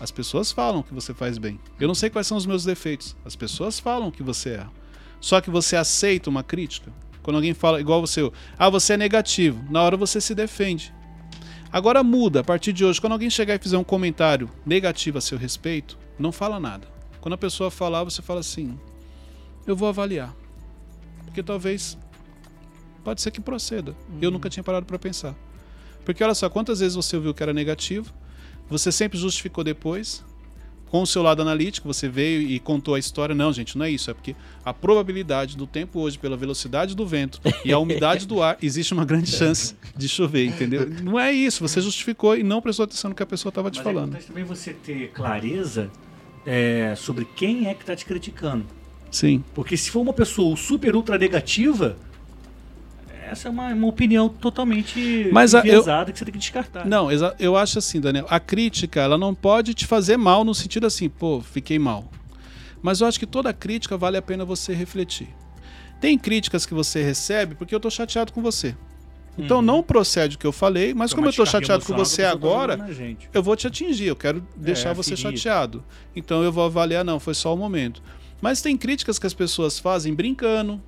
As 0.00 0.10
pessoas 0.10 0.50
falam 0.50 0.82
que 0.82 0.94
você 0.94 1.12
faz 1.12 1.36
bem. 1.36 1.60
Eu 1.78 1.86
não 1.86 1.94
sei 1.94 2.08
quais 2.08 2.26
são 2.26 2.38
os 2.38 2.46
meus 2.46 2.64
defeitos. 2.64 3.14
As 3.24 3.36
pessoas 3.36 3.78
falam 3.78 4.10
que 4.10 4.22
você 4.22 4.54
é. 4.54 4.66
Só 5.20 5.40
que 5.40 5.50
você 5.50 5.76
aceita 5.76 6.30
uma 6.30 6.42
crítica. 6.42 6.90
Quando 7.22 7.36
alguém 7.36 7.52
fala 7.52 7.80
igual 7.80 8.00
você, 8.00 8.32
ah, 8.58 8.70
você 8.70 8.94
é 8.94 8.96
negativo. 8.96 9.62
Na 9.70 9.82
hora 9.82 9.98
você 9.98 10.18
se 10.20 10.34
defende. 10.34 10.94
Agora 11.70 12.02
muda, 12.02 12.40
a 12.40 12.44
partir 12.44 12.72
de 12.72 12.84
hoje, 12.84 13.00
quando 13.00 13.12
alguém 13.12 13.28
chegar 13.28 13.54
e 13.54 13.58
fizer 13.58 13.76
um 13.76 13.84
comentário 13.84 14.50
negativo 14.64 15.18
a 15.18 15.20
seu 15.20 15.38
respeito, 15.38 15.98
não 16.18 16.32
fala 16.32 16.58
nada. 16.58 16.88
Quando 17.20 17.34
a 17.34 17.38
pessoa 17.38 17.70
falar, 17.70 18.02
você 18.02 18.22
fala 18.22 18.40
assim: 18.40 18.78
eu 19.66 19.76
vou 19.76 19.88
avaliar. 19.88 20.34
Porque 21.24 21.42
talvez 21.42 21.96
pode 23.04 23.20
ser 23.20 23.30
que 23.30 23.40
proceda. 23.40 23.94
Eu 24.20 24.30
nunca 24.30 24.48
tinha 24.48 24.64
parado 24.64 24.86
para 24.86 24.98
pensar. 24.98 25.34
Porque 26.04 26.24
olha 26.24 26.34
só, 26.34 26.48
quantas 26.48 26.80
vezes 26.80 26.96
você 26.96 27.14
ouviu 27.16 27.34
que 27.34 27.42
era 27.42 27.52
negativo, 27.52 28.12
você 28.70 28.92
sempre 28.92 29.18
justificou 29.18 29.64
depois, 29.64 30.24
com 30.90 31.02
o 31.02 31.06
seu 31.06 31.22
lado 31.22 31.40
analítico, 31.40 31.86
você 31.86 32.08
veio 32.08 32.42
e 32.42 32.58
contou 32.58 32.94
a 32.94 32.98
história. 32.98 33.34
Não, 33.34 33.52
gente, 33.52 33.78
não 33.78 33.84
é 33.84 33.90
isso. 33.90 34.10
É 34.10 34.14
porque 34.14 34.34
a 34.64 34.74
probabilidade 34.74 35.56
do 35.56 35.66
tempo 35.66 36.00
hoje, 36.00 36.18
pela 36.18 36.36
velocidade 36.36 36.96
do 36.96 37.06
vento 37.06 37.40
e 37.64 37.72
a 37.72 37.78
umidade 37.78 38.26
do 38.26 38.42
ar, 38.42 38.58
existe 38.60 38.92
uma 38.92 39.04
grande 39.04 39.30
chance 39.36 39.76
de 39.96 40.08
chover, 40.08 40.46
entendeu? 40.46 40.88
Não 41.02 41.18
é 41.18 41.32
isso. 41.32 41.66
Você 41.66 41.80
justificou 41.80 42.36
e 42.36 42.42
não 42.42 42.60
prestou 42.60 42.84
atenção 42.84 43.10
no 43.10 43.14
que 43.14 43.22
a 43.22 43.26
pessoa 43.26 43.50
estava 43.50 43.70
te 43.70 43.78
Mas 43.78 43.86
é 43.86 43.90
falando. 43.90 44.08
importante 44.08 44.26
também 44.26 44.44
você 44.44 44.72
ter 44.72 45.10
clareza 45.12 45.90
é, 46.44 46.94
sobre 46.96 47.24
quem 47.24 47.68
é 47.68 47.74
que 47.74 47.82
está 47.82 47.94
te 47.94 48.04
criticando. 48.04 48.66
Sim. 49.12 49.44
Porque 49.54 49.76
se 49.76 49.90
for 49.90 50.00
uma 50.00 50.12
pessoa 50.12 50.56
super 50.56 50.94
ultra 50.96 51.16
negativa, 51.16 51.96
essa 53.30 53.48
é 53.48 53.50
uma, 53.50 53.68
uma 53.68 53.86
opinião 53.86 54.28
totalmente 54.28 55.28
Mas 55.32 55.54
a- 55.54 55.60
eu- 55.64 55.82
que 55.82 56.18
você 56.18 56.24
tem 56.24 56.32
que 56.32 56.38
descartar. 56.38 56.86
Não, 56.86 57.08
eu 57.38 57.56
acho 57.56 57.78
assim, 57.78 58.00
Daniel. 58.00 58.26
A 58.28 58.38
crítica, 58.40 59.00
ela 59.00 59.16
não 59.18 59.34
pode 59.34 59.74
te 59.74 59.86
fazer 59.86 60.16
mal 60.16 60.44
no 60.44 60.54
sentido 60.54 60.86
assim, 60.86 61.08
pô, 61.08 61.40
fiquei 61.40 61.78
mal. 61.78 62.10
Mas 62.82 63.00
eu 63.00 63.06
acho 63.06 63.18
que 63.18 63.26
toda 63.26 63.52
crítica 63.52 63.96
vale 63.96 64.16
a 64.16 64.22
pena 64.22 64.44
você 64.44 64.72
refletir. 64.74 65.28
Tem 66.00 66.18
críticas 66.18 66.64
que 66.64 66.72
você 66.74 67.02
recebe 67.02 67.54
porque 67.54 67.74
eu 67.74 67.80
tô 67.80 67.90
chateado 67.90 68.32
com 68.32 68.40
você. 68.42 68.74
Então 69.38 69.58
Uhum. 69.58 69.62
não 69.62 69.82
procede 69.82 70.36
o 70.36 70.38
que 70.38 70.46
eu 70.46 70.52
falei, 70.52 70.92
mas 70.92 71.10
Então, 71.12 71.18
como 71.18 71.28
eu 71.28 71.32
tô 71.32 71.44
descarga 71.44 71.66
chateado 71.66 71.84
com 71.84 71.94
você 71.94 72.24
agora, 72.24 72.78
eu 73.32 73.42
vou 73.42 73.54
te 73.54 73.66
atingir, 73.66 74.06
eu 74.06 74.16
quero 74.16 74.44
deixar 74.56 74.92
você 74.92 75.16
ferir. 75.16 75.38
chateado. 75.38 75.84
Então 76.16 76.42
eu 76.42 76.50
vou 76.52 76.64
avaliar, 76.64 77.04
não, 77.04 77.20
foi 77.20 77.34
só 77.34 77.54
o 77.54 77.56
momento. 77.56 78.02
Mas 78.42 78.60
tem 78.62 78.76
críticas 78.76 79.18
que 79.18 79.26
as 79.26 79.34
pessoas 79.34 79.78
fazem 79.78 80.14
brincando, 80.14 80.80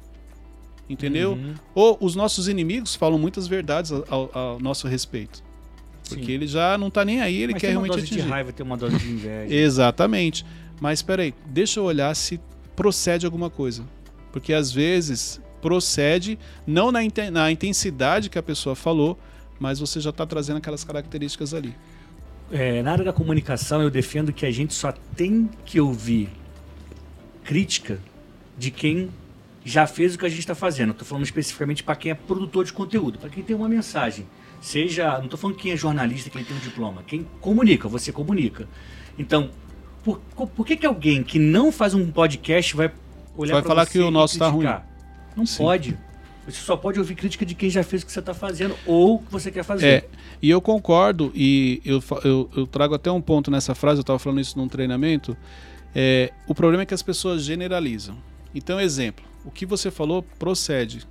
entendeu? 0.92 1.32
Uhum. 1.32 1.54
Ou 1.74 1.96
os 2.00 2.14
nossos 2.14 2.48
inimigos 2.48 2.94
falam 2.94 3.18
muitas 3.18 3.46
verdades 3.48 3.90
ao, 3.92 4.30
ao- 4.32 4.60
nosso 4.60 4.86
respeito. 4.86 5.42
Porque 6.08 6.26
Sim. 6.26 6.32
ele 6.32 6.46
já 6.46 6.76
não 6.76 6.90
tá 6.90 7.04
nem 7.04 7.20
aí, 7.20 7.42
ele 7.42 7.52
Mas 7.52 7.60
quer 7.60 7.68
tem 7.68 7.76
uma 7.76 7.86
realmente 7.86 8.10
dose 8.10 8.22
de 8.22 8.28
raiva, 8.28 8.52
tem 8.52 8.66
uma 8.66 8.76
dose 8.76 8.98
de 8.98 9.10
inveja. 9.10 9.54
Exatamente. 9.54 10.44
Mas 10.80 10.98
espera 10.98 11.22
aí, 11.22 11.32
deixa 11.46 11.80
eu 11.80 11.84
olhar 11.84 12.14
se 12.14 12.38
procede 12.76 13.24
alguma 13.24 13.48
coisa. 13.48 13.84
Porque 14.32 14.52
às 14.52 14.70
vezes 14.72 15.40
procede, 15.60 16.38
não 16.66 16.90
na, 16.92 17.02
inten- 17.04 17.30
na 17.30 17.50
intensidade 17.50 18.28
que 18.28 18.38
a 18.38 18.42
pessoa 18.42 18.74
falou, 18.74 19.16
mas 19.60 19.78
você 19.78 20.00
já 20.00 20.10
está 20.10 20.26
trazendo 20.26 20.56
aquelas 20.56 20.82
características 20.84 21.54
ali. 21.54 21.74
É, 22.50 22.82
na 22.82 22.92
área 22.92 23.04
da 23.04 23.12
comunicação, 23.12 23.80
eu 23.80 23.88
defendo 23.90 24.32
que 24.32 24.44
a 24.44 24.50
gente 24.50 24.74
só 24.74 24.92
tem 25.16 25.48
que 25.64 25.80
ouvir 25.80 26.28
crítica 27.44 27.98
de 28.58 28.70
quem 28.70 29.08
já 29.64 29.86
fez 29.86 30.14
o 30.14 30.18
que 30.18 30.26
a 30.26 30.28
gente 30.28 30.40
está 30.40 30.54
fazendo. 30.54 30.92
Estou 30.92 31.06
falando 31.06 31.24
especificamente 31.24 31.82
para 31.82 31.96
quem 31.96 32.10
é 32.10 32.14
produtor 32.14 32.64
de 32.64 32.72
conteúdo, 32.72 33.18
para 33.18 33.30
quem 33.30 33.42
tem 33.42 33.54
uma 33.54 33.68
mensagem. 33.68 34.26
Seja, 34.60 35.18
não 35.18 35.24
estou 35.24 35.38
falando 35.38 35.56
quem 35.56 35.72
é 35.72 35.76
jornalista, 35.76 36.30
quem 36.30 36.44
tem 36.44 36.56
um 36.56 36.60
diploma. 36.60 37.02
Quem 37.06 37.26
comunica, 37.40 37.88
você 37.88 38.12
comunica. 38.12 38.68
Então, 39.18 39.50
por, 40.04 40.20
por 40.54 40.66
que, 40.66 40.76
que 40.76 40.86
alguém 40.86 41.22
que 41.22 41.38
não 41.38 41.70
faz 41.70 41.94
um 41.94 42.10
podcast 42.10 42.74
vai 42.76 42.90
olhar 43.36 43.54
Vai 43.54 43.62
pra 43.62 43.68
falar 43.68 43.86
você 43.86 43.92
que 43.92 43.98
o 43.98 44.10
nosso 44.10 44.38
tá 44.38 44.50
criticar? 44.50 44.86
Não 45.36 45.46
Sim. 45.46 45.58
pode. 45.58 45.98
Você 46.46 46.60
só 46.60 46.76
pode 46.76 46.98
ouvir 46.98 47.14
crítica 47.14 47.46
de 47.46 47.54
quem 47.54 47.70
já 47.70 47.84
fez 47.84 48.02
o 48.02 48.06
que 48.06 48.12
você 48.12 48.18
está 48.18 48.34
fazendo 48.34 48.74
ou 48.84 49.16
o 49.16 49.18
que 49.20 49.30
você 49.30 49.50
quer 49.50 49.62
fazer. 49.62 49.86
É, 49.86 50.08
e 50.40 50.50
eu 50.50 50.60
concordo, 50.60 51.30
e 51.34 51.80
eu, 51.84 52.02
eu, 52.24 52.50
eu 52.56 52.66
trago 52.66 52.94
até 52.94 53.10
um 53.12 53.20
ponto 53.20 53.48
nessa 53.48 53.76
frase, 53.76 53.98
eu 53.98 54.02
estava 54.02 54.18
falando 54.18 54.40
isso 54.40 54.58
num 54.58 54.66
treinamento. 54.66 55.36
é, 55.94 56.32
o 56.48 56.54
problema 56.54 56.82
é 56.82 56.86
que 56.86 56.94
as 56.94 57.02
pessoas 57.02 57.44
generalizam. 57.44 58.16
Então, 58.52 58.80
exemplo, 58.80 59.24
o 59.44 59.50
que 59.50 59.66
você 59.66 59.90
falou 59.90 60.22
procede. 60.38 61.06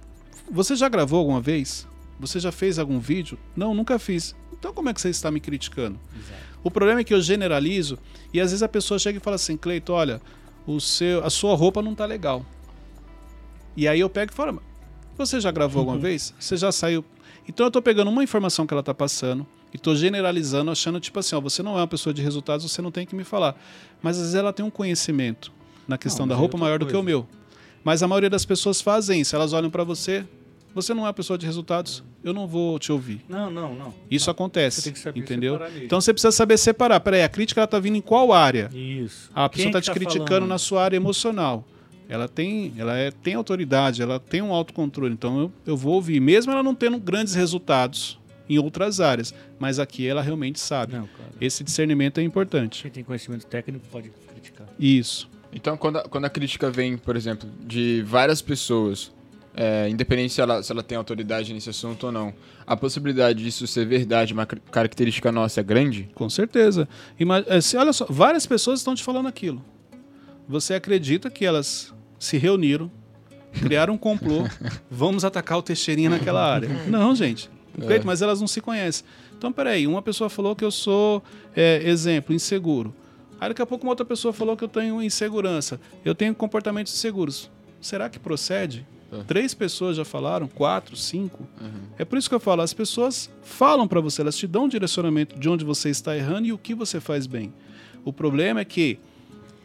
Você 0.52 0.76
já 0.76 0.90
gravou 0.90 1.20
alguma 1.20 1.42
vez? 1.42 1.88
Você 2.20 2.40
já 2.40 2.52
fez 2.52 2.78
algum 2.78 3.00
vídeo? 3.00 3.38
Não, 3.56 3.74
nunca 3.74 3.98
fiz. 3.98 4.36
Então, 4.54 4.74
como 4.74 4.90
é 4.90 4.94
que 4.94 5.02
você 5.02 5.10
está 5.10 5.32
me 5.32 5.40
criticando? 5.40 6.00
O 6.64 6.70
problema 6.70 7.00
é 7.00 7.04
que 7.04 7.14
eu 7.14 7.22
generalizo 7.22 7.98
e 8.34 8.40
às 8.40 8.52
vezes 8.52 8.62
a 8.62 8.68
pessoa 8.68 9.00
chega 9.00 9.18
e 9.18 9.22
fala 9.22 9.36
assim, 9.36 9.58
Cleito, 9.58 9.92
olha, 9.94 10.22
o 10.68 10.80
seu, 10.80 11.24
a 11.26 11.30
sua 11.30 11.56
roupa 11.56 11.82
não 11.82 11.96
tá 11.96 12.06
legal. 12.06 12.46
E 13.76 13.88
aí 13.88 14.00
eu 14.00 14.10
pego 14.10 14.32
e 14.32 14.36
falo, 14.36 14.62
"Mas 15.18 15.30
você 15.30 15.40
já 15.40 15.50
gravou 15.52 15.80
alguma 15.80 15.98
vez? 15.98 16.34
Você 16.40 16.58
já 16.58 16.72
saiu? 16.72 17.04
Então 17.48 17.66
eu 17.66 17.72
tô 17.72 17.82
pegando 17.82 18.10
uma 18.12 18.24
informação 18.24 18.68
que 18.68 18.74
ela 18.74 18.84
tá 18.84 18.94
passando 18.94 19.48
e 19.74 19.78
tô 19.78 19.96
generalizando, 19.96 20.70
achando 20.70 21.00
tipo 21.00 21.18
assim, 21.18 21.36
ó, 21.36 21.42
você 21.42 21.64
não 21.64 21.72
é 21.78 21.82
uma 21.82 21.88
pessoa 21.88 22.14
de 22.14 22.22
resultados, 22.22 22.70
você 22.70 22.82
não 22.82 22.92
tem 22.92 23.06
que 23.06 23.16
me 23.16 23.24
falar. 23.24 23.56
Mas 24.02 24.18
às 24.18 24.24
vezes 24.24 24.36
ela 24.36 24.54
tem 24.54 24.64
um 24.66 24.70
conhecimento 24.70 25.52
na 25.88 25.98
questão 25.98 26.26
Não, 26.26 26.30
da 26.30 26.36
é 26.36 26.38
roupa 26.38 26.58
maior 26.58 26.78
do 26.78 26.86
que 26.86 26.92
o 26.92 27.02
coisa. 27.02 27.06
meu. 27.06 27.28
Mas 27.84 28.04
a 28.04 28.08
maioria 28.08 28.30
das 28.30 28.46
pessoas 28.46 28.82
fazem 28.82 29.22
isso, 29.22 29.36
elas 29.36 29.54
olham 29.54 29.70
para 29.70 29.84
você, 29.84 30.26
você 30.74 30.94
não 30.94 31.04
é 31.04 31.08
uma 31.08 31.14
pessoa 31.14 31.38
de 31.38 31.46
resultados, 31.46 32.04
eu 32.24 32.34
não 32.34 32.48
vou 32.48 32.80
te 32.80 32.92
ouvir. 32.92 33.22
Não, 33.28 33.52
não, 33.52 33.76
não. 33.76 33.94
Isso 34.10 34.32
acontece, 34.32 34.78
Você 34.78 34.84
tem 34.84 34.94
que 34.94 35.00
saber 35.00 35.20
entendeu? 35.20 35.60
Então 35.82 36.00
você 36.00 36.14
precisa 36.14 36.32
saber 36.32 36.58
separar. 36.58 37.00
Peraí, 37.00 37.24
a 37.24 37.30
crítica 37.30 37.60
ela 37.62 37.68
tá 37.68 37.80
vindo 37.80 37.98
em 37.98 38.02
qual 38.02 38.32
área? 38.32 38.70
Isso. 38.74 39.30
A 39.34 39.50
pessoa 39.50 39.68
é 39.68 39.70
está 39.70 39.80
que 39.80 39.86
te 39.86 39.88
tá 39.88 39.94
criticando 39.94 40.28
falando? 40.28 40.50
na 40.50 40.58
sua 40.58 40.84
área 40.84 40.96
emocional. 40.96 41.66
Ela 42.08 42.28
tem, 42.28 42.74
ela 42.78 42.98
é, 42.98 43.10
tem 43.10 43.36
autoridade, 43.36 44.02
ela 44.02 44.20
tem 44.20 44.42
um 44.42 44.54
autocontrole. 44.54 45.14
Então 45.14 45.40
eu, 45.40 45.52
eu 45.66 45.78
vou 45.78 45.94
ouvir, 45.94 46.20
mesmo 46.20 46.52
ela 46.52 46.62
não 46.64 46.76
tendo 46.76 46.98
grandes 47.00 47.34
resultados 47.34 48.20
em 48.50 48.60
outras 48.60 49.00
áreas, 49.00 49.34
mas 49.58 49.80
aqui 49.80 50.06
ela 50.06 50.22
realmente 50.22 50.60
sabe. 50.60 50.94
Não. 50.94 51.08
Esse 51.40 51.64
discernimento 51.64 52.20
é 52.20 52.24
importante. 52.24 52.82
Quem 52.84 52.92
tem 52.92 53.04
conhecimento 53.04 53.46
técnico 53.46 53.86
pode 53.90 54.12
criticar. 54.28 54.68
Isso. 54.78 55.30
Então, 55.54 55.76
quando 55.78 55.98
a, 55.98 56.02
quando 56.04 56.26
a 56.26 56.30
crítica 56.30 56.70
vem, 56.72 56.98
por 56.98 57.16
exemplo, 57.16 57.50
de 57.66 58.04
várias 58.08 58.42
pessoas, 58.42 59.12
é, 59.54 59.90
independente 59.90 60.34
se 60.34 60.40
ela, 60.42 60.64
se 60.64 60.72
ela 60.72 60.82
tem 60.82 60.98
autoridade 60.98 61.54
nesse 61.54 61.70
assunto 61.70 62.06
ou 62.06 62.12
não, 62.12 62.34
a 62.66 62.76
possibilidade 62.78 63.44
disso 63.44 63.68
ser 63.68 63.86
verdade, 63.86 64.34
uma 64.34 64.46
característica 64.46 65.32
nossa 65.32 65.60
é 65.60 65.64
grande? 65.64 66.10
Com 66.16 66.30
certeza. 66.30 66.88
Ima- 67.20 67.44
eh, 67.48 67.60
se- 67.60 67.76
olha 67.76 67.92
só, 67.92 68.06
várias 68.10 68.46
pessoas 68.46 68.80
estão 68.80 68.96
te 68.96 69.04
falando 69.04 69.28
aquilo. 69.28 69.62
Você 70.48 70.74
acredita 70.74 71.30
que 71.30 71.46
elas 71.46 71.94
se 72.18 72.38
reuniram, 72.38 72.90
criaram 73.62 73.96
um 73.96 73.98
complô, 73.98 74.44
vamos 74.90 75.26
atacar 75.26 75.58
o 75.58 75.62
Teixeirinha 75.62 76.10
naquela 76.10 76.42
área. 76.46 76.70
Não, 76.88 77.14
gente. 77.14 77.50
Cleito, 77.80 78.06
mas 78.06 78.22
elas 78.22 78.40
não 78.40 78.48
se 78.48 78.60
conhecem. 78.62 79.06
Então, 79.38 79.52
peraí, 79.52 79.88
uma 79.88 80.02
pessoa 80.02 80.30
falou 80.30 80.56
que 80.56 80.64
eu 80.64 80.72
sou, 80.72 81.24
é, 81.56 81.82
exemplo, 81.90 82.34
inseguro. 82.36 82.94
Aí 83.42 83.50
daqui 83.50 83.62
a 83.64 83.66
pouco 83.66 83.84
uma 83.84 83.92
outra 83.92 84.06
pessoa 84.06 84.32
falou 84.32 84.56
que 84.56 84.64
eu 84.64 84.68
tenho 84.68 85.02
insegurança. 85.02 85.82
Eu 86.06 86.14
tenho 86.14 86.36
comportamentos 86.36 86.94
inseguros. 86.94 87.50
Será 87.82 88.08
que 88.08 88.20
procede? 88.20 88.86
É. 89.12 89.24
Três 89.24 89.56
pessoas 89.56 89.98
já 89.98 90.06
falaram, 90.06 90.48
quatro, 90.48 90.96
cinco. 90.96 91.48
É 91.98 92.06
por 92.06 92.20
isso 92.20 92.30
que 92.30 92.36
eu 92.36 92.40
falo, 92.40 92.62
as 92.62 92.72
pessoas 92.72 93.32
falam 93.42 93.88
para 93.88 94.00
você, 94.00 94.22
elas 94.22 94.38
te 94.38 94.46
dão 94.46 94.66
um 94.66 94.70
direcionamento 94.70 95.40
de 95.40 95.50
onde 95.50 95.66
você 95.66 95.90
está 95.90 96.16
errando 96.16 96.48
e 96.48 96.54
o 96.54 96.58
que 96.58 96.76
você 96.76 97.00
faz 97.00 97.26
bem. 97.26 97.52
O 98.06 98.14
problema 98.14 98.60
é 98.62 98.66
que 98.66 99.00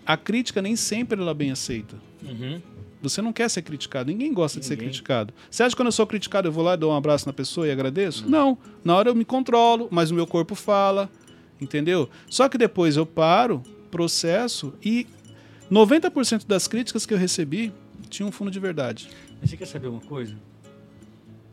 a 0.07 0.17
crítica 0.17 0.63
nem 0.63 0.75
sempre 0.75 1.21
ela 1.21 1.33
é 1.33 1.35
bem 1.35 1.51
aceita. 1.51 1.97
Uhum. 2.23 2.61
Você 3.03 3.21
não 3.21 3.33
quer 3.33 3.49
ser 3.51 3.61
criticado, 3.61 4.11
ninguém 4.11 4.33
gosta 4.33 4.59
de 4.59 4.65
ser 4.65 4.73
Ninguém. 4.73 4.89
criticado. 4.89 5.35
Você 5.51 5.63
acha 5.63 5.71
que 5.71 5.77
quando 5.77 5.89
eu 5.89 5.93
sou 5.93 6.07
criticado 6.07 6.49
eu 6.49 6.53
vou 6.53 6.65
lá 6.65 6.75
e 6.75 6.77
dou 6.79 6.93
um 6.93 6.97
abraço 6.97 7.27
na 7.27 7.33
pessoa 7.33 7.69
e 7.69 7.71
agradeço? 7.71 8.29
Não. 8.29 8.57
Na 8.83 8.97
hora 8.97 9.11
eu 9.11 9.15
me 9.15 9.25
controlo, 9.25 9.87
mas 9.91 10.11
o 10.11 10.15
meu 10.15 10.27
corpo 10.27 10.55
fala, 10.55 11.11
entendeu? 11.61 12.09
Só 12.29 12.49
que 12.49 12.57
depois 12.59 12.97
eu 12.97 13.07
paro, 13.07 13.63
processo 13.91 14.75
e 14.85 15.07
90% 15.71 16.47
das 16.47 16.69
críticas 16.69 17.05
que 17.07 17.15
eu 17.15 17.19
recebi 17.19 17.73
tinham 18.09 18.29
um 18.29 18.33
fundo 18.33 18.51
de 18.51 18.61
verdade. 18.61 19.09
Mas 19.41 19.51
você 19.51 19.57
quer 19.57 19.67
saber 19.67 19.89
uma 19.89 20.01
coisa? 20.01 20.37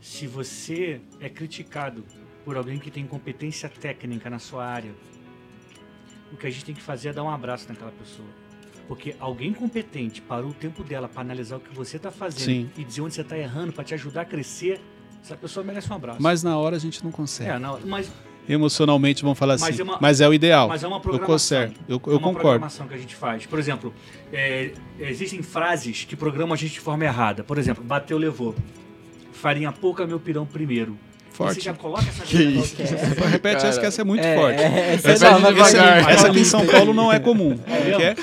Se 0.00 0.26
você 0.26 1.00
é 1.20 1.28
criticado 1.28 2.04
por 2.44 2.56
alguém 2.56 2.78
que 2.78 2.90
tem 2.90 3.06
competência 3.06 3.68
técnica 3.68 4.28
na 4.28 4.38
sua 4.38 4.64
área, 4.66 4.92
o 6.32 6.36
que 6.36 6.46
a 6.46 6.50
gente 6.50 6.64
tem 6.64 6.74
que 6.74 6.82
fazer 6.82 7.08
é 7.08 7.12
dar 7.12 7.22
um 7.22 7.30
abraço 7.30 7.66
naquela 7.68 7.92
pessoa. 7.92 8.28
Porque 8.86 9.16
alguém 9.18 9.52
competente 9.54 10.20
parou 10.20 10.50
o 10.50 10.54
tempo 10.54 10.84
dela 10.84 11.08
para 11.08 11.22
analisar 11.22 11.56
o 11.56 11.60
que 11.60 11.74
você 11.74 11.96
está 11.96 12.10
fazendo 12.10 12.44
Sim. 12.44 12.70
e 12.76 12.84
dizer 12.84 13.00
onde 13.00 13.14
você 13.14 13.22
está 13.22 13.38
errando 13.38 13.72
para 13.72 13.82
te 13.82 13.94
ajudar 13.94 14.22
a 14.22 14.24
crescer, 14.26 14.78
essa 15.22 15.34
pessoa 15.36 15.64
merece 15.64 15.90
um 15.90 15.96
abraço. 15.96 16.20
Mas 16.20 16.42
na 16.42 16.58
hora 16.58 16.76
a 16.76 16.78
gente 16.78 17.02
não 17.02 17.10
consegue. 17.10 17.48
é, 17.48 17.58
na- 17.58 17.78
mas, 17.78 18.12
Emocionalmente 18.48 19.22
vão 19.22 19.34
falar 19.34 19.54
assim, 19.54 19.64
Mas 19.64 19.80
é 19.80 19.82
uma- 19.82 19.98
mas 20.00 20.20
é 20.20 20.28
o 20.28 20.34
ideal. 20.34 20.68
mas 20.68 20.84
é 20.84 20.86
uma 20.86 20.96
eu 20.96 21.00
programação. 21.00 21.34
conserto, 21.34 21.80
eu, 21.88 22.00
eu 22.06 22.12
é 22.12 22.16
uma 22.16 22.18
concordo. 22.20 22.40
programação 22.42 22.86
que 22.86 22.94
a 22.94 22.98
gente 22.98 23.14
faz. 23.14 23.46
Por 23.46 23.58
exemplo, 23.58 23.92
é, 24.32 24.72
existem 24.98 25.42
frases 25.42 26.04
que 26.04 26.14
programam 26.14 26.52
a 26.52 26.56
gente 26.56 26.72
de 26.74 26.80
forma 26.80 27.04
errada. 27.04 27.42
Por 27.42 27.56
exemplo, 27.58 27.82
bateu, 27.82 28.18
levou. 28.18 28.54
Farinha 29.32 29.72
pouca, 29.72 30.06
meu 30.06 30.20
pirão 30.20 30.44
primeiro. 30.46 30.98
Forte. 31.34 31.54
Você 31.56 31.60
já 31.62 31.74
coloca 31.74 32.02
essa 32.08 32.22
Que 32.22 32.40
isso? 32.42 32.76
Repete 33.28 33.56
essa 33.56 33.66
Cara. 33.70 33.80
que 33.80 33.86
essa 33.86 34.00
é 34.02 34.04
muito 34.04 34.24
É, 34.24 34.36
forte. 34.36 34.60
é, 34.62 34.94
essa 34.94 35.10
essa, 35.10 35.26
é 35.26 35.30
nova, 35.32 35.48
essa- 35.48 35.70
devagar. 35.72 36.10
essa 36.12 36.26
aqui 36.28 36.38
em 36.38 36.44
São 36.44 36.64
Paulo 36.64 36.94
não 36.94 37.12
é 37.12 37.18
comum. 37.18 37.58
É 37.66 38.02
é? 38.02 38.16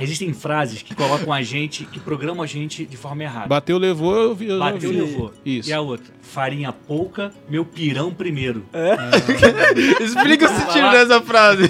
Existem 0.00 0.32
frases 0.32 0.80
que 0.82 0.94
colocam 0.94 1.30
a 1.32 1.42
gente, 1.42 1.84
que 1.84 2.00
programam 2.00 2.42
a 2.42 2.46
gente 2.46 2.86
de 2.86 2.96
forma 2.96 3.22
errada. 3.22 3.46
Bateu, 3.46 3.76
levou, 3.76 4.16
eu 4.16 4.34
vi. 4.34 4.48
Eu 4.48 4.58
Bateu, 4.58 4.90
vi. 4.90 4.96
levou. 5.00 5.32
Isso. 5.44 5.68
E 5.68 5.72
a 5.74 5.80
outra? 5.82 6.14
Farinha 6.22 6.72
pouca, 6.72 7.30
meu 7.48 7.62
pirão 7.64 8.10
primeiro. 8.12 8.64
Explica 10.00 10.46
o 10.46 10.48
sentido 10.48 10.90
dessa 10.90 11.20
frase. 11.20 11.64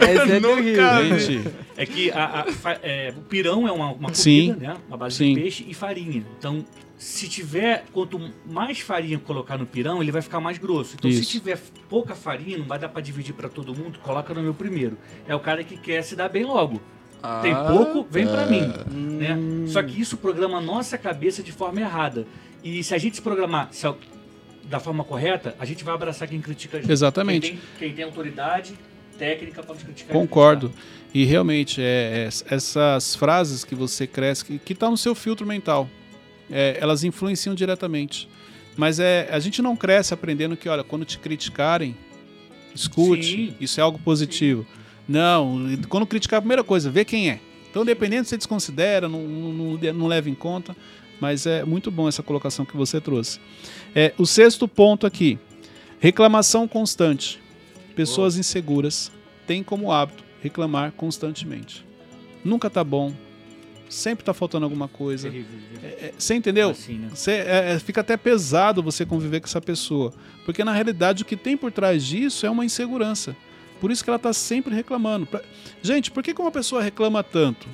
Essa 0.00 0.32
é 0.34 0.40
Nunca. 0.40 1.18
Gente, 1.18 1.48
É 1.76 1.86
que 1.86 2.10
a- 2.10 2.44
a 2.64 2.70
é, 2.82 3.12
o 3.16 3.20
pirão 3.22 3.66
é 3.66 3.72
uma, 3.72 3.86
uma 3.86 3.94
comida, 4.10 4.14
Sim. 4.14 4.54
né? 4.60 4.74
Uma 4.88 4.96
base 4.96 5.16
Sim. 5.16 5.34
de 5.34 5.40
peixe 5.40 5.64
e 5.68 5.74
farinha. 5.74 6.24
Então, 6.38 6.64
se 6.96 7.28
tiver, 7.28 7.84
quanto 7.92 8.20
mais 8.46 8.78
farinha 8.80 9.18
colocar 9.18 9.58
no 9.58 9.66
pirão, 9.66 10.00
ele 10.02 10.12
vai 10.12 10.22
ficar 10.22 10.40
mais 10.40 10.58
grosso. 10.58 10.94
Então, 10.98 11.10
se 11.10 11.20
Isso. 11.20 11.30
tiver 11.32 11.58
pouca 11.88 12.14
farinha, 12.14 12.56
não 12.58 12.64
vai 12.66 12.78
dar 12.78 12.88
pra 12.88 13.00
dividir 13.02 13.34
pra 13.34 13.48
todo 13.48 13.74
mundo, 13.74 13.98
coloca 13.98 14.32
no 14.32 14.42
meu 14.42 14.54
primeiro. 14.54 14.96
É 15.26 15.34
o 15.34 15.40
cara 15.40 15.62
que 15.64 15.76
quer 15.76 16.02
se 16.02 16.14
dar 16.16 16.28
bem 16.28 16.44
logo. 16.44 16.80
Tem 17.42 17.52
Ah, 17.52 17.64
pouco, 17.64 18.06
vem 18.10 18.26
pra 18.26 18.44
tá. 18.44 18.46
mim. 18.46 18.60
Né? 18.90 19.36
Só 19.66 19.82
que 19.82 19.98
isso 19.98 20.16
programa 20.18 20.58
a 20.58 20.60
nossa 20.60 20.96
cabeça 20.98 21.42
de 21.42 21.52
forma 21.52 21.80
errada. 21.80 22.26
E 22.62 22.82
se 22.84 22.94
a 22.94 22.98
gente 22.98 23.16
se 23.16 23.22
programar 23.22 23.68
se 23.72 23.86
a- 23.86 23.94
da 24.64 24.78
forma 24.78 25.02
correta, 25.04 25.54
a 25.58 25.64
gente 25.64 25.82
vai 25.84 25.94
abraçar 25.94 26.28
quem 26.28 26.40
critica 26.40 26.76
a 26.78 26.80
gente. 26.80 26.90
Exatamente. 26.92 27.48
Quem 27.48 27.56
tem, 27.58 27.68
quem 27.78 27.92
tem 27.94 28.04
autoridade 28.04 28.74
técnica 29.18 29.62
para 29.62 29.74
criticar. 29.74 30.12
Concordo. 30.12 30.72
E 31.14 31.24
realmente, 31.24 31.80
é, 31.80 32.28
é- 32.28 32.54
essas 32.54 33.14
frases 33.14 33.64
que 33.64 33.74
você 33.74 34.06
cresce, 34.06 34.44
que, 34.44 34.58
que 34.58 34.74
tá 34.74 34.90
no 34.90 34.96
seu 34.96 35.14
filtro 35.14 35.46
mental, 35.46 35.88
é, 36.50 36.76
elas 36.80 37.04
influenciam 37.04 37.54
diretamente. 37.54 38.28
Mas 38.76 38.98
é, 38.98 39.28
a 39.30 39.38
gente 39.38 39.62
não 39.62 39.76
cresce 39.76 40.12
aprendendo 40.12 40.56
que, 40.56 40.68
olha, 40.68 40.82
quando 40.82 41.04
te 41.04 41.18
criticarem, 41.18 41.96
escute, 42.74 43.22
Sim. 43.24 43.54
isso 43.60 43.78
é 43.80 43.82
algo 43.82 43.98
positivo. 43.98 44.66
Não, 45.08 45.70
e 45.72 45.76
quando 45.86 46.06
criticar, 46.06 46.38
a 46.38 46.42
primeira 46.42 46.64
coisa, 46.64 46.90
vê 46.90 47.04
quem 47.04 47.30
é. 47.30 47.38
Então, 47.70 47.84
dependendo 47.84 48.24
se 48.24 48.30
você 48.30 48.36
desconsidera, 48.36 49.08
não, 49.08 49.20
não, 49.22 49.52
não- 49.52 49.92
não 49.94 50.06
leva 50.06 50.28
em 50.30 50.34
conta, 50.34 50.76
mas 51.20 51.46
é 51.46 51.64
muito 51.64 51.90
bom 51.90 52.08
essa 52.08 52.22
colocação 52.22 52.64
que 52.64 52.76
você 52.76 53.00
trouxe. 53.00 53.38
É, 53.94 54.12
o 54.18 54.26
sexto 54.26 54.66
ponto 54.66 55.06
aqui, 55.06 55.38
reclamação 56.00 56.66
constante. 56.66 57.40
Pessoas 57.94 58.36
inseguras 58.36 59.12
têm 59.46 59.62
como 59.62 59.92
hábito 59.92 60.24
reclamar 60.42 60.92
constantemente. 60.92 61.84
Nunca 62.44 62.68
tá 62.68 62.82
bom, 62.82 63.12
sempre 63.88 64.24
tá 64.24 64.32
faltando 64.34 64.64
alguma 64.64 64.88
coisa. 64.88 65.28
Viu? 65.30 65.44
É, 65.82 66.12
você 66.18 66.34
entendeu? 66.34 66.70
Assim, 66.70 66.94
né? 66.98 67.08
Você, 67.14 67.32
é, 67.32 67.72
é, 67.74 67.78
fica 67.78 68.00
até 68.00 68.16
pesado 68.16 68.82
você 68.82 69.04
conviver 69.06 69.40
com 69.40 69.46
essa 69.46 69.60
pessoa. 69.60 70.12
Porque 70.44 70.64
na 70.64 70.72
realidade 70.72 71.22
o 71.22 71.26
que 71.26 71.36
tem 71.36 71.56
por 71.56 71.70
trás 71.72 72.04
disso 72.04 72.44
é 72.46 72.50
uma 72.50 72.64
insegurança. 72.64 73.36
Por 73.80 73.90
isso 73.90 74.02
que 74.02 74.10
ela 74.10 74.16
está 74.16 74.32
sempre 74.32 74.74
reclamando. 74.74 75.26
Pra- 75.26 75.42
Gente, 75.82 76.10
por 76.10 76.22
que, 76.22 76.32
que 76.34 76.40
uma 76.40 76.50
pessoa 76.50 76.82
reclama 76.82 77.22
tanto? 77.22 77.68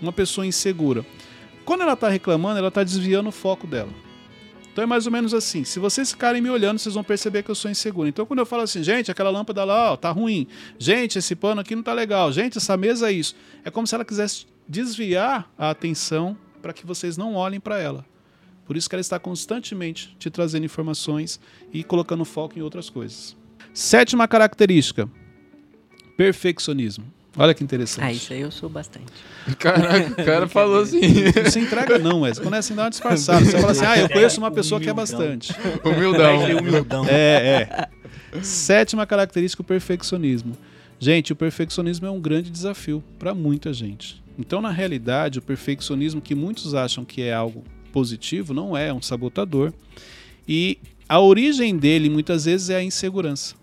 Uma 0.00 0.12
pessoa 0.12 0.46
insegura. 0.46 1.04
Quando 1.64 1.82
ela 1.82 1.92
está 1.92 2.08
reclamando, 2.08 2.58
ela 2.58 2.68
está 2.68 2.82
desviando 2.82 3.28
o 3.28 3.32
foco 3.32 3.66
dela. 3.66 3.90
Então 4.72 4.82
é 4.82 4.86
mais 4.86 5.04
ou 5.04 5.12
menos 5.12 5.34
assim. 5.34 5.64
Se 5.64 5.78
vocês 5.78 6.10
ficarem 6.12 6.40
me 6.40 6.48
olhando, 6.48 6.78
vocês 6.78 6.94
vão 6.94 7.04
perceber 7.04 7.42
que 7.42 7.50
eu 7.50 7.54
sou 7.54 7.70
inseguro. 7.70 8.08
Então 8.08 8.24
quando 8.24 8.38
eu 8.38 8.46
falo 8.46 8.62
assim, 8.62 8.82
gente, 8.82 9.10
aquela 9.10 9.28
lâmpada 9.28 9.62
lá, 9.64 9.92
ó, 9.92 9.96
tá 9.96 10.10
ruim. 10.10 10.46
Gente, 10.78 11.18
esse 11.18 11.36
pano 11.36 11.60
aqui 11.60 11.76
não 11.76 11.82
tá 11.82 11.92
legal. 11.92 12.32
Gente, 12.32 12.56
essa 12.56 12.74
mesa 12.76 13.10
é 13.10 13.12
isso. 13.12 13.36
É 13.64 13.70
como 13.70 13.86
se 13.86 13.94
ela 13.94 14.04
quisesse 14.04 14.46
desviar 14.68 15.50
a 15.56 15.70
atenção 15.70 16.36
para 16.60 16.72
que 16.72 16.86
vocês 16.86 17.16
não 17.16 17.34
olhem 17.34 17.60
para 17.60 17.78
ela. 17.78 18.04
Por 18.64 18.76
isso 18.76 18.88
que 18.88 18.94
ela 18.94 19.00
está 19.00 19.18
constantemente 19.18 20.16
te 20.18 20.30
trazendo 20.30 20.64
informações 20.64 21.40
e 21.72 21.82
colocando 21.82 22.24
foco 22.24 22.58
em 22.58 22.62
outras 22.62 22.88
coisas. 22.88 23.36
Sétima 23.74 24.28
característica: 24.28 25.08
perfeccionismo. 26.16 27.04
Olha 27.36 27.54
que 27.54 27.64
interessante. 27.64 28.04
Ah, 28.04 28.12
isso 28.12 28.32
aí 28.32 28.40
eu 28.40 28.50
sou 28.50 28.68
bastante. 28.68 29.06
Caraca, 29.58 30.20
o 30.20 30.24
cara 30.24 30.46
falou 30.46 30.82
assim. 30.82 31.00
Não 31.00 31.50
se 31.50 31.60
entrega, 31.60 31.98
não, 31.98 32.20
Wes. 32.20 32.38
Quando 32.38 32.54
é 32.54 32.58
assim, 32.58 32.74
dá 32.74 32.84
uma 32.84 32.90
disfarçada. 32.90 33.44
Você 33.44 33.58
fala 33.58 33.72
assim, 33.72 33.86
ah, 33.86 33.98
eu 33.98 34.08
conheço 34.10 34.38
uma 34.38 34.50
pessoa 34.50 34.78
que 34.80 34.88
é 34.88 34.92
Humildão. 34.92 35.18
bastante. 35.18 35.54
Humildão. 35.82 36.42
Aquele 36.42 36.60
humildão. 36.60 37.06
É, 37.08 37.88
é. 38.32 38.42
Sétima 38.42 39.06
característica, 39.06 39.62
o 39.62 39.64
perfeccionismo. 39.64 40.56
Gente, 40.98 41.32
o 41.32 41.36
perfeccionismo 41.36 42.06
é 42.06 42.10
um 42.10 42.20
grande 42.20 42.50
desafio 42.50 43.02
para 43.18 43.34
muita 43.34 43.72
gente. 43.72 44.21
Então, 44.38 44.60
na 44.60 44.70
realidade, 44.70 45.38
o 45.38 45.42
perfeccionismo 45.42 46.20
que 46.20 46.34
muitos 46.34 46.74
acham 46.74 47.04
que 47.04 47.22
é 47.22 47.32
algo 47.32 47.64
positivo, 47.92 48.54
não 48.54 48.76
é, 48.76 48.88
é 48.88 48.94
um 48.94 49.02
sabotador. 49.02 49.72
E 50.48 50.78
a 51.08 51.20
origem 51.20 51.76
dele, 51.76 52.08
muitas 52.08 52.46
vezes, 52.46 52.70
é 52.70 52.76
a 52.76 52.82
insegurança. 52.82 53.54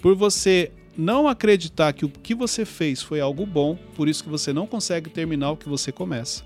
Por 0.00 0.14
você 0.14 0.72
não 0.96 1.28
acreditar 1.28 1.92
que 1.92 2.04
o 2.04 2.08
que 2.08 2.34
você 2.34 2.64
fez 2.64 3.02
foi 3.02 3.20
algo 3.20 3.44
bom, 3.44 3.76
por 3.94 4.08
isso 4.08 4.22
que 4.22 4.30
você 4.30 4.52
não 4.52 4.66
consegue 4.66 5.10
terminar 5.10 5.50
o 5.50 5.56
que 5.56 5.68
você 5.68 5.90
começa. 5.90 6.44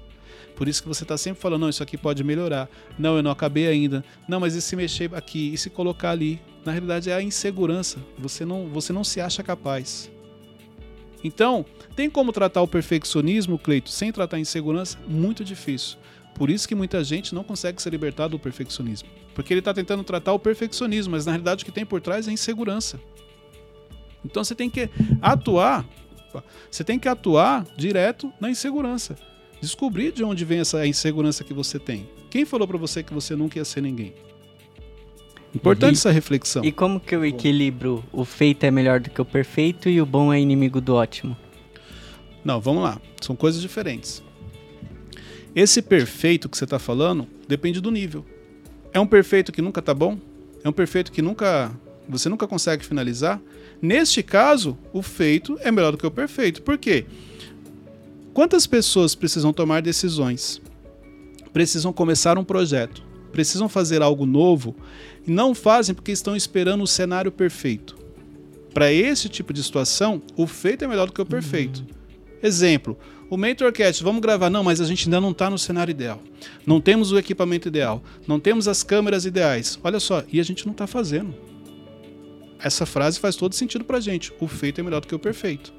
Por 0.57 0.68
isso 0.68 0.83
que 0.83 0.88
você 0.88 1.02
está 1.02 1.18
sempre 1.18 1.40
falando, 1.40 1.62
não, 1.62 1.68
isso 1.68 1.83
aqui 1.83 1.98
pode 1.98 2.22
melhorar. 2.22 2.68
Não, 2.98 3.16
eu 3.16 3.22
não 3.22 3.30
acabei 3.30 3.66
ainda. 3.66 4.04
Não, 4.28 4.38
mas 4.38 4.54
e 4.54 4.62
se 4.62 4.76
mexer 4.76 5.12
aqui? 5.14 5.52
E 5.52 5.59
se 5.59 5.68
colocar 5.68 6.11
ali? 6.11 6.40
Na 6.64 6.72
realidade 6.72 7.11
é 7.11 7.14
a 7.14 7.22
insegurança. 7.22 7.98
Você 8.18 8.44
não, 8.44 8.68
você 8.68 8.92
não 8.92 9.02
se 9.02 9.20
acha 9.20 9.42
capaz. 9.42 10.11
Então, 11.24 11.64
tem 11.96 12.10
como 12.10 12.32
tratar 12.32 12.60
o 12.60 12.68
perfeccionismo, 12.68 13.58
Cleito, 13.58 13.88
sem 13.88 14.12
tratar 14.12 14.37
a 14.37 14.40
insegurança? 14.40 14.98
Muito 15.08 15.42
difícil. 15.42 15.96
Por 16.34 16.50
isso 16.50 16.68
que 16.68 16.74
muita 16.74 17.02
gente 17.02 17.34
não 17.34 17.42
consegue 17.42 17.80
se 17.80 17.88
libertar 17.88 18.28
do 18.28 18.38
perfeccionismo. 18.38 19.08
Porque 19.34 19.52
ele 19.52 19.60
está 19.60 19.72
tentando 19.72 20.04
tratar 20.04 20.34
o 20.34 20.38
perfeccionismo, 20.38 21.12
mas 21.12 21.24
na 21.24 21.32
realidade 21.32 21.62
o 21.62 21.66
que 21.66 21.72
tem 21.72 21.87
por 21.87 22.00
trás 22.00 22.28
é 22.28 22.32
insegurança. 22.32 23.00
Então 24.24 24.44
você 24.44 24.54
tem 24.54 24.68
que 24.68 24.90
atuar, 25.22 25.87
você 26.70 26.84
tem 26.84 26.98
que 26.98 27.08
atuar 27.08 27.64
direto 27.76 28.32
na 28.40 28.50
insegurança. 28.50 29.16
Descobrir 29.60 30.12
de 30.12 30.22
onde 30.24 30.44
vem 30.44 30.60
essa 30.60 30.87
insegurança 30.87 31.44
que 31.44 31.54
você 31.54 31.78
tem. 31.78 32.08
Quem 32.30 32.44
falou 32.44 32.66
para 32.66 32.76
você 32.76 33.02
que 33.02 33.14
você 33.14 33.34
nunca 33.34 33.58
ia 33.58 33.64
ser 33.64 33.80
ninguém? 33.80 34.12
Importante 35.55 35.95
E- 35.95 35.99
essa 35.99 36.11
reflexão. 36.11 36.64
E 36.64 36.73
como 36.73 36.99
que 36.99 37.14
eu 37.14 37.25
equilibro 37.25 38.05
o 38.12 38.25
feito 38.25 38.64
é 38.64 38.71
melhor 38.71 39.01
do 39.01 39.11
que 39.11 39.21
o 39.21 39.25
perfeito 39.25 39.88
e 39.88 40.01
o 40.01 40.07
bom 40.07 40.33
é 40.33 40.40
inimigo 40.40 40.81
do 40.81 40.95
ótimo? 40.95 41.37
Não, 42.45 42.61
vamos 42.61 42.83
lá. 42.83 43.01
São 43.21 43.35
coisas 43.37 43.61
diferentes. 43.62 44.23
Esse 45.55 45.81
perfeito 45.81 46.48
que 46.48 46.57
você 46.59 46.65
está 46.65 46.79
falando 46.79 47.27
depende 47.46 47.81
do 47.81 47.90
nível. 47.90 48.25
É 48.92 48.98
um 48.98 49.07
perfeito 49.07 49.52
que 49.52 49.63
nunca 49.63 49.81
tá 49.81 49.94
bom? 49.94 50.19
É 50.63 50.69
um 50.69 50.73
perfeito 50.73 51.13
que 51.13 51.23
nunca 51.23 51.71
você 52.09 52.29
nunca 52.29 52.46
consegue 52.46 52.85
finalizar? 52.85 53.40
Neste 53.81 54.23
caso, 54.23 54.77
o 54.92 55.00
feito 55.00 55.57
é 55.61 55.71
melhor 55.71 55.92
do 55.92 55.96
que 55.98 56.07
o 56.07 56.11
perfeito. 56.11 56.61
Por 56.63 56.77
quê? 56.77 57.07
Quantas 58.35 58.67
pessoas 58.67 59.15
precisam 59.15 59.52
tomar 59.52 59.81
decisões? 59.81 60.61
Precisam 61.52 61.92
começar 61.92 62.37
um 62.37 62.44
projeto. 62.44 63.02
Precisam 63.35 63.68
fazer 63.68 64.00
algo 64.00 64.24
novo 64.24 64.76
e 65.26 65.30
não 65.30 65.54
fazem 65.54 65.94
porque 65.94 66.12
estão 66.12 66.37
esperando 66.37 66.85
o 66.85 66.87
cenário 66.87 67.32
perfeito. 67.32 67.96
Para 68.72 68.92
esse 68.92 69.28
tipo 69.28 69.52
de 69.52 69.62
situação, 69.62 70.22
o 70.37 70.46
feito 70.46 70.85
é 70.85 70.88
melhor 70.88 71.06
do 71.06 71.12
que 71.12 71.20
o 71.20 71.26
perfeito. 71.26 71.80
Uhum. 71.80 71.87
Exemplo, 72.42 72.96
o 73.28 73.37
Mentorcast, 73.37 74.02
vamos 74.02 74.22
gravar. 74.22 74.50
Não, 74.50 74.62
mas 74.62 74.80
a 74.80 74.85
gente 74.85 75.06
ainda 75.06 75.20
não 75.20 75.32
está 75.32 75.50
no 75.50 75.58
cenário 75.58 75.90
ideal. 75.90 76.20
Não 76.64 76.80
temos 76.80 77.10
o 77.10 77.18
equipamento 77.18 77.66
ideal. 77.66 78.02
Não 78.26 78.38
temos 78.38 78.68
as 78.68 78.82
câmeras 78.82 79.24
ideais. 79.24 79.78
Olha 79.82 79.98
só, 79.98 80.22
e 80.32 80.38
a 80.38 80.42
gente 80.44 80.64
não 80.64 80.72
está 80.72 80.87
fazendo. 80.87 81.35
Essa 82.60 82.87
frase 82.87 83.18
faz 83.18 83.35
todo 83.35 83.54
sentido 83.54 83.85
para 83.85 84.00
gente. 84.00 84.32
O 84.40 84.46
feito 84.46 84.80
é 84.80 84.85
melhor 84.85 85.00
do 85.00 85.08
que 85.08 85.14
o 85.14 85.18
perfeito. 85.18 85.72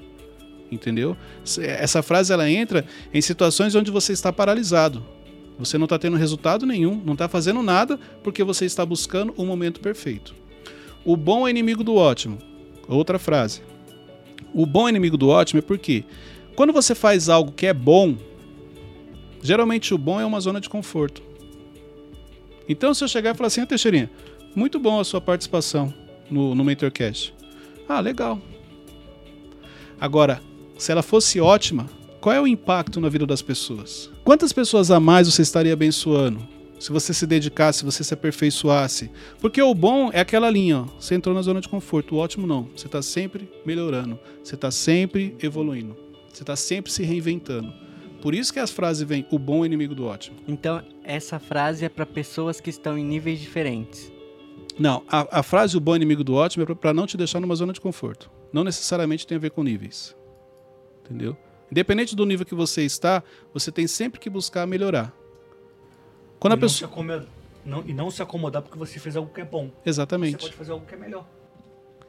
Entendeu? 0.70 1.16
Essa 1.58 2.02
frase 2.02 2.32
ela 2.32 2.50
entra 2.50 2.84
em 3.12 3.20
situações 3.20 3.74
onde 3.74 3.90
você 3.90 4.12
está 4.12 4.32
paralisado. 4.32 5.04
Você 5.58 5.78
não 5.78 5.84
está 5.84 5.98
tendo 5.98 6.16
resultado 6.16 6.66
nenhum, 6.66 7.00
não 7.04 7.14
está 7.14 7.28
fazendo 7.28 7.62
nada 7.62 7.98
porque 8.22 8.44
você 8.44 8.64
está 8.66 8.84
buscando 8.84 9.32
o 9.36 9.44
momento 9.44 9.80
perfeito. 9.80 10.34
O 11.04 11.16
bom 11.16 11.46
é 11.46 11.50
inimigo 11.50 11.82
do 11.82 11.94
ótimo. 11.94 12.38
Outra 12.88 13.18
frase. 13.18 13.62
O 14.52 14.66
bom 14.66 14.86
é 14.86 14.90
inimigo 14.90 15.16
do 15.16 15.28
ótimo 15.28 15.58
é 15.58 15.62
porque 15.62 16.04
quando 16.54 16.72
você 16.72 16.94
faz 16.94 17.28
algo 17.28 17.52
que 17.52 17.66
é 17.66 17.74
bom, 17.74 18.16
geralmente 19.42 19.94
o 19.94 19.98
bom 19.98 20.20
é 20.20 20.26
uma 20.26 20.40
zona 20.40 20.60
de 20.60 20.68
conforto. 20.68 21.22
Então, 22.68 22.92
se 22.92 23.04
eu 23.04 23.08
chegar 23.08 23.34
e 23.34 23.36
falar 23.36 23.46
assim, 23.46 23.60
ah, 23.60 23.66
Teixeirinha, 23.66 24.10
muito 24.54 24.78
bom 24.78 24.98
a 24.98 25.04
sua 25.04 25.20
participação 25.20 25.92
no, 26.30 26.54
no 26.54 26.64
Mentorcast. 26.64 27.34
Ah, 27.88 28.00
legal. 28.00 28.40
Agora, 30.00 30.40
se 30.76 30.90
ela 30.90 31.02
fosse 31.02 31.40
ótima, 31.40 31.88
qual 32.20 32.34
é 32.34 32.40
o 32.40 32.46
impacto 32.46 33.00
na 33.00 33.08
vida 33.08 33.26
das 33.26 33.42
pessoas? 33.42 34.10
Quantas 34.24 34.52
pessoas 34.52 34.90
a 34.90 34.98
mais 34.98 35.30
você 35.30 35.42
estaria 35.42 35.72
abençoando? 35.72 36.46
Se 36.78 36.92
você 36.92 37.14
se 37.14 37.26
dedicasse, 37.26 37.78
se 37.78 37.84
você 37.84 38.04
se 38.04 38.12
aperfeiçoasse. 38.12 39.10
Porque 39.40 39.62
o 39.62 39.74
bom 39.74 40.10
é 40.12 40.20
aquela 40.20 40.50
linha, 40.50 40.80
ó. 40.80 40.84
Você 41.00 41.14
entrou 41.14 41.34
na 41.34 41.40
zona 41.40 41.60
de 41.60 41.68
conforto. 41.68 42.14
O 42.14 42.18
ótimo 42.18 42.46
não. 42.46 42.68
Você 42.76 42.86
está 42.86 43.00
sempre 43.00 43.48
melhorando. 43.64 44.18
Você 44.42 44.54
está 44.56 44.70
sempre 44.70 45.34
evoluindo. 45.42 45.96
Você 46.32 46.42
está 46.42 46.54
sempre 46.54 46.92
se 46.92 47.02
reinventando. 47.02 47.72
Por 48.20 48.34
isso 48.34 48.52
que 48.52 48.58
as 48.58 48.70
frases 48.70 49.06
vêm 49.08 49.26
o 49.30 49.38
bom 49.38 49.62
é 49.62 49.66
inimigo 49.66 49.94
do 49.94 50.04
ótimo. 50.04 50.36
Então, 50.46 50.82
essa 51.02 51.38
frase 51.38 51.84
é 51.84 51.88
para 51.88 52.04
pessoas 52.04 52.60
que 52.60 52.68
estão 52.68 52.98
em 52.98 53.04
níveis 53.04 53.40
diferentes. 53.40 54.12
Não, 54.78 55.02
a, 55.08 55.38
a 55.40 55.42
frase 55.42 55.76
o 55.76 55.80
bom 55.80 55.94
é 55.94 55.96
inimigo 55.96 56.22
do 56.22 56.34
ótimo 56.34 56.64
é 56.64 56.74
para 56.74 56.92
não 56.92 57.06
te 57.06 57.16
deixar 57.16 57.40
numa 57.40 57.54
zona 57.54 57.72
de 57.72 57.80
conforto. 57.80 58.30
Não 58.52 58.64
necessariamente 58.64 59.26
tem 59.26 59.36
a 59.36 59.40
ver 59.40 59.50
com 59.50 59.62
níveis. 59.62 60.14
Entendeu? 61.04 61.36
Independente 61.70 62.14
do 62.14 62.24
nível 62.24 62.46
que 62.46 62.54
você 62.54 62.82
está, 62.82 63.22
você 63.52 63.72
tem 63.72 63.86
sempre 63.86 64.20
que 64.20 64.30
buscar 64.30 64.66
melhorar. 64.66 65.12
Quando 66.38 66.52
e 66.52 66.56
a 66.56 66.58
pessoa 66.58 67.26
não, 67.64 67.82
e 67.84 67.92
não 67.92 68.10
se 68.10 68.22
acomodar 68.22 68.62
porque 68.62 68.78
você 68.78 68.98
fez 68.98 69.16
algo 69.16 69.32
que 69.32 69.40
é 69.40 69.44
bom. 69.44 69.70
Exatamente. 69.84 70.36
Você 70.36 70.38
pode 70.38 70.54
fazer 70.54 70.72
algo 70.72 70.86
que 70.86 70.94
é 70.94 70.98
melhor. 70.98 71.26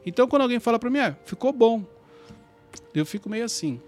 Então, 0.06 0.28
quando 0.28 0.42
alguém 0.42 0.60
fala 0.60 0.78
para 0.78 0.88
mim, 0.88 1.00
ah, 1.00 1.16
ficou 1.24 1.52
bom, 1.52 1.84
eu 2.94 3.04
fico 3.04 3.28
meio 3.28 3.44
assim. 3.44 3.80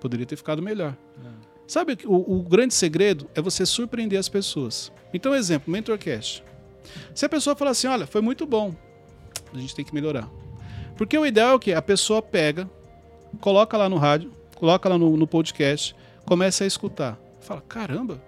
Poderia 0.00 0.26
ter 0.26 0.36
ficado 0.36 0.60
melhor. 0.60 0.96
É. 1.24 1.28
Sabe, 1.66 1.96
o, 2.04 2.38
o, 2.38 2.42
grande 2.42 2.74
segredo 2.74 3.30
é 3.34 3.40
você 3.40 3.64
surpreender 3.64 4.18
as 4.18 4.28
pessoas. 4.28 4.92
Então, 5.14 5.34
exemplo, 5.34 5.72
MentorCast. 5.72 6.42
Se 7.14 7.24
a 7.24 7.28
pessoa 7.28 7.54
falar 7.54 7.70
assim, 7.70 7.86
olha, 7.86 8.06
foi 8.06 8.20
muito 8.20 8.44
bom, 8.44 8.74
a 9.54 9.58
gente 9.58 9.74
tem 9.74 9.84
que 9.84 9.94
melhorar. 9.94 10.28
Porque 10.96 11.16
o 11.16 11.24
ideal 11.24 11.56
é 11.56 11.58
que 11.58 11.72
a 11.72 11.80
pessoa 11.80 12.20
pega, 12.20 12.68
coloca 13.40 13.76
lá 13.76 13.88
no 13.88 13.96
rádio, 13.96 14.32
coloca 14.62 14.88
lá 14.88 14.96
no, 14.96 15.16
no 15.16 15.26
podcast, 15.26 15.92
começa 16.24 16.62
a 16.62 16.66
escutar. 16.68 17.18
Fala, 17.40 17.60
caramba, 17.62 18.22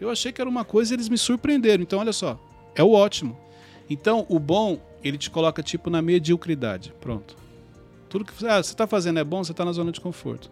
eu 0.00 0.08
achei 0.08 0.32
que 0.32 0.40
era 0.40 0.48
uma 0.48 0.64
coisa 0.64 0.94
e 0.94 0.96
eles 0.96 1.10
me 1.10 1.18
surpreenderam. 1.18 1.82
Então, 1.82 1.98
olha 1.98 2.14
só, 2.14 2.40
é 2.74 2.82
o 2.82 2.92
ótimo. 2.92 3.38
Então, 3.90 4.24
o 4.30 4.38
bom, 4.38 4.80
ele 5.04 5.18
te 5.18 5.28
coloca 5.28 5.62
tipo 5.62 5.90
na 5.90 6.00
mediocridade. 6.00 6.94
Pronto. 6.98 7.36
Tudo 8.08 8.24
que 8.24 8.32
ah, 8.46 8.62
você 8.62 8.72
está 8.72 8.86
fazendo 8.86 9.18
é 9.18 9.24
bom, 9.24 9.44
você 9.44 9.52
está 9.52 9.66
na 9.66 9.72
zona 9.72 9.92
de 9.92 10.00
conforto. 10.00 10.50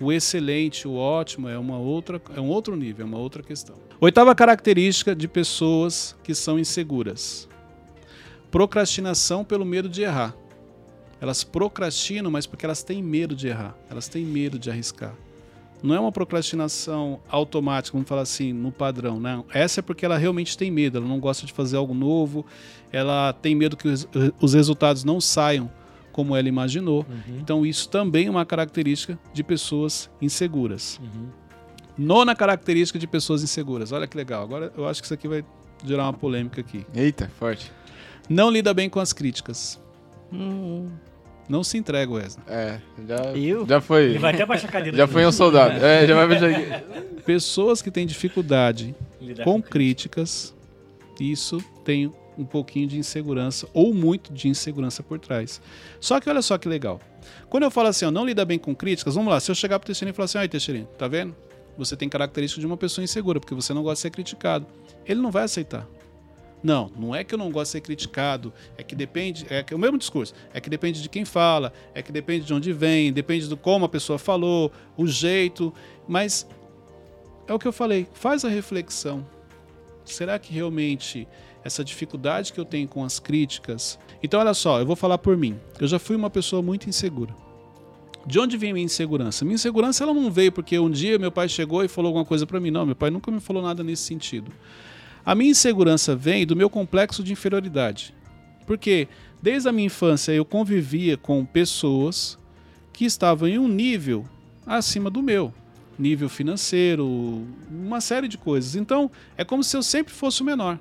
O 0.00 0.10
excelente, 0.10 0.88
o 0.88 0.94
ótimo 0.94 1.46
é 1.50 1.58
uma 1.58 1.76
outra, 1.76 2.18
é 2.34 2.40
um 2.40 2.48
outro 2.48 2.74
nível, 2.74 3.04
é 3.04 3.06
uma 3.06 3.18
outra 3.18 3.42
questão. 3.42 3.76
Oitava 4.00 4.34
característica 4.34 5.14
de 5.14 5.28
pessoas 5.28 6.16
que 6.24 6.34
são 6.34 6.58
inseguras. 6.58 7.46
Procrastinação 8.50 9.44
pelo 9.44 9.66
medo 9.66 9.90
de 9.90 10.00
errar. 10.00 10.34
Elas 11.20 11.42
procrastinam, 11.42 12.30
mas 12.30 12.46
porque 12.46 12.64
elas 12.64 12.82
têm 12.82 13.02
medo 13.02 13.34
de 13.34 13.48
errar, 13.48 13.76
elas 13.88 14.08
têm 14.08 14.24
medo 14.24 14.58
de 14.58 14.70
arriscar. 14.70 15.14
Não 15.82 15.94
é 15.94 16.00
uma 16.00 16.10
procrastinação 16.10 17.20
automática, 17.28 17.96
vamos 17.96 18.08
falar 18.08 18.22
assim, 18.22 18.52
no 18.52 18.72
padrão, 18.72 19.20
não. 19.20 19.44
Essa 19.52 19.80
é 19.80 19.82
porque 19.82 20.04
ela 20.04 20.16
realmente 20.16 20.56
tem 20.56 20.70
medo, 20.70 20.98
ela 20.98 21.06
não 21.06 21.20
gosta 21.20 21.46
de 21.46 21.52
fazer 21.52 21.76
algo 21.76 21.94
novo, 21.94 22.44
ela 22.90 23.32
tem 23.32 23.54
medo 23.54 23.76
que 23.76 23.88
os, 23.88 24.08
os 24.40 24.54
resultados 24.54 25.04
não 25.04 25.20
saiam 25.20 25.70
como 26.12 26.34
ela 26.34 26.48
imaginou. 26.48 27.04
Uhum. 27.08 27.38
Então, 27.38 27.66
isso 27.66 27.90
também 27.90 28.26
é 28.26 28.30
uma 28.30 28.46
característica 28.46 29.18
de 29.34 29.44
pessoas 29.44 30.10
inseguras. 30.20 30.98
Uhum. 31.02 31.28
Nona 31.98 32.34
característica 32.34 32.98
de 32.98 33.06
pessoas 33.06 33.42
inseguras. 33.42 33.92
Olha 33.92 34.06
que 34.06 34.16
legal. 34.16 34.42
Agora 34.42 34.72
eu 34.76 34.86
acho 34.86 35.00
que 35.00 35.06
isso 35.06 35.14
aqui 35.14 35.28
vai 35.28 35.44
gerar 35.84 36.04
uma 36.04 36.12
polêmica 36.12 36.60
aqui. 36.60 36.86
Eita, 36.94 37.30
forte. 37.38 37.70
Não 38.28 38.50
lida 38.50 38.72
bem 38.74 38.88
com 38.88 38.98
as 38.98 39.12
críticas. 39.12 39.80
Hum. 40.32 40.88
Não 41.48 41.62
se 41.62 41.78
entrega, 41.78 42.12
Wesley. 42.12 42.44
É, 42.48 42.80
já, 43.06 43.16
eu? 43.36 43.66
já 43.66 43.80
foi. 43.80 44.04
Ele 44.06 44.18
vai 44.18 44.34
até 44.34 44.44
baixar 44.44 44.68
a 44.68 44.72
cadeira. 44.72 44.96
Já 44.96 45.06
foi 45.06 45.24
um 45.24 45.30
soldado. 45.30 45.84
é, 45.84 46.06
já 46.06 46.14
vai 46.14 46.26
baixar 46.26 46.82
Pessoas 47.24 47.80
que 47.80 47.90
têm 47.90 48.06
dificuldade 48.06 48.94
com 49.44 49.60
críticas, 49.62 50.54
isso 51.20 51.62
tem 51.84 52.12
um 52.38 52.44
pouquinho 52.44 52.86
de 52.86 52.98
insegurança 52.98 53.66
ou 53.72 53.94
muito 53.94 54.32
de 54.32 54.48
insegurança 54.48 55.02
por 55.02 55.18
trás. 55.18 55.60
Só 56.00 56.20
que 56.20 56.28
olha 56.28 56.42
só 56.42 56.58
que 56.58 56.68
legal. 56.68 57.00
Quando 57.48 57.62
eu 57.64 57.70
falo 57.70 57.88
assim, 57.88 58.04
ó, 58.04 58.10
não 58.10 58.24
lida 58.24 58.44
bem 58.44 58.58
com 58.58 58.74
críticas, 58.74 59.14
vamos 59.14 59.32
lá, 59.32 59.40
se 59.40 59.50
eu 59.50 59.54
chegar 59.54 59.78
pro 59.78 59.86
Teixeirinho 59.86 60.12
e 60.12 60.16
falar 60.16 60.26
assim, 60.26 60.38
ai 60.38 60.48
Teixeirinho, 60.48 60.86
tá 60.98 61.08
vendo? 61.08 61.34
Você 61.78 61.96
tem 61.96 62.08
características 62.08 62.60
de 62.60 62.66
uma 62.66 62.76
pessoa 62.76 63.04
insegura, 63.04 63.40
porque 63.40 63.54
você 63.54 63.74
não 63.74 63.82
gosta 63.82 63.96
de 63.96 64.00
ser 64.02 64.10
criticado. 64.10 64.66
Ele 65.04 65.20
não 65.20 65.30
vai 65.30 65.44
aceitar. 65.44 65.86
Não, 66.66 66.90
não 66.98 67.14
é 67.14 67.22
que 67.22 67.32
eu 67.32 67.38
não 67.38 67.48
gosto 67.48 67.66
de 67.66 67.72
ser 67.74 67.80
criticado, 67.80 68.52
é 68.76 68.82
que 68.82 68.96
depende, 68.96 69.46
é 69.48 69.62
que 69.62 69.72
é 69.72 69.76
o 69.76 69.78
mesmo 69.78 69.96
discurso, 69.96 70.34
é 70.52 70.60
que 70.60 70.68
depende 70.68 71.00
de 71.00 71.08
quem 71.08 71.24
fala, 71.24 71.72
é 71.94 72.02
que 72.02 72.10
depende 72.10 72.44
de 72.44 72.52
onde 72.52 72.72
vem, 72.72 73.12
depende 73.12 73.46
do 73.46 73.56
como 73.56 73.84
a 73.84 73.88
pessoa 73.88 74.18
falou, 74.18 74.72
o 74.96 75.06
jeito, 75.06 75.72
mas 76.08 76.44
é 77.46 77.54
o 77.54 77.58
que 77.60 77.68
eu 77.68 77.72
falei, 77.72 78.08
faz 78.14 78.44
a 78.44 78.48
reflexão. 78.48 79.24
Será 80.04 80.40
que 80.40 80.52
realmente 80.52 81.28
essa 81.62 81.84
dificuldade 81.84 82.52
que 82.52 82.58
eu 82.58 82.64
tenho 82.64 82.88
com 82.88 83.04
as 83.04 83.20
críticas. 83.20 83.96
Então, 84.20 84.40
olha 84.40 84.54
só, 84.54 84.80
eu 84.80 84.86
vou 84.86 84.96
falar 84.96 85.18
por 85.18 85.36
mim. 85.36 85.56
Eu 85.80 85.86
já 85.86 85.98
fui 85.98 86.16
uma 86.16 86.30
pessoa 86.30 86.62
muito 86.62 86.88
insegura. 86.88 87.34
De 88.26 88.40
onde 88.40 88.56
vem 88.56 88.72
minha 88.72 88.84
insegurança? 88.84 89.44
Minha 89.44 89.54
insegurança 89.54 90.02
ela 90.02 90.12
não 90.12 90.30
veio 90.32 90.50
porque 90.50 90.76
um 90.78 90.90
dia 90.90 91.16
meu 91.16 91.30
pai 91.30 91.48
chegou 91.48 91.84
e 91.84 91.88
falou 91.88 92.08
alguma 92.08 92.24
coisa 92.24 92.44
para 92.44 92.58
mim. 92.58 92.72
Não, 92.72 92.84
meu 92.84 92.96
pai 92.96 93.10
nunca 93.10 93.30
me 93.30 93.40
falou 93.40 93.62
nada 93.62 93.84
nesse 93.84 94.02
sentido. 94.02 94.50
A 95.26 95.34
minha 95.34 95.50
insegurança 95.50 96.14
vem 96.14 96.46
do 96.46 96.54
meu 96.54 96.70
complexo 96.70 97.20
de 97.20 97.32
inferioridade. 97.32 98.14
Porque 98.64 99.08
desde 99.42 99.68
a 99.68 99.72
minha 99.72 99.86
infância 99.86 100.30
eu 100.30 100.44
convivia 100.44 101.16
com 101.16 101.44
pessoas 101.44 102.38
que 102.92 103.04
estavam 103.04 103.48
em 103.48 103.58
um 103.58 103.66
nível 103.66 104.24
acima 104.64 105.10
do 105.10 105.20
meu, 105.20 105.52
nível 105.98 106.28
financeiro, 106.28 107.44
uma 107.68 108.00
série 108.00 108.28
de 108.28 108.38
coisas. 108.38 108.76
Então, 108.76 109.10
é 109.36 109.44
como 109.44 109.64
se 109.64 109.76
eu 109.76 109.82
sempre 109.82 110.14
fosse 110.14 110.42
o 110.42 110.44
menor. 110.44 110.78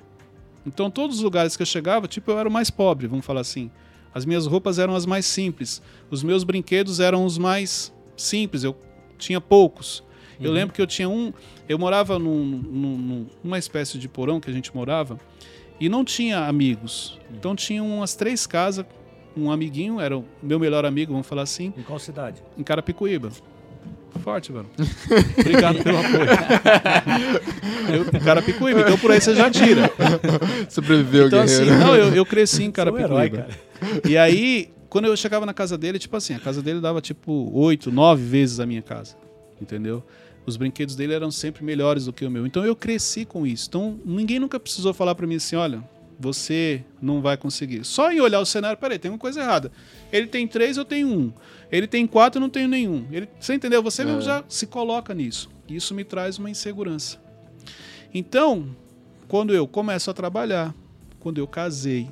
Então, 0.63 0.91
todos 0.91 1.17
os 1.17 1.23
lugares 1.23 1.57
que 1.57 1.63
eu 1.63 1.67
chegava, 1.67 2.07
tipo, 2.07 2.29
eu 2.29 2.37
era 2.37 2.47
o 2.47 2.51
mais 2.51 2.69
pobre, 2.69 3.07
vamos 3.07 3.25
falar 3.25 3.41
assim. 3.41 3.71
As 4.13 4.25
minhas 4.25 4.45
roupas 4.45 4.77
eram 4.79 4.95
as 4.95 5.05
mais 5.05 5.25
simples. 5.25 5.81
Os 6.09 6.23
meus 6.23 6.43
brinquedos 6.43 6.99
eram 6.99 7.25
os 7.25 7.37
mais 7.37 7.91
simples. 8.15 8.63
Eu 8.63 8.75
tinha 9.17 9.41
poucos. 9.41 9.99
Uhum. 10.39 10.45
Eu 10.45 10.51
lembro 10.51 10.73
que 10.73 10.81
eu 10.81 10.87
tinha 10.87 11.09
um. 11.09 11.33
Eu 11.67 11.79
morava 11.79 12.19
num, 12.19 12.45
num, 12.45 13.25
numa 13.43 13.57
espécie 13.57 13.97
de 13.97 14.07
porão 14.07 14.39
que 14.39 14.49
a 14.49 14.53
gente 14.53 14.75
morava 14.75 15.19
e 15.79 15.89
não 15.89 16.05
tinha 16.05 16.45
amigos. 16.45 17.19
Então 17.33 17.55
tinha 17.55 17.83
umas 17.83 18.15
três 18.15 18.45
casas. 18.45 18.85
Um 19.37 19.51
amiguinho, 19.51 19.99
era 19.99 20.17
o 20.17 20.23
meu 20.41 20.57
melhor 20.57 20.85
amigo, 20.85 21.11
vamos 21.11 21.27
falar 21.27 21.41
assim. 21.41 21.73
Em 21.77 21.83
qual 21.83 21.99
cidade? 21.99 22.41
Em 22.57 22.63
Carapicuíba. 22.63 23.31
Forte, 24.23 24.51
mano. 24.51 24.69
Obrigado 25.37 25.83
pelo 25.83 25.97
apoio. 25.97 26.25
eu, 27.93 28.21
Carapicuíba, 28.21 28.81
então 28.81 28.97
por 28.97 29.11
aí 29.11 29.19
você 29.19 29.35
já 29.35 29.51
tira. 29.51 29.91
Sobreviveu, 30.69 31.27
então, 31.27 31.45
guerreiro. 31.45 31.73
Assim, 31.73 31.83
não, 31.83 31.95
eu, 31.95 32.15
eu 32.15 32.25
cresci 32.25 32.63
em 32.63 32.71
Carapicuíba. 32.71 33.47
Um 33.83 34.09
e 34.09 34.17
aí, 34.17 34.71
quando 34.89 35.05
eu 35.05 35.17
chegava 35.17 35.45
na 35.45 35.53
casa 35.53 35.77
dele, 35.77 35.99
tipo 35.99 36.15
assim, 36.15 36.33
a 36.33 36.39
casa 36.39 36.61
dele 36.61 36.79
dava 36.79 37.01
tipo 37.01 37.51
oito, 37.53 37.91
nove 37.91 38.23
vezes 38.23 38.61
a 38.61 38.65
minha 38.65 38.81
casa. 38.81 39.17
Entendeu? 39.61 40.01
Os 40.45 40.57
brinquedos 40.57 40.95
dele 40.95 41.13
eram 41.13 41.31
sempre 41.31 41.63
melhores 41.63 42.05
do 42.05 42.13
que 42.13 42.25
o 42.25 42.29
meu. 42.29 42.45
Então 42.45 42.65
eu 42.65 42.75
cresci 42.75 43.25
com 43.25 43.45
isso. 43.47 43.67
Então 43.67 43.99
ninguém 44.05 44.39
nunca 44.39 44.59
precisou 44.59 44.93
falar 44.93 45.15
para 45.15 45.25
mim 45.25 45.35
assim, 45.35 45.55
olha, 45.55 45.83
você 46.19 46.83
não 47.01 47.21
vai 47.21 47.37
conseguir. 47.37 47.83
Só 47.83 48.11
em 48.11 48.21
olhar 48.21 48.39
o 48.39 48.45
cenário, 48.45 48.77
peraí, 48.77 48.97
tem 48.97 49.11
uma 49.11 49.17
coisa 49.17 49.41
errada. 49.41 49.71
Ele 50.11 50.27
tem 50.27 50.47
três, 50.47 50.77
eu 50.77 50.85
tenho 50.85 51.07
um. 51.07 51.33
Ele 51.71 51.87
tem 51.87 52.07
quatro, 52.07 52.37
eu 52.37 52.41
não 52.41 52.49
tenho 52.49 52.67
nenhum. 52.67 53.05
Ele, 53.11 53.27
você 53.39 53.53
entendeu? 53.53 53.81
Você 53.83 54.01
é. 54.01 54.05
mesmo 54.05 54.21
já 54.21 54.43
se 54.47 54.67
coloca 54.67 55.13
nisso. 55.13 55.49
Isso 55.67 55.93
me 55.93 56.03
traz 56.03 56.37
uma 56.37 56.49
insegurança. 56.49 57.19
Então, 58.13 58.75
quando 59.27 59.53
eu 59.53 59.67
começo 59.67 60.09
a 60.09 60.13
trabalhar, 60.13 60.73
quando 61.19 61.37
eu 61.37 61.47
casei, 61.47 62.07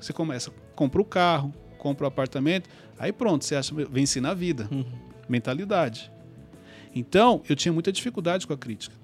você 0.00 0.12
começa, 0.12 0.50
compra 0.74 1.00
o 1.00 1.04
carro, 1.04 1.54
compra 1.78 2.04
o 2.04 2.08
apartamento, 2.08 2.68
aí 2.98 3.12
pronto, 3.12 3.44
você 3.44 3.54
acha, 3.54 3.74
venci 3.90 4.20
na 4.20 4.34
vida. 4.34 4.68
Uhum. 4.72 4.84
Mentalidade. 5.28 6.10
Então, 6.96 7.42
eu 7.46 7.54
tinha 7.54 7.74
muita 7.74 7.92
dificuldade 7.92 8.46
com 8.46 8.54
a 8.54 8.56
crítica. 8.56 8.96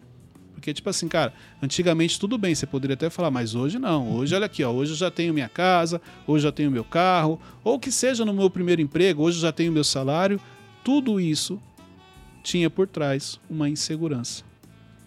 Porque, 0.55 0.73
tipo 0.73 0.89
assim, 0.89 1.09
cara, 1.09 1.35
antigamente 1.61 2.19
tudo 2.19 2.39
bem, 2.39 2.55
você 2.55 2.67
poderia 2.67 2.95
até 2.95 3.11
falar, 3.11 3.31
mas 3.31 3.55
hoje 3.55 3.79
não. 3.79 4.11
Hoje, 4.13 4.35
olha 4.35 4.47
aqui, 4.47 4.65
ó, 4.65 4.71
hoje 4.71 4.93
eu 4.93 4.97
já 4.97 5.11
tenho 5.11 5.35
minha 5.35 5.49
casa, 5.49 6.01
hoje 6.27 6.47
eu 6.47 6.51
já 6.51 6.53
tenho 6.53 6.71
meu 6.71 6.85
carro, 6.85 7.39
ou 7.63 7.79
que 7.79 7.93
seja 7.93 8.25
no 8.25 8.33
meu 8.33 8.49
primeiro 8.49 8.81
emprego, 8.81 9.23
hoje 9.23 9.37
eu 9.37 9.43
já 9.43 9.53
tenho 9.53 9.71
meu 9.71 9.85
salário. 9.85 10.41
Tudo 10.83 11.21
isso 11.21 11.61
tinha 12.43 12.71
por 12.71 12.87
trás 12.87 13.39
uma 13.51 13.69
insegurança, 13.69 14.43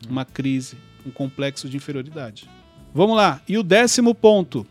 uma 0.07 0.23
crise, 0.25 0.77
um 1.05 1.09
complexo 1.09 1.67
de 1.67 1.77
inferioridade. 1.77 2.47
Vamos 2.93 3.15
lá. 3.15 3.41
E 3.47 3.57
o 3.57 3.63
décimo 3.63 4.13
ponto: 4.13 4.67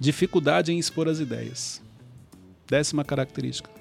dificuldade 0.00 0.72
em 0.72 0.78
expor 0.78 1.06
as 1.06 1.18
ideias. 1.18 1.82
Décima 2.66 3.04
característica. 3.04 3.73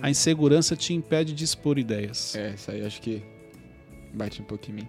A 0.00 0.10
insegurança 0.10 0.76
te 0.76 0.92
impede 0.92 1.32
de 1.32 1.44
expor 1.44 1.78
ideias. 1.78 2.34
É, 2.34 2.54
isso 2.54 2.70
aí 2.70 2.84
acho 2.84 3.00
que 3.00 3.22
bate 4.12 4.40
um 4.40 4.44
pouco 4.44 4.70
em 4.70 4.74
mim. 4.74 4.88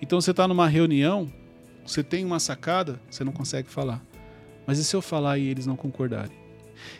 Então 0.00 0.20
você 0.20 0.30
está 0.30 0.46
numa 0.48 0.68
reunião, 0.68 1.32
você 1.84 2.02
tem 2.02 2.24
uma 2.24 2.38
sacada, 2.38 3.00
você 3.10 3.24
não 3.24 3.32
consegue 3.32 3.68
falar. 3.68 4.04
Mas 4.66 4.78
e 4.78 4.84
se 4.84 4.94
eu 4.94 5.02
falar 5.02 5.38
e 5.38 5.48
eles 5.48 5.66
não 5.66 5.76
concordarem? 5.76 6.36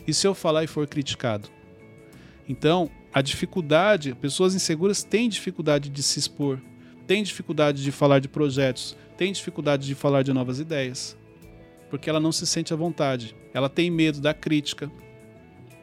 E 0.06 0.12
se 0.12 0.26
eu 0.26 0.34
falar 0.34 0.64
e 0.64 0.66
for 0.66 0.86
criticado? 0.86 1.48
Então, 2.48 2.90
a 3.12 3.22
dificuldade, 3.22 4.14
pessoas 4.14 4.54
inseguras 4.54 5.02
têm 5.02 5.28
dificuldade 5.28 5.88
de 5.88 6.02
se 6.02 6.18
expor, 6.18 6.60
têm 7.06 7.22
dificuldade 7.22 7.82
de 7.82 7.92
falar 7.92 8.18
de 8.18 8.28
projetos, 8.28 8.96
têm 9.16 9.32
dificuldade 9.32 9.86
de 9.86 9.94
falar 9.94 10.22
de 10.22 10.32
novas 10.32 10.58
ideias, 10.58 11.16
porque 11.88 12.10
ela 12.10 12.20
não 12.20 12.32
se 12.32 12.46
sente 12.46 12.72
à 12.72 12.76
vontade. 12.76 13.36
Ela 13.54 13.68
tem 13.68 13.90
medo 13.90 14.20
da 14.20 14.34
crítica, 14.34 14.90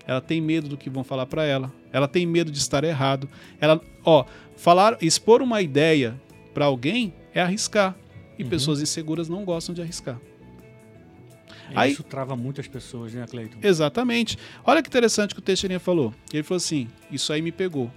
ela 0.07 0.21
tem 0.21 0.39
medo 0.41 0.67
do 0.69 0.77
que 0.77 0.89
vão 0.89 1.03
falar 1.03 1.25
para 1.25 1.43
ela, 1.43 1.71
ela 1.91 2.07
tem 2.07 2.25
medo 2.25 2.49
de 2.51 2.57
estar 2.57 2.83
errado. 2.83 3.29
Ela, 3.59 3.79
ó, 4.03 4.25
falar, 4.55 4.97
expor 5.01 5.41
uma 5.41 5.61
ideia 5.61 6.19
para 6.53 6.65
alguém 6.65 7.13
é 7.33 7.41
arriscar, 7.41 7.95
e 8.39 8.43
Uhum. 8.43 8.49
pessoas 8.49 8.81
inseguras 8.81 9.27
não 9.29 9.43
gostam 9.43 9.75
de 9.75 9.81
arriscar. 9.81 10.19
Aí- 11.75 11.91
Isso 11.91 12.03
trava 12.03 12.35
muitas 12.35 12.67
pessoas, 12.67 13.13
né, 13.13 13.25
Cleiton? 13.29 13.57
Exatamente. 13.61 14.37
Olha 14.63 14.81
que 14.81 14.87
interessante 14.87 15.33
que 15.33 15.39
o 15.39 15.43
Teixeirinha 15.43 15.79
falou. 15.79 16.13
Ele 16.33 16.43
falou 16.43 16.57
assim: 16.57 16.87
Isso 17.11 17.33
aí 17.33 17.41
me 17.41 17.51
pegou. 17.51 17.91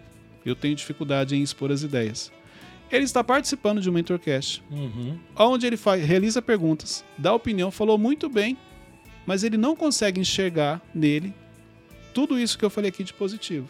Eu 0.44 0.56
tenho 0.56 0.74
dificuldade 0.74 1.36
em 1.36 1.42
expor 1.42 1.70
as 1.70 1.82
ideias. 1.82 2.32
Ele 2.90 3.04
está 3.04 3.22
participando 3.22 3.80
de 3.80 3.88
um 3.88 3.92
mentorcast, 3.92 4.60
Uhum. 4.70 5.16
onde 5.36 5.66
ele 5.66 5.76
faz, 5.76 6.04
realiza 6.04 6.42
perguntas, 6.42 7.04
dá 7.16 7.32
opinião, 7.32 7.70
falou 7.70 7.96
muito 7.96 8.28
bem, 8.28 8.56
mas 9.24 9.44
ele 9.44 9.56
não 9.56 9.76
consegue 9.76 10.20
enxergar 10.20 10.80
nele 10.92 11.32
tudo 12.14 12.38
isso 12.38 12.58
que 12.58 12.64
eu 12.64 12.70
falei 12.70 12.88
aqui 12.90 13.02
de 13.04 13.12
positivo. 13.12 13.68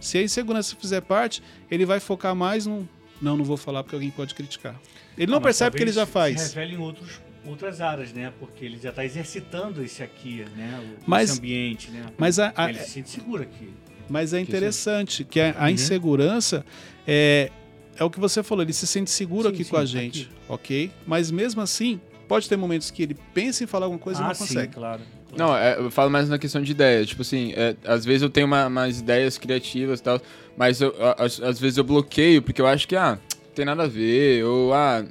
Se 0.00 0.18
a 0.18 0.22
insegurança 0.22 0.76
fizer 0.76 1.00
parte, 1.00 1.42
ele 1.70 1.86
vai 1.86 2.00
focar 2.00 2.34
mais 2.34 2.66
no. 2.66 2.88
Não, 3.22 3.36
não 3.36 3.44
vou 3.44 3.56
falar 3.56 3.82
porque 3.82 3.94
alguém 3.96 4.10
pode 4.10 4.34
criticar. 4.34 4.78
Ele 5.16 5.30
não 5.30 5.38
Ah, 5.38 5.40
percebe 5.40 5.76
que 5.76 5.82
ele 5.82 5.92
já 5.92 6.04
faz. 6.04 6.40
Se 6.40 6.48
revela 6.56 6.72
em 6.72 6.82
outros, 6.82 7.20
outras 7.46 7.80
áreas, 7.80 8.12
né? 8.12 8.32
Porque 8.38 8.64
ele 8.64 8.78
já 8.82 8.90
está 8.90 9.04
exercitando 9.04 9.82
esse 9.82 10.02
aqui, 10.02 10.44
né? 10.56 10.96
O, 11.00 11.02
Mas- 11.06 11.30
esse 11.30 11.38
ambiente, 11.38 11.90
né? 11.90 12.04
Mas 12.18 12.38
a- 12.38 12.52
a- 12.56 12.68
ele 12.68 12.78
se 12.80 12.90
sente 12.90 13.08
seguro 13.10 13.42
aqui. 13.44 13.70
Mas 14.08 14.34
é 14.34 14.40
interessante 14.40 15.24
que 15.24 15.40
a, 15.40 15.54
a 15.58 15.62
Uhum. 15.64 15.68
insegurança 15.70 16.66
é, 17.06 17.50
é 17.96 18.04
o 18.04 18.10
que 18.10 18.20
você 18.20 18.42
falou, 18.42 18.62
ele 18.62 18.72
se 18.74 18.86
sente 18.86 19.10
seguro 19.10 19.48
Sim, 19.48 19.54
aqui 19.54 19.64
sim, 19.64 19.70
com 19.70 19.76
a 19.78 19.84
gente, 19.86 20.30
ok? 20.48 20.90
Mas 21.06 21.30
mesmo 21.30 21.62
assim, 21.62 21.98
pode 22.28 22.46
ter 22.48 22.56
momentos 22.56 22.90
que 22.90 23.02
ele 23.02 23.14
pensa 23.32 23.64
em 23.64 23.66
falar 23.66 23.86
alguma 23.86 24.00
coisa 24.00 24.20
e 24.20 24.24
ah, 24.24 24.28
não 24.28 24.34
sim, 24.34 24.46
consegue. 24.46 24.74
claro. 24.74 25.00
Não, 25.38 25.56
é, 25.56 25.76
eu 25.78 25.90
falo 25.90 26.10
mais 26.10 26.28
na 26.28 26.38
questão 26.38 26.62
de 26.62 26.72
ideia. 26.72 27.04
Tipo 27.04 27.22
assim, 27.22 27.52
é, 27.56 27.74
às 27.84 28.04
vezes 28.04 28.22
eu 28.22 28.30
tenho 28.30 28.46
uma- 28.46 28.66
umas 28.66 29.00
ideias 29.00 29.36
criativas 29.38 30.00
e 30.00 30.02
tal, 30.02 30.20
mas 30.56 30.80
eu- 30.80 30.94
a- 31.00 31.24
às, 31.24 31.40
às 31.40 31.58
vezes 31.58 31.76
eu 31.78 31.84
bloqueio 31.84 32.40
porque 32.42 32.60
eu 32.60 32.66
acho 32.66 32.86
que, 32.88 32.96
ah, 32.96 33.18
tem 33.54 33.64
nada 33.64 33.84
a 33.84 33.88
ver, 33.88 34.44
ou, 34.44 34.72
ah, 34.74 35.04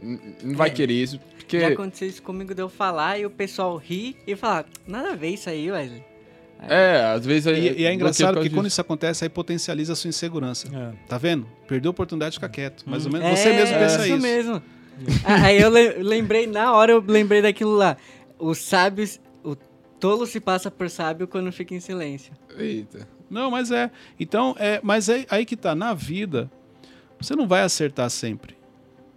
não 0.44 0.56
vai 0.56 0.70
É. 0.70 0.72
querer 0.74 0.94
isso. 0.94 1.20
Porque, 1.38 1.60
Já 1.60 1.68
aconteceu 1.70 2.08
isso 2.08 2.22
comigo 2.24 2.54
de 2.56 2.62
eu 2.62 2.70
falar 2.70 3.20
e 3.20 3.26
o 3.26 3.30
pessoal 3.30 3.76
ri 3.78 4.16
e 4.26 4.36
falar, 4.36 4.66
nada 4.88 5.12
a 5.12 5.16
ver 5.16 5.30
isso 5.30 5.50
aí, 5.50 5.70
Wesley. 5.72 6.04
é, 6.68 7.14
às 7.14 7.26
vezes... 7.26 7.46
eu- 7.46 7.56
E, 7.56 7.82
e 7.82 7.86
é 7.86 7.94
engraçado 7.94 8.40
que 8.42 8.50
quando 8.50 8.68
isso 8.68 8.80
acontece, 8.80 9.24
aí 9.26 9.30
potencializa 9.30 9.94
a 9.94 9.96
sua 9.96 10.08
insegurança. 10.08 10.68
É. 10.74 10.92
Tá 11.10 11.18
vendo? 11.18 11.46
Perdeu 11.68 11.90
a 11.90 11.92
oportunidade 11.92 12.32
de 12.32 12.38
ficar 12.38 12.50
quieto. 12.50 12.84
Mais 12.88 13.06
ou 13.06 13.12
menos. 13.12 13.28
É, 13.28 13.36
Você 13.36 13.50
mesmo 13.52 13.78
pensa 13.78 13.96
isso 14.08 14.14
isso. 14.16 14.22
mesmo. 14.22 14.64
Aí 15.26 15.60
eu 15.60 15.70
le- 15.70 16.04
lembrei, 16.04 16.46
na 16.48 16.72
hora 16.74 16.92
eu 16.94 17.04
lembrei 17.06 17.42
daquilo 17.42 17.76
lá. 17.76 17.98
Os 18.40 18.60
sábios, 18.60 19.20
tolo 20.04 20.26
se 20.26 20.42
passa 20.42 20.70
por 20.70 20.90
sábio 20.90 21.30
quando 21.30 21.50
fica 21.50 21.74
em 21.74 21.80
silêncio. 21.80 22.34
Eita. 22.58 23.08
Não, 23.30 23.50
mas 23.50 23.72
é. 23.72 23.90
Então, 24.20 24.54
é, 24.60 24.82
mas 24.84 25.08
é 25.08 25.26
aí 25.30 25.46
que 25.46 25.56
tá. 25.56 25.74
Na 25.74 25.94
vida, 25.94 26.52
você 27.18 27.38
não 27.38 27.48
vai 27.48 27.62
acertar 27.62 28.10
sempre. 28.10 28.58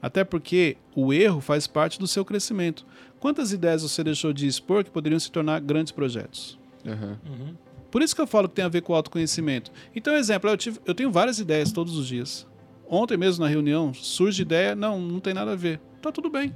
Até 0.00 0.22
porque 0.22 0.76
o 0.94 1.12
erro 1.12 1.40
faz 1.40 1.66
parte 1.66 1.98
do 1.98 2.06
seu 2.06 2.24
crescimento. 2.24 2.86
Quantas 3.18 3.50
ideias 3.50 3.82
você 3.82 4.04
deixou 4.04 4.32
de 4.32 4.46
expor 4.46 4.84
que 4.84 4.90
poderiam 4.92 5.18
se 5.18 5.28
tornar 5.28 5.60
grandes 5.60 5.90
projetos? 5.90 6.56
Aham. 6.86 7.18
Uhum. 7.28 7.54
Por 7.90 8.00
isso 8.00 8.14
que 8.14 8.22
eu 8.22 8.26
falo 8.26 8.48
que 8.48 8.54
tem 8.54 8.64
a 8.64 8.68
ver 8.68 8.82
com 8.82 8.92
o 8.92 8.96
autoconhecimento. 8.96 9.72
Então, 9.92 10.14
exemplo, 10.14 10.48
eu, 10.48 10.56
tive, 10.56 10.78
eu 10.86 10.94
tenho 10.94 11.10
várias 11.10 11.40
ideias 11.40 11.72
todos 11.72 11.96
os 11.96 12.06
dias. 12.06 12.46
Ontem 12.88 13.16
mesmo 13.16 13.44
na 13.44 13.50
reunião 13.50 13.92
surge 13.92 14.40
ideia, 14.40 14.76
não, 14.76 15.00
não 15.00 15.18
tem 15.18 15.34
nada 15.34 15.50
a 15.50 15.56
ver. 15.56 15.80
Tá 16.00 16.12
tudo 16.12 16.30
bem. 16.30 16.54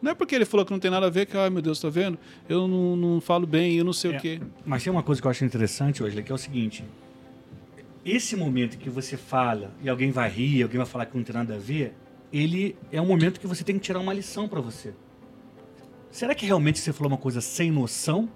Não 0.00 0.12
é 0.12 0.14
porque 0.14 0.34
ele 0.34 0.44
falou 0.44 0.64
que 0.66 0.72
não 0.72 0.78
tem 0.78 0.90
nada 0.90 1.06
a 1.06 1.10
ver 1.10 1.26
que, 1.26 1.36
ai 1.36 1.48
meu 1.50 1.62
Deus, 1.62 1.80
tá 1.80 1.88
vendo? 1.88 2.18
Eu 2.48 2.68
não, 2.68 2.96
não 2.96 3.20
falo 3.20 3.46
bem, 3.46 3.74
eu 3.76 3.84
não 3.84 3.92
sei 3.92 4.12
É. 4.12 4.16
o 4.16 4.20
quê. 4.20 4.40
Mas 4.64 4.84
tem 4.84 4.92
uma 4.92 5.02
coisa 5.02 5.20
que 5.20 5.26
eu 5.26 5.30
acho 5.30 5.44
interessante, 5.44 6.02
Wesley, 6.02 6.22
que 6.22 6.30
é 6.30 6.34
o 6.34 6.38
seguinte. 6.38 6.84
Esse 8.04 8.36
momento 8.36 8.78
que 8.78 8.88
você 8.88 9.16
fala 9.16 9.70
e 9.82 9.88
alguém 9.88 10.10
vai 10.12 10.30
rir, 10.30 10.62
alguém 10.62 10.76
vai 10.78 10.86
falar 10.86 11.06
que 11.06 11.16
não 11.16 11.24
tem 11.24 11.34
nada 11.34 11.54
a 11.56 11.58
ver, 11.58 11.92
ele 12.32 12.76
é 12.92 13.00
um 13.00 13.06
momento 13.06 13.40
que 13.40 13.46
você 13.46 13.64
tem 13.64 13.76
que 13.76 13.80
tirar 13.82 13.98
uma 13.98 14.12
lição 14.12 14.46
para 14.46 14.60
você. 14.60 14.92
Será 16.10 16.34
que 16.34 16.46
realmente 16.46 16.78
você 16.78 16.92
falou 16.92 17.10
uma 17.10 17.18
coisa 17.18 17.40
sem 17.40 17.70
noção? 17.70 18.28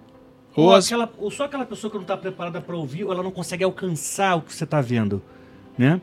Ou 0.57 0.65
Ou, 0.67 0.75
as- 0.75 0.87
aquela, 0.87 1.13
ou 1.19 1.31
só 1.31 1.45
aquela 1.45 1.65
pessoa 1.65 1.89
que 1.91 1.97
não 1.97 2.03
está 2.03 2.17
preparada 2.17 2.61
para 2.61 2.77
ouvir, 2.77 3.05
ou 3.05 3.13
ela 3.13 3.23
não 3.23 3.31
consegue 3.31 3.63
alcançar 3.63 4.35
o 4.37 4.43
que 4.43 4.53
você 4.53 4.65
está 4.65 4.81
vendo, 4.81 5.23
né? 5.79 6.01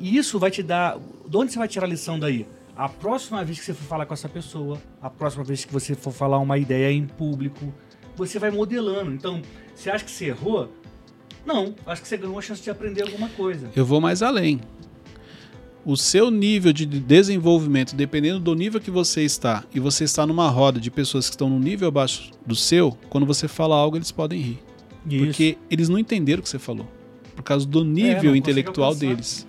E 0.00 0.16
isso 0.18 0.38
vai 0.38 0.50
te 0.50 0.62
dar... 0.62 0.98
De 1.26 1.36
onde 1.36 1.52
você 1.52 1.58
vai 1.58 1.68
tirar 1.68 1.86
a 1.86 1.88
lição 1.88 2.18
daí? 2.18 2.44
A 2.76 2.90
próxima 2.90 3.42
vez 3.42 3.58
que 3.58 3.64
você 3.64 3.72
for 3.72 3.86
falar 3.86 4.04
com 4.04 4.12
essa 4.12 4.28
pessoa, 4.28 4.78
a 5.00 5.08
próxima 5.08 5.42
vez 5.42 5.64
que 5.64 5.72
você 5.72 5.94
for 5.94 6.12
falar 6.12 6.38
uma 6.38 6.58
ideia 6.58 6.92
em 6.92 7.06
público, 7.06 7.72
você 8.14 8.38
vai 8.38 8.50
modelando. 8.50 9.12
Então, 9.12 9.40
você 9.74 9.88
acha 9.88 10.04
que 10.04 10.10
você 10.10 10.26
errou? 10.26 10.70
Não, 11.46 11.74
acho 11.86 12.02
que 12.02 12.08
você 12.08 12.18
ganhou 12.18 12.38
a 12.38 12.42
chance 12.42 12.62
de 12.62 12.68
aprender 12.68 13.02
alguma 13.02 13.30
coisa. 13.30 13.70
Eu 13.74 13.86
vou 13.86 13.98
mais 13.98 14.22
além. 14.22 14.60
O 15.86 15.96
seu 15.96 16.30
nível 16.30 16.70
de 16.70 16.84
desenvolvimento, 16.84 17.96
dependendo 17.96 18.40
do 18.40 18.54
nível 18.54 18.78
que 18.78 18.90
você 18.90 19.22
está, 19.22 19.64
e 19.74 19.80
você 19.80 20.04
está 20.04 20.26
numa 20.26 20.50
roda 20.50 20.78
de 20.78 20.90
pessoas 20.90 21.30
que 21.30 21.34
estão 21.34 21.48
no 21.48 21.58
nível 21.58 21.88
abaixo 21.88 22.30
do 22.44 22.54
seu, 22.54 22.98
quando 23.08 23.26
você 23.26 23.48
fala 23.48 23.74
algo, 23.74 23.96
eles 23.96 24.12
podem 24.12 24.38
rir. 24.38 24.58
Porque 25.08 25.56
eles 25.70 25.88
não 25.88 25.98
entenderam 25.98 26.40
o 26.40 26.42
que 26.42 26.48
você 26.48 26.58
falou. 26.58 26.86
Por 27.34 27.42
causa 27.42 27.64
do 27.64 27.84
nível 27.84 28.16
consegue 28.16 28.38
intelectual 28.38 28.94
deles. 28.94 29.46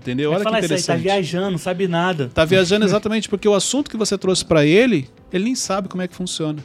Entendeu? 0.00 0.30
Olha 0.30 0.38
que 0.38 0.44
falar 0.44 0.58
isso 0.60 0.64
aí, 0.64 0.68
tá 0.68 0.74
interessante. 0.76 1.02
viajando, 1.02 1.50
não 1.50 1.58
sabe 1.58 1.88
nada. 1.88 2.30
Tá 2.32 2.44
viajando 2.44 2.84
exatamente 2.84 3.28
porque 3.28 3.48
o 3.48 3.54
assunto 3.54 3.90
que 3.90 3.96
você 3.96 4.16
trouxe 4.16 4.44
pra 4.44 4.64
ele, 4.64 5.08
ele 5.32 5.44
nem 5.44 5.54
sabe 5.56 5.88
como 5.88 6.02
é 6.02 6.08
que 6.08 6.14
funciona. 6.14 6.62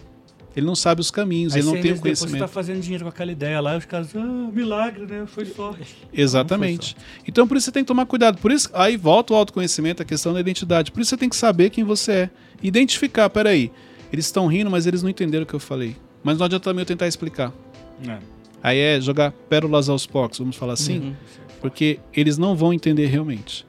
Ele 0.55 0.67
não 0.67 0.75
sabe 0.75 1.01
os 1.01 1.09
caminhos, 1.09 1.55
Aí 1.55 1.61
ele 1.61 1.65
não 1.65 1.73
tem 1.73 1.81
o 1.81 1.83
meses 1.85 1.97
depois 1.99 2.19
você 2.19 2.25
conhecimento. 2.25 2.47
tá 2.47 2.53
fazendo 2.53 2.79
dinheiro 2.79 3.03
com 3.05 3.09
aquela 3.09 3.31
ideia 3.31 3.59
lá, 3.59 3.75
os 3.75 3.85
caras, 3.85 4.15
ah, 4.15 4.19
milagre, 4.53 5.03
né? 5.07 5.23
Foi 5.25 5.45
sorte. 5.45 5.95
Exatamente. 6.13 6.95
Então 7.27 7.47
por 7.47 7.57
isso 7.57 7.65
você 7.65 7.71
tem 7.71 7.83
que 7.83 7.87
tomar 7.87 8.05
cuidado. 8.05 8.37
Por 8.37 8.51
isso, 8.51 8.69
aí 8.71 8.95
volta 8.95 9.33
o 9.33 9.35
autoconhecimento, 9.35 10.03
a 10.03 10.05
questão 10.05 10.31
da 10.31 10.39
identidade. 10.39 10.91
Por 10.91 11.01
isso 11.01 11.09
você 11.09 11.17
tem 11.17 11.27
que 11.27 11.35
saber 11.35 11.71
quem 11.71 11.83
você 11.83 12.11
é. 12.11 12.29
Identificar, 12.61 13.31
peraí. 13.31 13.71
Eles 14.11 14.25
estão 14.25 14.45
rindo, 14.45 14.69
mas 14.69 14.85
eles 14.85 15.01
não 15.01 15.09
entenderam 15.09 15.43
o 15.43 15.47
que 15.47 15.55
eu 15.55 15.59
falei. 15.59 15.95
Mas 16.23 16.37
não 16.37 16.45
adianta 16.45 16.65
também 16.65 16.83
eu 16.83 16.85
tentar 16.85 17.07
explicar. 17.07 17.51
É. 18.07 18.19
Aí 18.63 18.79
é 18.79 19.01
jogar 19.01 19.31
pérolas 19.49 19.89
aos 19.89 20.07
porcos, 20.07 20.39
vamos 20.39 20.55
falar 20.55 20.73
assim? 20.73 20.99
Uhum. 20.99 21.15
porque 21.59 21.99
eles 22.13 22.37
não 22.37 22.55
vão 22.55 22.73
entender 22.73 23.07
realmente. 23.07 23.65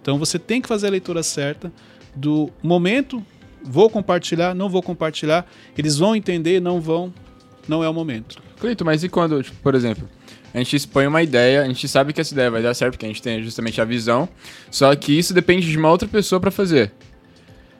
Então 0.00 0.18
você 0.18 0.38
tem 0.38 0.60
que 0.60 0.68
fazer 0.68 0.86
a 0.86 0.90
leitura 0.90 1.22
certa 1.22 1.72
do 2.14 2.48
momento, 2.62 3.20
vou 3.62 3.90
compartilhar, 3.90 4.54
não 4.54 4.68
vou 4.68 4.82
compartilhar, 4.82 5.44
eles 5.76 5.98
vão 5.98 6.14
entender, 6.14 6.60
não 6.60 6.80
vão, 6.80 7.12
não 7.68 7.82
é 7.82 7.88
o 7.88 7.92
momento. 7.92 8.40
Cleito, 8.60 8.84
mas 8.84 9.02
e 9.02 9.08
quando, 9.08 9.42
tipo, 9.42 9.56
por 9.62 9.74
exemplo, 9.74 10.08
a 10.54 10.58
gente 10.58 10.76
expõe 10.76 11.06
uma 11.06 11.22
ideia, 11.22 11.62
a 11.62 11.66
gente 11.66 11.86
sabe 11.88 12.12
que 12.12 12.20
essa 12.20 12.32
ideia 12.32 12.50
vai 12.50 12.62
dar 12.62 12.72
certo, 12.72 12.92
porque 12.92 13.04
a 13.04 13.08
gente 13.08 13.20
tem 13.20 13.42
justamente 13.42 13.80
a 13.80 13.84
visão, 13.84 14.28
só 14.70 14.94
que 14.94 15.16
isso 15.16 15.34
depende 15.34 15.68
de 15.68 15.76
uma 15.76 15.90
outra 15.90 16.08
pessoa 16.08 16.40
pra 16.40 16.50
fazer. 16.50 16.92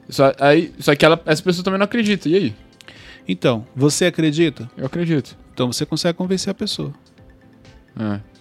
Só, 0.09 0.33
aí, 0.39 0.73
só 0.79 0.95
que 0.95 1.05
ela, 1.05 1.21
essa 1.27 1.43
pessoa 1.43 1.65
também 1.65 1.79
não 1.79 1.85
acredita, 1.85 2.29
e 2.29 2.35
aí? 2.35 2.55
Então, 3.27 3.67
você 3.75 4.05
acredita? 4.07 4.71
Eu 4.77 4.87
acredito. 4.87 5.37
Então 5.57 5.73
você 5.73 5.87
consegue 5.87 6.19
convencer 6.19 6.51
a 6.51 6.55
pessoa. 6.55 6.93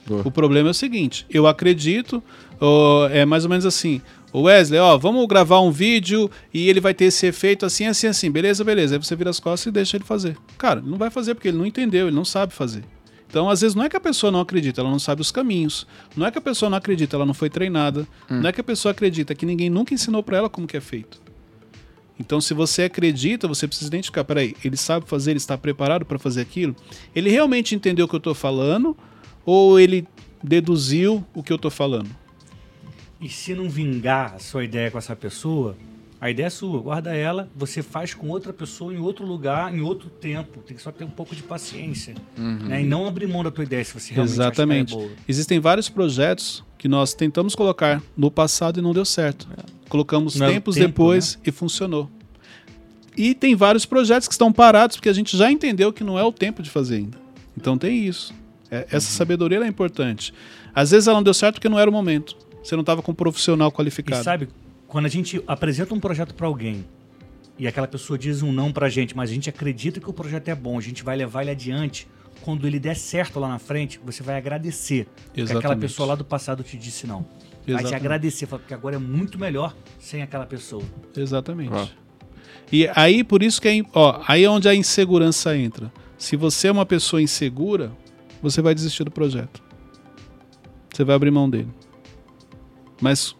Boa. 0.06 0.22
O 0.26 0.30
problema 0.30 0.68
é 0.68 0.72
o 0.72 0.74
seguinte, 0.74 1.26
eu 1.30 1.48
acredito, 1.48 2.22
ó, 2.60 3.08
é 3.08 3.24
mais 3.24 3.46
ou 3.46 3.50
menos 3.50 3.66
assim, 3.66 4.02
Ô 4.34 4.42
Wesley, 4.42 4.82
ó, 4.82 4.98
vamos 4.98 5.26
gravar 5.28 5.62
um 5.62 5.72
vídeo 5.72 6.30
e 6.54 6.68
ele 6.68 6.82
vai 6.82 6.94
ter 6.94 7.06
esse 7.06 7.26
efeito 7.26 7.66
assim, 7.66 7.86
assim, 7.86 8.06
assim. 8.06 8.30
Beleza, 8.30 8.66
beleza. 8.66 8.96
Aí 8.96 9.02
você 9.02 9.16
vira 9.16 9.30
as 9.30 9.40
costas 9.40 9.68
e 9.68 9.72
deixa 9.72 9.96
ele 9.96 10.04
fazer. 10.04 10.36
Cara, 10.58 10.82
ele 10.82 10.90
não 10.90 10.98
vai 10.98 11.10
fazer 11.10 11.34
porque 11.36 11.48
ele 11.48 11.58
não 11.58 11.66
entendeu, 11.66 12.08
ele 12.08 12.16
não 12.16 12.26
sabe 12.26 12.54
fazer. 12.54 12.84
Então, 13.30 13.50
às 13.50 13.62
vezes, 13.62 13.76
não 13.76 13.86
é 13.86 13.90
que 13.90 13.96
a 13.96 14.00
pessoa 14.00 14.30
não 14.30 14.42
acredita, 14.42 14.82
ela 14.82 14.92
não 14.92 15.00
sabe 15.00 15.22
os 15.22 15.32
caminhos. 15.32 15.88
Não 16.18 16.28
é 16.28 16.32
que 16.32 16.38
a 16.38 16.42
pessoa 16.42 16.70
não 16.70 16.78
acredita, 16.78 17.16
ela 17.16 17.26
não 17.26 17.34
foi 17.34 17.50
treinada. 17.50 18.06
Não 18.30 18.50
é 18.50 18.52
que 18.52 18.60
a 18.60 18.64
pessoa 18.64 18.92
acredita 18.92 19.34
que 19.34 19.46
ninguém 19.46 19.70
nunca 19.70 19.94
ensinou 19.94 20.22
pra 20.22 20.36
ela 20.36 20.50
como 20.50 20.68
que 20.68 20.76
é 20.76 20.82
feito. 20.82 21.22
Então, 22.20 22.40
se 22.40 22.54
você 22.54 22.84
acredita, 22.84 23.48
você 23.48 23.68
precisa 23.68 23.90
identificar, 23.90 24.24
peraí, 24.24 24.56
ele 24.64 24.78
sabe 24.78 25.08
fazer, 25.08 25.32
ele 25.32 25.38
está 25.38 25.58
preparado 25.58 26.06
para 26.06 26.18
fazer 26.18 26.42
aquilo? 26.42 26.76
Ele 27.14 27.30
realmente 27.30 27.76
entendeu 27.76 28.06
o 28.06 28.08
que 28.08 28.16
eu 28.16 28.20
estou 28.20 28.34
falando 28.34 28.96
ou 29.46 29.80
ele 29.80 30.08
deduziu 30.42 31.26
o 31.34 31.44
que 31.44 31.52
eu 31.52 31.58
estou 31.58 31.72
falando? 31.72 32.10
E 33.20 33.30
se 33.30 33.54
não 33.54 33.70
vingar 33.70 34.36
a 34.36 34.40
sua 34.40 34.64
ideia 34.64 34.92
com 34.92 34.98
essa 34.98 35.16
pessoa, 35.16 35.76
a 36.20 36.30
ideia 36.30 36.48
é 36.48 36.50
sua, 36.50 36.82
guarda 36.82 37.14
ela, 37.16 37.50
você 37.56 37.84
faz 37.84 38.14
com 38.14 38.30
outra 38.30 38.54
pessoa 38.54 38.94
em 38.94 38.98
outro 38.98 39.26
lugar, 39.26 39.74
em 39.74 39.82
outro 39.82 40.10
tempo. 40.10 40.60
Tem 40.62 40.76
que 40.76 40.82
só 40.82 40.92
ter 40.92 41.04
um 41.04 41.10
pouco 41.10 41.36
de 41.36 41.44
paciência. 41.44 42.16
Né? 42.38 42.82
E 42.82 42.86
não 42.86 43.06
abrir 43.06 43.28
mão 43.28 43.44
da 43.44 43.52
tua 43.52 43.64
ideia 43.64 43.84
se 43.84 43.94
você 43.94 44.14
realmente 44.14 44.34
Exatamente. 44.34 44.86
acha 44.86 44.86
que 44.86 44.94
ela 44.94 45.04
é 45.04 45.08
boa. 45.08 45.24
Existem 45.28 45.60
vários 45.60 45.90
projetos 45.90 46.64
que 46.78 46.88
nós 46.88 47.14
tentamos 47.14 47.56
colocar 47.56 48.02
no 48.16 48.32
passado 48.32 48.80
e 48.80 48.82
não 48.82 48.94
deu 48.94 49.06
certo. 49.06 49.48
Colocamos 49.96 50.36
Não 50.36 50.48
tempos 50.50 50.76
tempo, 50.76 50.88
depois 50.88 51.40
e 51.46 51.52
funcionou. 51.52 52.10
E 53.16 53.34
tem 53.34 53.56
vários 53.56 53.86
projetos 53.86 54.28
que 54.28 54.34
estão 54.34 54.52
parados 54.52 54.98
porque 54.98 55.08
a 55.08 55.14
gente 55.14 55.38
já 55.38 55.50
entendeu 55.50 55.94
que 55.94 56.04
não 56.04 56.20
é 56.20 56.24
o 56.24 56.34
tempo 56.34 56.62
de 56.62 56.70
fazer 56.70 56.98
ainda. 56.98 57.18
Então 57.58 57.78
tem 57.78 58.06
isso. 58.06 58.34
É- 58.70 58.86
essa 58.92 59.10
sabedoria 59.12 59.58
ela 59.58 59.66
é 59.66 59.70
importante. 59.70 60.34
Às 60.74 60.92
vezes 60.92 61.08
ela 61.08 61.18
não 61.18 61.24
deu 61.24 61.34
certo 61.34 61.56
porque 61.56 61.70
não 61.70 61.80
era 61.80 61.90
o 61.90 61.94
momento. 61.94 62.36
Você 62.62 62.76
não 62.76 62.82
estava 62.82 63.02
com 63.02 63.14
um 63.14 63.16
profissional 63.16 63.70
E 63.70 63.72
qualificado. 63.72 64.22
sabe, 64.24 64.50
quando 64.88 65.06
a 65.06 65.10
gente 65.10 65.42
apresenta 65.48 65.94
um 65.94 66.00
projeto 66.00 66.34
para 66.36 66.46
alguém 66.48 66.84
e 67.58 67.66
aquela 67.68 67.88
pessoa 67.88 68.20
diz 68.20 68.42
um 68.42 68.52
não 68.52 68.74
pra 68.74 68.90
gente, 68.90 69.16
mas 69.16 69.30
a 69.30 69.34
gente 69.34 69.50
acredita 69.50 70.02
que 70.02 70.10
o 70.10 70.14
projeto 70.14 70.50
é 70.50 70.56
bom, 70.56 70.78
a 70.78 70.82
gente 70.82 71.04
vai 71.04 71.16
levar 71.16 71.44
ele 71.44 71.52
adiante, 71.52 72.06
quando 72.42 72.68
ele 72.68 72.80
der 72.80 72.98
certo 72.98 73.40
lá 73.40 73.48
na 73.48 73.60
frente, 73.60 73.98
você 74.04 74.22
vai 74.22 74.36
agradecer. 74.36 75.06
Porque 75.28 75.42
aquela 75.42 75.60
Exatamente. 75.60 75.80
pessoa 75.82 76.08
lá 76.10 76.16
do 76.16 76.26
passado 76.26 76.64
te 76.64 76.76
disse 76.76 77.08
não. 77.08 77.26
Vai 77.66 77.78
te 77.78 77.82
Exatamente. 77.82 77.96
agradecer, 77.96 78.48
porque 78.48 78.74
agora 78.74 78.96
é 78.96 79.00
muito 79.00 79.40
melhor 79.40 79.76
sem 80.00 80.22
aquela 80.22 80.46
pessoa. 80.46 80.84
Exatamente. 81.16 81.74
Ó. 81.74 81.88
E 82.72 82.90
aí, 82.96 83.24
por 83.24 83.42
isso 83.42 83.62
que 83.62 83.68
é, 83.68 83.82
ó, 83.94 84.22
aí 84.28 84.44
é 84.44 84.50
onde 84.50 84.68
a 84.68 84.76
insegurança 84.76 85.56
entra. 85.58 85.92
Se 86.18 86.36
você 86.36 86.68
é 86.68 86.72
uma 86.72 86.86
pessoa 86.86 87.22
insegura, 87.22 87.92
você 88.42 88.62
vai 88.62 88.74
desistir 88.76 89.04
do 89.04 89.12
projeto. 89.12 89.64
Você 90.94 91.04
vai 91.04 91.16
abrir 91.16 91.32
mão 91.32 91.50
dele. 91.50 91.68
Mas 93.02 93.36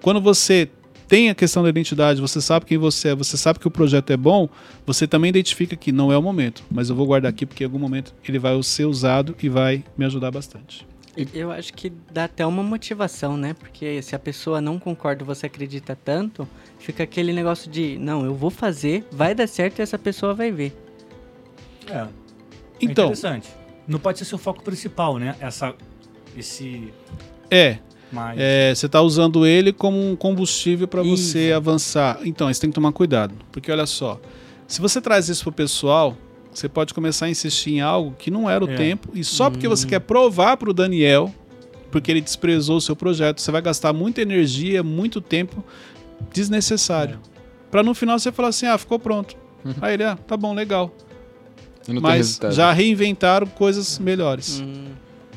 quando 0.00 0.20
você 0.20 0.68
tem 1.06 1.28
a 1.30 1.34
questão 1.34 1.62
da 1.62 1.68
identidade, 1.68 2.20
você 2.20 2.40
sabe 2.40 2.64
quem 2.66 2.78
você 2.78 3.08
é, 3.08 3.14
você 3.14 3.36
sabe 3.36 3.58
que 3.58 3.68
o 3.68 3.70
projeto 3.70 4.10
é 4.10 4.16
bom, 4.16 4.48
você 4.86 5.06
também 5.06 5.28
identifica 5.28 5.76
que 5.76 5.92
não 5.92 6.10
é 6.10 6.16
o 6.16 6.22
momento, 6.22 6.64
mas 6.70 6.88
eu 6.88 6.96
vou 6.96 7.06
guardar 7.06 7.30
aqui 7.30 7.44
porque 7.44 7.62
em 7.62 7.66
algum 7.66 7.78
momento 7.78 8.14
ele 8.26 8.38
vai 8.38 8.60
ser 8.62 8.86
usado 8.86 9.36
e 9.42 9.48
vai 9.48 9.84
me 9.96 10.04
ajudar 10.04 10.30
bastante. 10.30 10.86
Eu 11.32 11.50
acho 11.52 11.72
que 11.72 11.92
dá 12.12 12.24
até 12.24 12.44
uma 12.44 12.62
motivação, 12.62 13.36
né? 13.36 13.54
Porque 13.54 14.02
se 14.02 14.16
a 14.16 14.18
pessoa 14.18 14.60
não 14.60 14.78
concorda 14.78 15.22
e 15.22 15.26
você 15.26 15.46
acredita 15.46 15.96
tanto, 15.96 16.48
fica 16.78 17.04
aquele 17.04 17.32
negócio 17.32 17.70
de, 17.70 17.96
não, 17.98 18.24
eu 18.24 18.34
vou 18.34 18.50
fazer, 18.50 19.06
vai 19.12 19.34
dar 19.34 19.46
certo 19.46 19.78
e 19.78 19.82
essa 19.82 19.98
pessoa 19.98 20.34
vai 20.34 20.50
ver. 20.50 20.76
É. 21.88 21.98
é 21.98 22.08
Então, 22.80 23.04
interessante. 23.06 23.48
Não 23.86 23.98
pode 23.98 24.18
ser 24.18 24.24
seu 24.24 24.38
foco 24.38 24.62
principal, 24.62 25.18
né? 25.18 25.36
Essa, 25.40 25.74
esse. 26.36 26.92
é, 27.50 27.78
Mas. 28.10 28.36
É, 28.40 28.74
você 28.74 28.86
está 28.86 29.00
usando 29.00 29.46
ele 29.46 29.72
como 29.72 30.10
um 30.10 30.16
combustível 30.16 30.88
para 30.88 31.02
você 31.02 31.52
avançar. 31.54 32.18
Então, 32.24 32.52
você 32.52 32.60
tem 32.60 32.70
que 32.70 32.74
tomar 32.74 32.92
cuidado. 32.92 33.34
Porque 33.52 33.70
olha 33.70 33.86
só, 33.86 34.20
se 34.66 34.80
você 34.80 35.00
traz 35.00 35.28
isso 35.28 35.44
pro 35.44 35.52
pessoal, 35.52 36.16
você 36.54 36.68
pode 36.68 36.94
começar 36.94 37.26
a 37.26 37.28
insistir 37.30 37.72
em 37.72 37.80
algo 37.80 38.14
que 38.18 38.30
não 38.30 38.48
era 38.48 38.64
o 38.64 38.70
É. 38.70 38.76
tempo, 38.76 39.08
e 39.12 39.22
só 39.24 39.50
porque 39.50 39.66
você 39.68 39.86
quer 39.86 40.00
provar 40.00 40.56
pro 40.56 40.72
Daniel, 40.72 41.34
porque 41.90 42.10
ele 42.10 42.20
desprezou 42.20 42.76
o 42.76 42.80
seu 42.80 42.94
projeto, 42.96 43.40
você 43.40 43.50
vai 43.50 43.60
gastar 43.60 43.92
muita 43.92 44.22
energia, 44.22 44.82
muito 44.82 45.20
tempo 45.20 45.62
desnecessário. 46.32 47.18
Pra 47.70 47.82
no 47.82 47.94
final 47.94 48.18
você 48.18 48.30
falar 48.32 48.48
assim: 48.48 48.66
ah, 48.66 48.78
ficou 48.78 48.98
pronto. 48.98 49.36
Aí 49.80 49.94
ele, 49.94 50.04
ah, 50.04 50.16
tá 50.16 50.36
bom, 50.36 50.54
legal. 50.54 50.94
E 51.88 51.92
Mas 52.00 52.38
já 52.50 52.72
reinventaram 52.72 53.46
coisas 53.46 53.98
melhores. 53.98 54.60
Hum, 54.60 54.86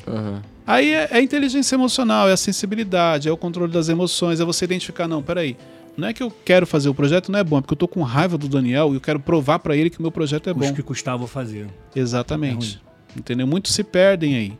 Aham. 0.06 0.42
Aí 0.66 0.92
é, 0.92 1.08
é 1.10 1.16
a 1.16 1.20
inteligência 1.22 1.74
emocional, 1.76 2.28
é 2.28 2.32
a 2.32 2.36
sensibilidade, 2.36 3.26
é 3.28 3.32
o 3.32 3.36
controle 3.38 3.72
das 3.72 3.88
emoções, 3.88 4.38
é 4.38 4.44
você 4.44 4.66
identificar, 4.66 5.08
não, 5.08 5.22
peraí, 5.22 5.56
não 5.98 6.06
é 6.06 6.12
que 6.12 6.22
eu 6.22 6.30
quero 6.44 6.64
fazer 6.64 6.88
o 6.88 6.94
projeto, 6.94 7.32
não 7.32 7.40
é 7.40 7.44
bom, 7.44 7.58
é 7.58 7.60
porque 7.60 7.74
eu 7.74 7.78
tô 7.78 7.88
com 7.88 8.02
raiva 8.02 8.38
do 8.38 8.48
Daniel 8.48 8.92
e 8.92 8.94
eu 8.94 9.00
quero 9.00 9.18
provar 9.18 9.58
pra 9.58 9.76
ele 9.76 9.90
que 9.90 9.98
o 9.98 10.02
meu 10.02 10.12
projeto 10.12 10.48
é 10.48 10.54
Custe 10.54 10.70
bom. 10.70 10.76
que 10.76 10.82
custava 10.82 11.26
fazer. 11.26 11.66
Exatamente. 11.94 12.80
É 13.14 13.18
Entendeu? 13.18 13.46
Muitos 13.48 13.74
se 13.74 13.82
perdem 13.82 14.36
aí. 14.36 14.52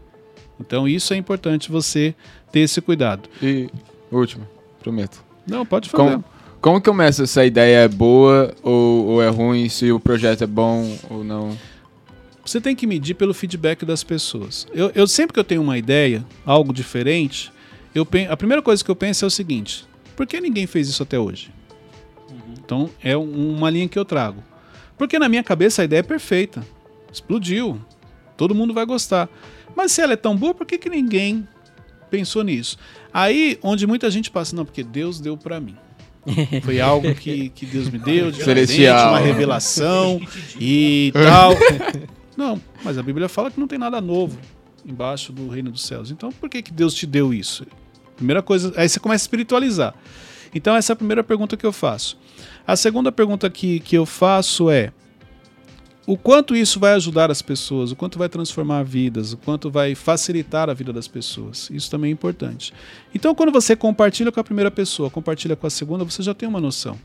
Então 0.61 0.89
isso 0.89 1.15
é 1.15 1.17
importante 1.17 1.71
você 1.71 2.13
ter 2.51 2.61
esse 2.61 2.81
cuidado. 2.81 3.29
E 3.41 3.71
último, 4.11 4.49
prometo. 4.81 5.23
Não, 5.47 5.65
pode 5.65 5.89
fazer. 5.89 6.03
Como, 6.03 6.25
como 6.61 6.81
que 6.81 6.91
eu 6.91 6.95
meço 6.95 7.25
se 7.25 7.39
a 7.39 7.47
ideia 7.47 7.85
é 7.85 7.89
boa 7.89 8.53
ou, 8.61 9.07
ou 9.07 9.23
é 9.23 9.29
ruim, 9.29 9.69
se 9.69 9.93
o 9.93 10.01
projeto 10.01 10.43
é 10.43 10.47
bom 10.47 10.99
ou 11.09 11.23
não? 11.23 11.57
Você 12.45 12.61
tem 12.61 12.75
que 12.75 12.87
medir 12.87 13.15
pelo 13.15 13.33
feedback 13.33 13.85
das 13.85 14.03
pessoas. 14.03 14.67
Eu, 14.75 14.91
eu 14.93 15.07
sempre 15.07 15.35
que 15.35 15.39
eu 15.39 15.45
tenho 15.45 15.63
uma 15.63 15.79
ideia, 15.79 16.25
algo 16.45 16.73
diferente, 16.73 17.53
eu 17.95 18.07
a 18.29 18.37
primeira 18.37 18.61
coisa 18.61 18.83
que 18.83 18.91
eu 18.91 18.97
penso 18.97 19.25
é 19.25 19.29
o 19.29 19.31
seguinte: 19.31 19.88
por 20.19 20.27
que 20.27 20.41
ninguém 20.41 20.67
fez 20.67 20.89
isso 20.89 21.01
até 21.01 21.17
hoje? 21.17 21.53
Então 22.59 22.91
é 23.01 23.17
um- 23.17 23.55
uma 23.57 23.71
linha 23.71 23.89
que 23.89 23.97
eu 23.97 24.05
trago. 24.05 24.43
Porque 24.97 25.17
na 25.17 25.29
minha 25.29 25.45
cabeça 25.45 25.81
a 25.83 25.85
ideia 25.85 26.01
é 26.01 26.03
perfeita, 26.03 26.67
explodiu, 27.13 27.81
todo 28.37 28.53
mundo 28.53 28.75
vai 28.75 28.85
gostar. 28.85 29.29
Mas 29.77 29.93
se 29.93 30.01
ela 30.03 30.15
é 30.15 30.17
tão 30.17 30.35
boa, 30.37 30.53
por 30.53 30.67
que, 30.67 30.77
que 30.77 30.91
ninguém 30.91 31.47
pensou 32.11 32.43
nisso? 32.43 32.77
Aí 33.15 33.59
onde 33.63 33.87
muita 33.87 34.11
gente 34.11 34.29
passa, 34.29 34.57
não, 34.57 34.65
porque 34.65 34.83
Deus 34.83 35.21
deu 35.21 35.37
pra 35.37 35.61
mim. 35.61 35.77
Foi 36.65 36.81
algo 36.81 37.15
que, 37.15 37.49
que 37.51 37.65
Deus 37.65 37.89
me 37.89 37.99
deu, 37.99 38.33
de 38.33 38.39
presente, 38.45 38.81
uma 39.11 39.19
revelação 39.21 40.21
e 40.61 41.13
tal. 41.15 41.53
Não, 42.37 42.61
mas 42.85 42.99
a 42.99 43.03
Bíblia 43.05 43.29
fala 43.29 43.53
que 43.53 43.61
não 43.61 43.69
tem 43.69 43.79
nada 43.79 44.01
novo 44.01 44.37
embaixo 44.85 45.33
do 45.33 45.49
reino 45.49 45.71
dos 45.71 45.83
céus. 45.87 46.11
Então, 46.11 46.31
por 46.33 46.51
que, 46.51 46.61
que 46.61 46.73
Deus 46.73 46.93
te 46.93 47.07
deu 47.07 47.33
isso? 47.33 47.65
Primeira 48.19 48.43
coisa, 48.43 48.73
aí 48.77 48.89
você 48.89 49.01
começa 49.01 49.23
a 49.23 49.27
espiritualizar. 49.27 49.95
Então, 50.55 50.75
essa 50.75 50.93
é 50.93 50.95
a 50.95 50.97
primeira 50.97 51.23
pergunta 51.23 51.57
que 51.57 51.65
eu 51.65 51.73
faço. 51.73 52.19
A 52.67 52.77
segunda 52.77 53.13
pergunta 53.13 53.49
que, 53.49 53.79
que 53.81 53.97
eu 53.97 54.05
faço 54.05 54.69
é: 54.69 54.93
o 56.05 56.17
quanto 56.17 56.57
isso 56.57 56.81
vai 56.81 56.95
ajudar 56.95 57.31
as 57.31 57.41
pessoas, 57.41 57.93
o 57.93 57.97
quanto 57.97 58.19
vai 58.19 58.29
transformar 58.29 58.83
vidas, 58.83 59.33
o 59.33 59.37
quanto 59.37 59.71
vai 59.71 59.95
facilitar 59.95 60.69
a 60.69 60.75
vida 60.75 60.93
das 60.93 61.07
pessoas. 61.07 61.71
Isso 61.71 61.89
também 61.91 62.11
é 62.11 62.13
importante. 62.13 62.75
Então, 63.15 63.35
quando 63.37 63.53
você 63.53 63.77
compartilha 63.77 64.33
com 64.33 64.41
a 64.41 64.45
primeira 64.45 64.71
pessoa, 64.71 65.11
compartilha 65.11 65.55
com 65.55 65.67
a 65.67 65.71
segunda, 65.71 66.05
você 66.05 66.23
já 66.23 66.35
tem 66.35 66.49
uma 66.49 66.61
noção. 66.61 66.99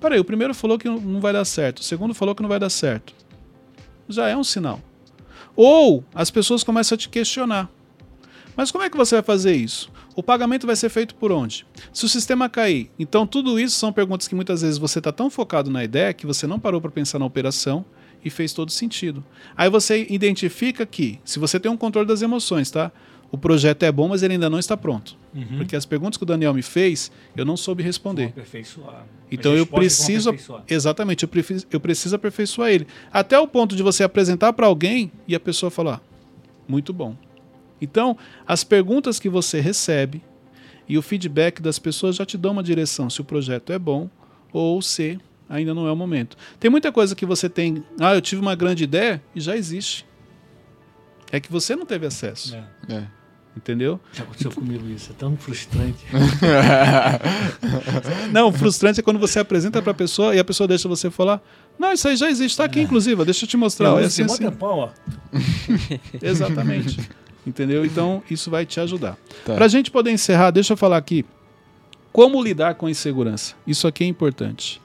Peraí, 0.00 0.18
o 0.18 0.24
primeiro 0.24 0.52
falou 0.52 0.78
que 0.78 0.88
não 0.88 1.20
vai 1.20 1.32
dar 1.32 1.44
certo, 1.44 1.78
o 1.78 1.84
segundo 1.84 2.12
falou 2.12 2.34
que 2.34 2.42
não 2.42 2.48
vai 2.48 2.58
dar 2.58 2.70
certo. 2.70 3.14
Já 4.08 4.28
é 4.28 4.36
um 4.36 4.44
sinal. 4.44 4.80
Ou 5.54 6.02
as 6.12 6.30
pessoas 6.30 6.64
começam 6.64 6.96
a 6.96 6.98
te 6.98 7.08
questionar. 7.08 7.70
Mas 8.56 8.70
como 8.70 8.82
é 8.82 8.90
que 8.90 8.96
você 8.96 9.14
vai 9.14 9.22
fazer 9.22 9.54
isso? 9.54 9.90
O 10.16 10.22
pagamento 10.22 10.66
vai 10.66 10.76
ser 10.76 10.88
feito 10.88 11.14
por 11.14 11.32
onde? 11.32 11.66
Se 11.92 12.04
o 12.04 12.08
sistema 12.08 12.48
cair. 12.48 12.90
Então, 12.98 13.26
tudo 13.26 13.58
isso 13.58 13.76
são 13.76 13.92
perguntas 13.92 14.28
que 14.28 14.34
muitas 14.34 14.62
vezes 14.62 14.78
você 14.78 14.98
está 15.00 15.10
tão 15.10 15.28
focado 15.28 15.70
na 15.70 15.82
ideia 15.82 16.12
que 16.14 16.26
você 16.26 16.46
não 16.46 16.58
parou 16.60 16.80
para 16.80 16.90
pensar 16.90 17.18
na 17.18 17.24
operação 17.26 17.84
e 18.24 18.30
fez 18.30 18.52
todo 18.52 18.70
sentido. 18.70 19.24
Aí 19.56 19.68
você 19.68 20.06
identifica 20.08 20.86
que, 20.86 21.18
se 21.24 21.38
você 21.38 21.58
tem 21.58 21.70
um 21.70 21.76
controle 21.76 22.06
das 22.06 22.22
emoções, 22.22 22.70
tá? 22.70 22.90
O 23.30 23.36
projeto 23.36 23.82
é 23.82 23.90
bom, 23.90 24.06
mas 24.08 24.22
ele 24.22 24.34
ainda 24.34 24.48
não 24.48 24.60
está 24.60 24.76
pronto. 24.76 25.16
Uhum. 25.34 25.56
Porque 25.58 25.74
as 25.74 25.84
perguntas 25.84 26.16
que 26.16 26.22
o 26.22 26.26
Daniel 26.26 26.54
me 26.54 26.62
fez, 26.62 27.10
eu 27.36 27.44
não 27.44 27.56
soube 27.56 27.82
responder. 27.82 28.32
Então 29.30 29.52
eu 29.56 29.66
preciso. 29.80 30.30
Exatamente, 30.68 31.24
eu, 31.24 31.28
prefi- 31.28 31.66
eu 31.72 31.80
preciso 31.80 32.14
aperfeiçoar 32.14 32.70
ele. 32.70 32.86
Até 33.12 33.36
o 33.36 33.48
ponto 33.48 33.74
de 33.74 33.82
você 33.82 34.04
apresentar 34.04 34.52
para 34.52 34.66
alguém 34.68 35.10
e 35.26 35.34
a 35.34 35.40
pessoa 35.40 35.68
falar: 35.68 36.00
muito 36.68 36.92
bom. 36.92 37.16
Então, 37.80 38.16
as 38.46 38.64
perguntas 38.64 39.18
que 39.18 39.28
você 39.28 39.60
recebe 39.60 40.22
e 40.88 40.98
o 40.98 41.02
feedback 41.02 41.60
das 41.60 41.78
pessoas 41.78 42.16
já 42.16 42.26
te 42.26 42.36
dão 42.36 42.52
uma 42.52 42.62
direção 42.62 43.08
se 43.08 43.20
o 43.20 43.24
projeto 43.24 43.72
é 43.72 43.78
bom 43.78 44.08
ou 44.52 44.80
se 44.80 45.18
ainda 45.48 45.74
não 45.74 45.86
é 45.86 45.92
o 45.92 45.96
momento. 45.96 46.36
Tem 46.58 46.70
muita 46.70 46.92
coisa 46.92 47.14
que 47.14 47.26
você 47.26 47.48
tem. 47.48 47.84
Ah, 48.00 48.14
eu 48.14 48.20
tive 48.20 48.40
uma 48.40 48.54
grande 48.54 48.84
ideia 48.84 49.22
e 49.34 49.40
já 49.40 49.56
existe. 49.56 50.06
É 51.32 51.40
que 51.40 51.50
você 51.50 51.74
não 51.74 51.84
teve 51.84 52.06
acesso. 52.06 52.54
É. 52.54 52.94
É. 52.94 53.06
Entendeu? 53.56 54.00
Já 54.12 54.24
aconteceu 54.24 54.50
comigo 54.50 54.84
isso, 54.88 55.12
é 55.12 55.14
tão 55.14 55.36
frustrante. 55.36 56.04
Não, 58.32 58.48
o 58.48 58.52
frustrante 58.52 58.98
é 58.98 59.02
quando 59.02 59.20
você 59.20 59.38
apresenta 59.38 59.80
para 59.80 59.92
a 59.92 59.94
pessoa 59.94 60.34
e 60.34 60.40
a 60.40 60.44
pessoa 60.44 60.66
deixa 60.66 60.88
você 60.88 61.08
falar. 61.08 61.40
Não, 61.78 61.92
isso 61.92 62.08
aí 62.08 62.16
já 62.16 62.28
existe, 62.28 62.54
está 62.54 62.64
aqui, 62.64 62.80
inclusive, 62.80 63.22
ó, 63.22 63.24
deixa 63.24 63.44
eu 63.44 63.48
te 63.48 63.56
mostrar. 63.56 63.94
ó, 63.94 64.00
é 64.00 64.06
assim, 64.06 64.24
assim. 64.24 64.44
tempão, 64.44 64.78
ó. 64.78 64.88
Exatamente. 66.20 67.08
Entendeu? 67.46 67.84
Então, 67.84 68.22
isso 68.30 68.50
vai 68.50 68.64
te 68.64 68.80
ajudar. 68.80 69.18
Tá. 69.44 69.54
Pra 69.54 69.68
gente 69.68 69.90
poder 69.90 70.10
encerrar, 70.10 70.50
deixa 70.50 70.72
eu 70.72 70.76
falar 70.76 70.96
aqui 70.96 71.24
Como 72.12 72.42
lidar 72.42 72.74
com 72.74 72.86
a 72.86 72.90
insegurança? 72.90 73.54
Isso 73.66 73.86
aqui 73.86 74.04
é 74.04 74.06
importante. 74.06 74.80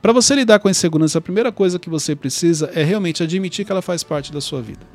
Para 0.00 0.12
você 0.12 0.34
lidar 0.34 0.60
com 0.60 0.68
a 0.68 0.70
insegurança, 0.70 1.18
a 1.18 1.20
primeira 1.20 1.50
coisa 1.50 1.78
que 1.78 1.90
você 1.90 2.14
precisa 2.14 2.70
é 2.74 2.84
realmente 2.84 3.22
admitir 3.22 3.64
que 3.64 3.72
ela 3.72 3.82
faz 3.82 4.04
parte 4.04 4.32
da 4.32 4.40
sua 4.40 4.62
vida. 4.62 4.86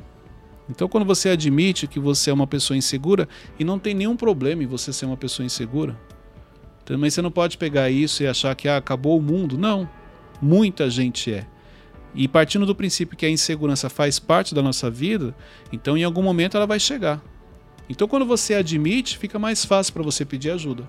Então, 0.68 0.88
quando 0.88 1.04
você 1.04 1.28
admite 1.28 1.86
que 1.86 2.00
você 2.00 2.30
é 2.30 2.32
uma 2.32 2.46
pessoa 2.46 2.76
insegura, 2.76 3.28
e 3.58 3.64
não 3.64 3.78
tem 3.78 3.94
nenhum 3.94 4.16
problema 4.16 4.62
em 4.62 4.66
você 4.66 4.92
ser 4.92 5.04
uma 5.04 5.16
pessoa 5.16 5.44
insegura, 5.44 5.94
também 6.84 7.10
você 7.10 7.20
não 7.20 7.30
pode 7.30 7.58
pegar 7.58 7.90
isso 7.90 8.22
e 8.22 8.26
achar 8.26 8.54
que 8.54 8.68
ah, 8.68 8.76
acabou 8.76 9.18
o 9.18 9.22
mundo. 9.22 9.58
Não. 9.58 9.88
Muita 10.40 10.88
gente 10.90 11.32
é. 11.32 11.46
E 12.14 12.28
partindo 12.28 12.64
do 12.64 12.74
princípio 12.74 13.16
que 13.16 13.26
a 13.26 13.30
insegurança 13.30 13.90
faz 13.90 14.18
parte 14.18 14.54
da 14.54 14.62
nossa 14.62 14.88
vida, 14.90 15.34
então 15.72 15.96
em 15.96 16.04
algum 16.04 16.22
momento 16.22 16.56
ela 16.56 16.66
vai 16.66 16.78
chegar. 16.78 17.22
Então, 17.88 18.08
quando 18.08 18.24
você 18.24 18.54
admite, 18.54 19.18
fica 19.18 19.38
mais 19.38 19.64
fácil 19.64 19.92
para 19.92 20.02
você 20.02 20.24
pedir 20.24 20.50
ajuda. 20.50 20.88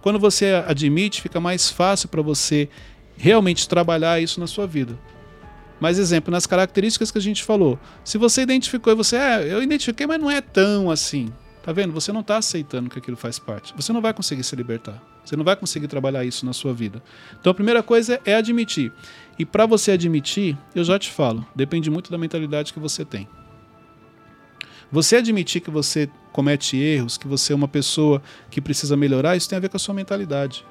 Quando 0.00 0.18
você 0.18 0.62
admite, 0.66 1.20
fica 1.20 1.40
mais 1.40 1.70
fácil 1.70 2.08
para 2.08 2.22
você 2.22 2.68
realmente 3.16 3.68
trabalhar 3.68 4.20
isso 4.20 4.38
na 4.38 4.46
sua 4.46 4.66
vida. 4.66 4.96
Mais 5.80 5.98
exemplo, 5.98 6.30
nas 6.30 6.46
características 6.46 7.10
que 7.10 7.18
a 7.18 7.22
gente 7.22 7.42
falou. 7.42 7.78
Se 8.04 8.16
você 8.16 8.42
identificou 8.42 8.92
e 8.92 8.96
você, 8.96 9.16
é, 9.16 9.52
eu 9.52 9.62
identifiquei, 9.62 10.06
mas 10.06 10.20
não 10.20 10.30
é 10.30 10.40
tão 10.40 10.90
assim. 10.90 11.32
Tá 11.62 11.72
vendo? 11.72 11.92
Você 11.92 12.12
não 12.12 12.20
está 12.20 12.36
aceitando 12.36 12.88
que 12.88 12.98
aquilo 12.98 13.16
faz 13.16 13.40
parte. 13.40 13.74
Você 13.76 13.92
não 13.92 14.00
vai 14.00 14.14
conseguir 14.14 14.44
se 14.44 14.54
libertar. 14.54 15.02
Você 15.24 15.34
não 15.34 15.42
vai 15.42 15.56
conseguir 15.56 15.88
trabalhar 15.88 16.24
isso 16.24 16.46
na 16.46 16.52
sua 16.52 16.72
vida. 16.72 17.02
Então 17.40 17.50
a 17.50 17.54
primeira 17.54 17.82
coisa 17.82 18.20
é 18.24 18.36
admitir. 18.36 18.92
E 19.38 19.44
para 19.44 19.66
você 19.66 19.92
admitir, 19.92 20.56
eu 20.74 20.82
já 20.82 20.98
te 20.98 21.10
falo, 21.10 21.46
depende 21.54 21.90
muito 21.90 22.10
da 22.10 22.18
mentalidade 22.18 22.72
que 22.72 22.80
você 22.80 23.04
tem. 23.04 23.28
Você 24.90 25.16
admitir 25.16 25.60
que 25.60 25.70
você 25.70 26.08
comete 26.32 26.76
erros, 26.76 27.18
que 27.18 27.26
você 27.26 27.52
é 27.52 27.56
uma 27.56 27.68
pessoa 27.68 28.22
que 28.50 28.60
precisa 28.60 28.96
melhorar, 28.96 29.36
isso 29.36 29.48
tem 29.48 29.56
a 29.56 29.60
ver 29.60 29.68
com 29.68 29.76
a 29.76 29.80
sua 29.80 29.94
mentalidade. 29.94 30.64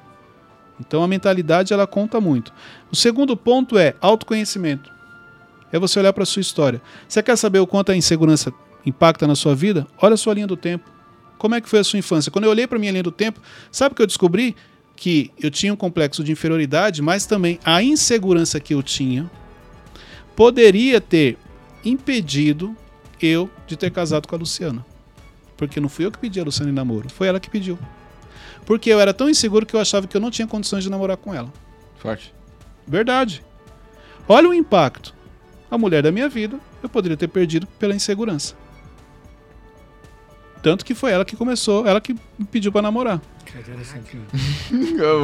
Então 0.80 1.02
a 1.02 1.08
mentalidade 1.08 1.72
ela 1.72 1.86
conta 1.86 2.20
muito. 2.20 2.52
O 2.90 2.96
segundo 2.96 3.36
ponto 3.36 3.78
é 3.78 3.94
autoconhecimento. 4.00 4.90
É 5.72 5.78
você 5.78 5.98
olhar 5.98 6.12
para 6.12 6.22
a 6.22 6.26
sua 6.26 6.40
história. 6.40 6.80
Você 7.08 7.22
quer 7.22 7.36
saber 7.36 7.58
o 7.58 7.66
quanto 7.66 7.92
a 7.92 7.96
insegurança 7.96 8.52
impacta 8.84 9.26
na 9.26 9.34
sua 9.34 9.54
vida? 9.54 9.86
Olha 10.00 10.14
a 10.14 10.16
sua 10.16 10.34
linha 10.34 10.46
do 10.46 10.56
tempo. 10.56 10.88
Como 11.38 11.54
é 11.54 11.60
que 11.60 11.68
foi 11.68 11.80
a 11.80 11.84
sua 11.84 11.98
infância? 11.98 12.30
Quando 12.30 12.44
eu 12.44 12.50
olhei 12.50 12.66
para 12.66 12.78
minha 12.78 12.92
linha 12.92 13.02
do 13.02 13.10
tempo, 13.10 13.40
sabe 13.70 13.92
o 13.92 13.96
que 13.96 14.02
eu 14.02 14.06
descobri? 14.06 14.56
Que 14.96 15.30
eu 15.38 15.50
tinha 15.50 15.72
um 15.72 15.76
complexo 15.76 16.24
de 16.24 16.32
inferioridade, 16.32 17.02
mas 17.02 17.26
também 17.26 17.60
a 17.64 17.82
insegurança 17.82 18.58
que 18.58 18.74
eu 18.74 18.82
tinha 18.82 19.30
poderia 20.34 21.00
ter 21.00 21.38
impedido 21.84 22.76
eu 23.20 23.48
de 23.66 23.76
ter 23.76 23.90
casado 23.90 24.26
com 24.26 24.34
a 24.34 24.38
Luciana. 24.38 24.84
Porque 25.56 25.80
não 25.80 25.88
fui 25.88 26.04
eu 26.04 26.12
que 26.12 26.18
pedi 26.18 26.40
a 26.40 26.44
Luciana 26.44 26.70
em 26.70 26.74
namoro, 26.74 27.08
foi 27.08 27.28
ela 27.28 27.40
que 27.40 27.48
pediu. 27.48 27.78
Porque 28.66 28.90
eu 28.90 29.00
era 29.00 29.14
tão 29.14 29.30
inseguro 29.30 29.64
que 29.64 29.74
eu 29.74 29.80
achava 29.80 30.06
que 30.06 30.16
eu 30.16 30.20
não 30.20 30.30
tinha 30.30 30.46
condições 30.46 30.82
de 30.82 30.90
namorar 30.90 31.16
com 31.16 31.32
ela. 31.32 31.52
Forte. 31.98 32.34
Verdade. 32.86 33.42
Olha 34.28 34.48
o 34.48 34.54
impacto. 34.54 35.14
A 35.70 35.78
mulher 35.78 36.02
da 36.02 36.12
minha 36.12 36.28
vida, 36.28 36.58
eu 36.82 36.88
poderia 36.88 37.16
ter 37.16 37.28
perdido 37.28 37.66
pela 37.78 37.94
insegurança. 37.94 38.54
Tanto 40.62 40.84
que 40.84 40.94
foi 40.94 41.12
ela 41.12 41.24
que 41.24 41.36
começou, 41.36 41.86
ela 41.86 42.00
que 42.00 42.12
me 42.12 42.44
pediu 42.50 42.72
para 42.72 42.82
namorar. 42.82 43.20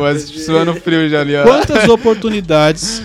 Mas 0.01 0.23
suando 0.23 0.75
frio 0.75 1.09
já 1.09 1.21
ali, 1.21 1.37
ó. 1.37 1.43
Quantas 1.43 1.89
oportunidades 1.89 3.03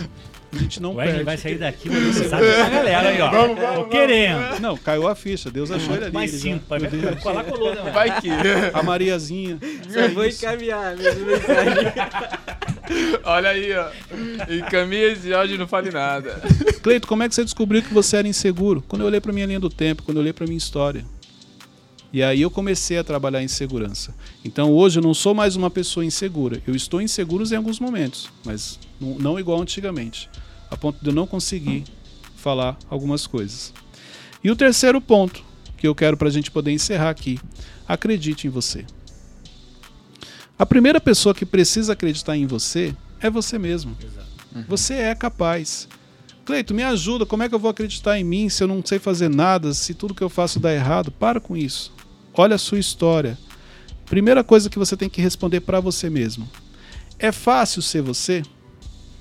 a 0.53 0.57
gente 0.59 0.81
não 0.81 0.93
O 0.93 0.95
perde. 0.95 1.23
vai 1.23 1.37
sair 1.37 1.57
daqui, 1.57 1.89
mas 1.89 2.15
você 2.15 2.29
sabe 2.29 2.45
essa 2.47 2.69
galera 2.69 3.09
aí, 3.09 3.21
ó. 3.21 3.75
Tô 3.75 3.85
querendo. 3.85 4.59
Não, 4.61 4.77
caiu 4.77 5.07
a 5.07 5.15
ficha. 5.15 5.49
Deus 5.51 5.69
achou 5.71 5.95
ele 5.95 6.05
ali. 6.05 6.13
Mais 6.13 6.31
cinco, 6.31 6.63
já- 6.79 6.87
vai. 6.87 7.15
Colar 7.17 7.43
colou, 7.43 7.75
né? 7.75 7.91
Vai 7.91 8.21
que. 8.21 8.29
A 8.73 8.81
Mariazinha. 8.83 9.57
Só 9.91 10.07
vou 10.13 10.25
encaminhar 10.25 10.95
mesmo. 10.95 11.25
Olha 13.23 13.49
aí, 13.49 13.73
ó. 13.73 13.87
Encaminha 14.49 15.07
esse 15.07 15.33
áudio 15.33 15.55
e 15.55 15.57
não 15.57 15.67
fale 15.67 15.91
nada. 15.91 16.41
Cleito, 16.81 17.07
como 17.07 17.23
é 17.23 17.27
que 17.29 17.35
você 17.35 17.43
descobriu 17.43 17.81
que 17.81 17.93
você 17.93 18.17
era 18.17 18.27
inseguro? 18.27 18.83
Quando 18.87 19.01
eu 19.01 19.07
olhei 19.07 19.19
para 19.19 19.33
minha 19.33 19.45
linha 19.45 19.59
do 19.59 19.69
tempo, 19.69 20.03
quando 20.03 20.17
eu 20.17 20.21
olhei 20.21 20.33
para 20.33 20.45
minha 20.45 20.57
história. 20.57 21.03
E 22.11 22.23
aí 22.23 22.41
eu 22.41 22.49
comecei 22.49 22.97
a 22.97 23.03
trabalhar 23.03 23.43
em 23.43 23.47
segurança. 23.47 24.15
Então 24.43 24.71
hoje 24.71 24.99
eu 24.99 25.03
não 25.03 25.13
sou 25.13 25.33
mais 25.33 25.55
uma 25.55 25.69
pessoa 25.69 26.05
insegura. 26.05 26.61
Eu 26.65 26.75
estou 26.75 27.01
inseguro 27.01 27.43
em 27.51 27.55
alguns 27.55 27.79
momentos, 27.79 28.29
mas 28.45 28.79
não, 28.99 29.39
igual 29.39 29.61
antigamente, 29.61 30.29
a 30.71 30.77
ponto 30.77 30.99
de 31.01 31.09
eu 31.09 31.13
não 31.13 31.27
conseguir 31.27 31.83
falar 32.35 32.77
algumas 32.89 33.27
coisas. 33.27 33.73
E 34.43 34.49
o 34.49 34.55
terceiro 34.55 35.01
ponto 35.01 35.43
que 35.77 35.87
eu 35.87 35.93
quero 35.93 36.15
para 36.15 36.29
a 36.29 36.31
gente 36.31 36.49
poder 36.49 36.71
encerrar 36.71 37.09
aqui: 37.09 37.39
acredite 37.87 38.47
em 38.47 38.49
você. 38.49 38.85
A 40.57 40.65
primeira 40.65 40.99
pessoa 40.99 41.35
que 41.35 41.45
precisa 41.45 41.93
acreditar 41.93 42.35
em 42.35 42.47
você 42.47 42.95
é 43.19 43.29
você 43.29 43.59
mesmo. 43.59 43.95
Você 44.67 44.93
é 44.95 45.13
capaz. 45.13 45.87
Cleito, 46.45 46.73
me 46.73 46.81
ajuda. 46.81 47.25
Como 47.25 47.43
é 47.43 47.49
que 47.49 47.53
eu 47.53 47.59
vou 47.59 47.69
acreditar 47.69 48.17
em 48.17 48.23
mim 48.23 48.49
se 48.49 48.63
eu 48.63 48.67
não 48.67 48.81
sei 48.83 48.97
fazer 48.97 49.29
nada, 49.29 49.73
se 49.73 49.93
tudo 49.93 50.15
que 50.15 50.23
eu 50.23 50.29
faço 50.29 50.59
dá 50.59 50.73
errado? 50.73 51.11
Para 51.11 51.39
com 51.39 51.55
isso. 51.55 51.93
Olha 52.37 52.55
a 52.55 52.59
sua 52.59 52.77
história. 52.77 53.35
Primeira 54.05 54.43
coisa 54.43 54.69
que 54.69 54.77
você 54.77 54.95
tem 54.95 55.09
que 55.09 55.19
responder 55.19 55.61
para 55.61 55.79
você 55.79 56.07
mesmo. 56.07 56.47
É 57.17 57.31
fácil 57.31 57.81
ser 57.81 58.03
você? 58.03 58.43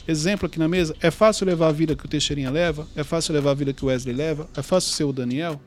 Exemplo 0.06 0.46
aqui 0.46 0.58
na 0.58 0.68
mesa. 0.68 0.94
É 1.00 1.10
fácil 1.10 1.46
levar 1.46 1.68
a 1.68 1.72
vida 1.72 1.96
que 1.96 2.04
o 2.04 2.08
Teixeirinha 2.08 2.50
leva? 2.50 2.86
É 2.94 3.02
fácil 3.02 3.32
levar 3.32 3.52
a 3.52 3.54
vida 3.54 3.72
que 3.72 3.82
o 3.82 3.88
Wesley 3.88 4.14
leva? 4.14 4.46
É 4.54 4.60
fácil 4.60 4.92
ser 4.92 5.04
o 5.04 5.12
Daniel? 5.14 5.58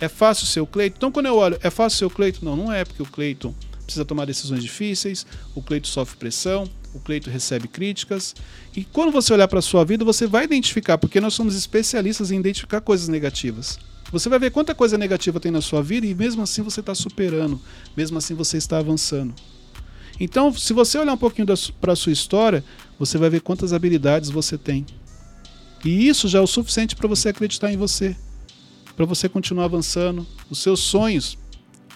É 0.00 0.08
fácil 0.08 0.46
ser 0.46 0.60
o 0.60 0.66
Cleiton? 0.66 0.96
Então 0.96 1.12
quando 1.12 1.26
eu 1.26 1.36
olho, 1.36 1.58
é 1.62 1.68
fácil 1.68 1.98
ser 1.98 2.04
o 2.06 2.10
Cleiton? 2.10 2.44
Não, 2.44 2.56
não 2.56 2.72
é, 2.72 2.84
porque 2.84 3.02
o 3.02 3.06
Cleiton 3.06 3.54
precisa 3.84 4.04
tomar 4.04 4.24
decisões 4.24 4.62
difíceis, 4.62 5.26
o 5.54 5.62
Cleiton 5.62 5.88
sofre 5.88 6.16
pressão, 6.16 6.68
o 6.94 6.98
Cleiton 6.98 7.30
recebe 7.30 7.68
críticas. 7.68 8.34
E 8.74 8.82
quando 8.82 9.12
você 9.12 9.32
olhar 9.32 9.46
para 9.46 9.58
a 9.58 9.62
sua 9.62 9.84
vida, 9.84 10.04
você 10.04 10.26
vai 10.26 10.44
identificar, 10.44 10.96
porque 10.96 11.20
nós 11.20 11.34
somos 11.34 11.54
especialistas 11.54 12.30
em 12.30 12.38
identificar 12.40 12.80
coisas 12.80 13.08
negativas. 13.08 13.78
Você 14.12 14.28
vai 14.28 14.38
ver 14.38 14.50
quanta 14.50 14.74
coisa 14.74 14.98
negativa 14.98 15.40
tem 15.40 15.50
na 15.50 15.62
sua 15.62 15.82
vida 15.82 16.06
e 16.06 16.14
mesmo 16.14 16.42
assim 16.42 16.60
você 16.60 16.80
está 16.80 16.94
superando, 16.94 17.58
mesmo 17.96 18.18
assim 18.18 18.34
você 18.34 18.58
está 18.58 18.78
avançando. 18.78 19.34
Então, 20.20 20.52
se 20.52 20.74
você 20.74 20.98
olhar 20.98 21.14
um 21.14 21.18
pouquinho 21.18 21.46
para 21.80 21.94
a 21.94 21.96
sua 21.96 22.12
história, 22.12 22.62
você 22.98 23.16
vai 23.16 23.30
ver 23.30 23.40
quantas 23.40 23.72
habilidades 23.72 24.28
você 24.28 24.58
tem. 24.58 24.84
E 25.82 26.06
isso 26.06 26.28
já 26.28 26.38
é 26.38 26.42
o 26.42 26.46
suficiente 26.46 26.94
para 26.94 27.08
você 27.08 27.30
acreditar 27.30 27.72
em 27.72 27.76
você, 27.76 28.14
para 28.94 29.06
você 29.06 29.28
continuar 29.28 29.64
avançando. 29.64 30.26
Os 30.50 30.58
seus 30.58 30.80
sonhos 30.80 31.38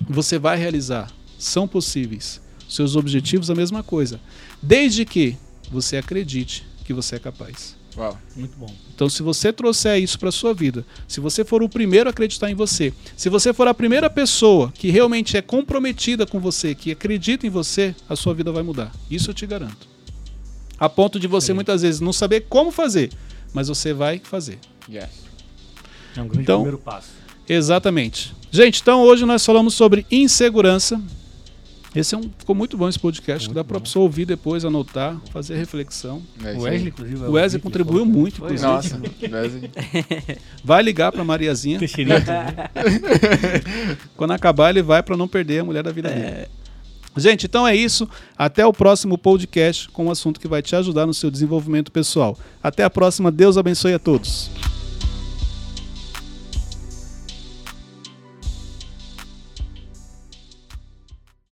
você 0.01 0.39
vai 0.39 0.57
realizar, 0.57 1.11
são 1.39 1.69
possíveis. 1.69 2.41
Os 2.67 2.75
seus 2.75 2.97
objetivos, 2.97 3.51
a 3.51 3.55
mesma 3.55 3.83
coisa. 3.83 4.21
Desde 4.63 5.05
que 5.05 5.37
você 5.71 5.99
acredite 5.99 6.67
que 6.85 6.93
você 6.93 7.17
é 7.17 7.19
capaz. 7.19 7.77
Uau. 7.97 8.19
Muito 8.37 8.57
bom. 8.59 8.73
Então, 8.95 9.09
se 9.09 9.23
você 9.23 9.53
trouxer 9.53 10.03
isso 10.03 10.19
para 10.19 10.31
sua 10.31 10.53
vida, 10.53 10.85
se 11.09 11.19
você 11.21 11.45
for 11.45 11.63
o 11.63 11.69
primeiro 11.69 12.09
a 12.09 12.11
acreditar 12.11 12.51
em 12.51 12.55
você, 12.55 12.93
se 13.17 13.29
você 13.29 13.53
for 13.55 13.67
a 13.69 13.75
primeira 13.75 14.11
pessoa 14.11 14.71
que 14.75 14.91
realmente 14.91 15.37
é 15.37 15.43
comprometida 15.43 16.27
com 16.27 16.39
você, 16.39 16.75
que 16.75 16.91
acredita 16.93 17.47
em 17.47 17.51
você, 17.51 17.95
a 18.09 18.15
sua 18.17 18.35
vida 18.35 18.53
vai 18.53 18.63
mudar. 18.63 18.93
Isso 19.11 19.31
eu 19.31 19.35
te 19.35 19.47
garanto. 19.47 19.89
A 20.79 20.89
ponto 20.89 21.19
de 21.19 21.27
você 21.27 21.49
Sim. 21.49 21.53
muitas 21.55 21.83
vezes 21.83 22.01
não 22.01 22.13
saber 22.13 22.43
como 22.49 22.71
fazer, 22.71 23.11
mas 23.55 23.69
você 23.69 23.95
vai 23.95 24.19
fazer. 24.23 24.59
Yes. 24.91 25.07
É 26.17 26.21
um 26.21 26.29
grande 26.29 26.43
Então- 26.43 26.61
primeiro 26.61 26.79
passo. 26.79 27.09
Exatamente. 27.49 28.35
Gente, 28.51 28.81
então 28.81 29.03
hoje 29.03 29.25
nós 29.25 29.45
falamos 29.45 29.75
sobre 29.75 30.05
insegurança. 30.11 31.01
Esse 31.97 32.15
é 32.15 32.19
um, 32.19 32.31
ficou 32.37 32.55
muito 32.55 32.77
bom 32.77 32.87
esse 32.89 32.99
podcast, 32.99 33.49
que 33.49 33.55
dá 33.55 33.61
Muito 33.61 33.69
para 33.69 33.79
bom. 33.79 33.85
pessoa 33.85 34.03
ouvir 34.03 34.27
depois, 34.27 34.67
anotar, 34.67 35.19
fazer 35.33 35.57
reflexão. 35.57 36.23
É 36.45 36.49
O 36.49 36.57
isso 36.57 36.61
Wesley, 36.61 36.89
inclusive. 36.89 37.25
O 37.25 37.33
Wesley 37.33 37.63
contribuiu 37.63 38.05
muito, 38.05 38.37
Foi 38.37 38.53
inclusive. 38.53 38.71
Nossa, 38.71 39.01
Wesley. 39.33 39.71
Vai 40.63 40.83
ligar 40.83 41.11
para 41.11 41.25
Mariazinha. 41.25 41.81
Quando 44.15 44.33
acabar, 44.33 44.69
ele 44.71 44.83
vai 44.83 45.03
para 45.03 45.17
não 45.17 45.27
perder 45.27 45.61
a 45.61 45.65
mulher 45.65 45.83
da 45.83 45.91
vida 45.91 46.11
dele. 46.11 46.49
Gente, 47.17 47.47
então 47.47 47.67
é 47.67 47.75
isso. 47.75 48.07
Até 48.37 48.67
o 48.67 48.75
próximo 48.75 49.17
podcast 49.17 49.89
com 49.89 50.07
um 50.07 50.11
assunto 50.11 50.39
que 50.39 50.47
vai 50.47 50.61
te 50.61 50.77
ajudar 50.77 51.07
no 51.07 51.15
seu 51.15 51.31
desenvolvimento 51.31 51.91
pessoal. 51.91 52.39
Até 52.63 52.85
a 52.85 52.91
próxima. 52.91 53.33
Deus 53.33 53.57
abençoe 53.57 53.95
a 53.95 53.99
todos. 53.99 54.51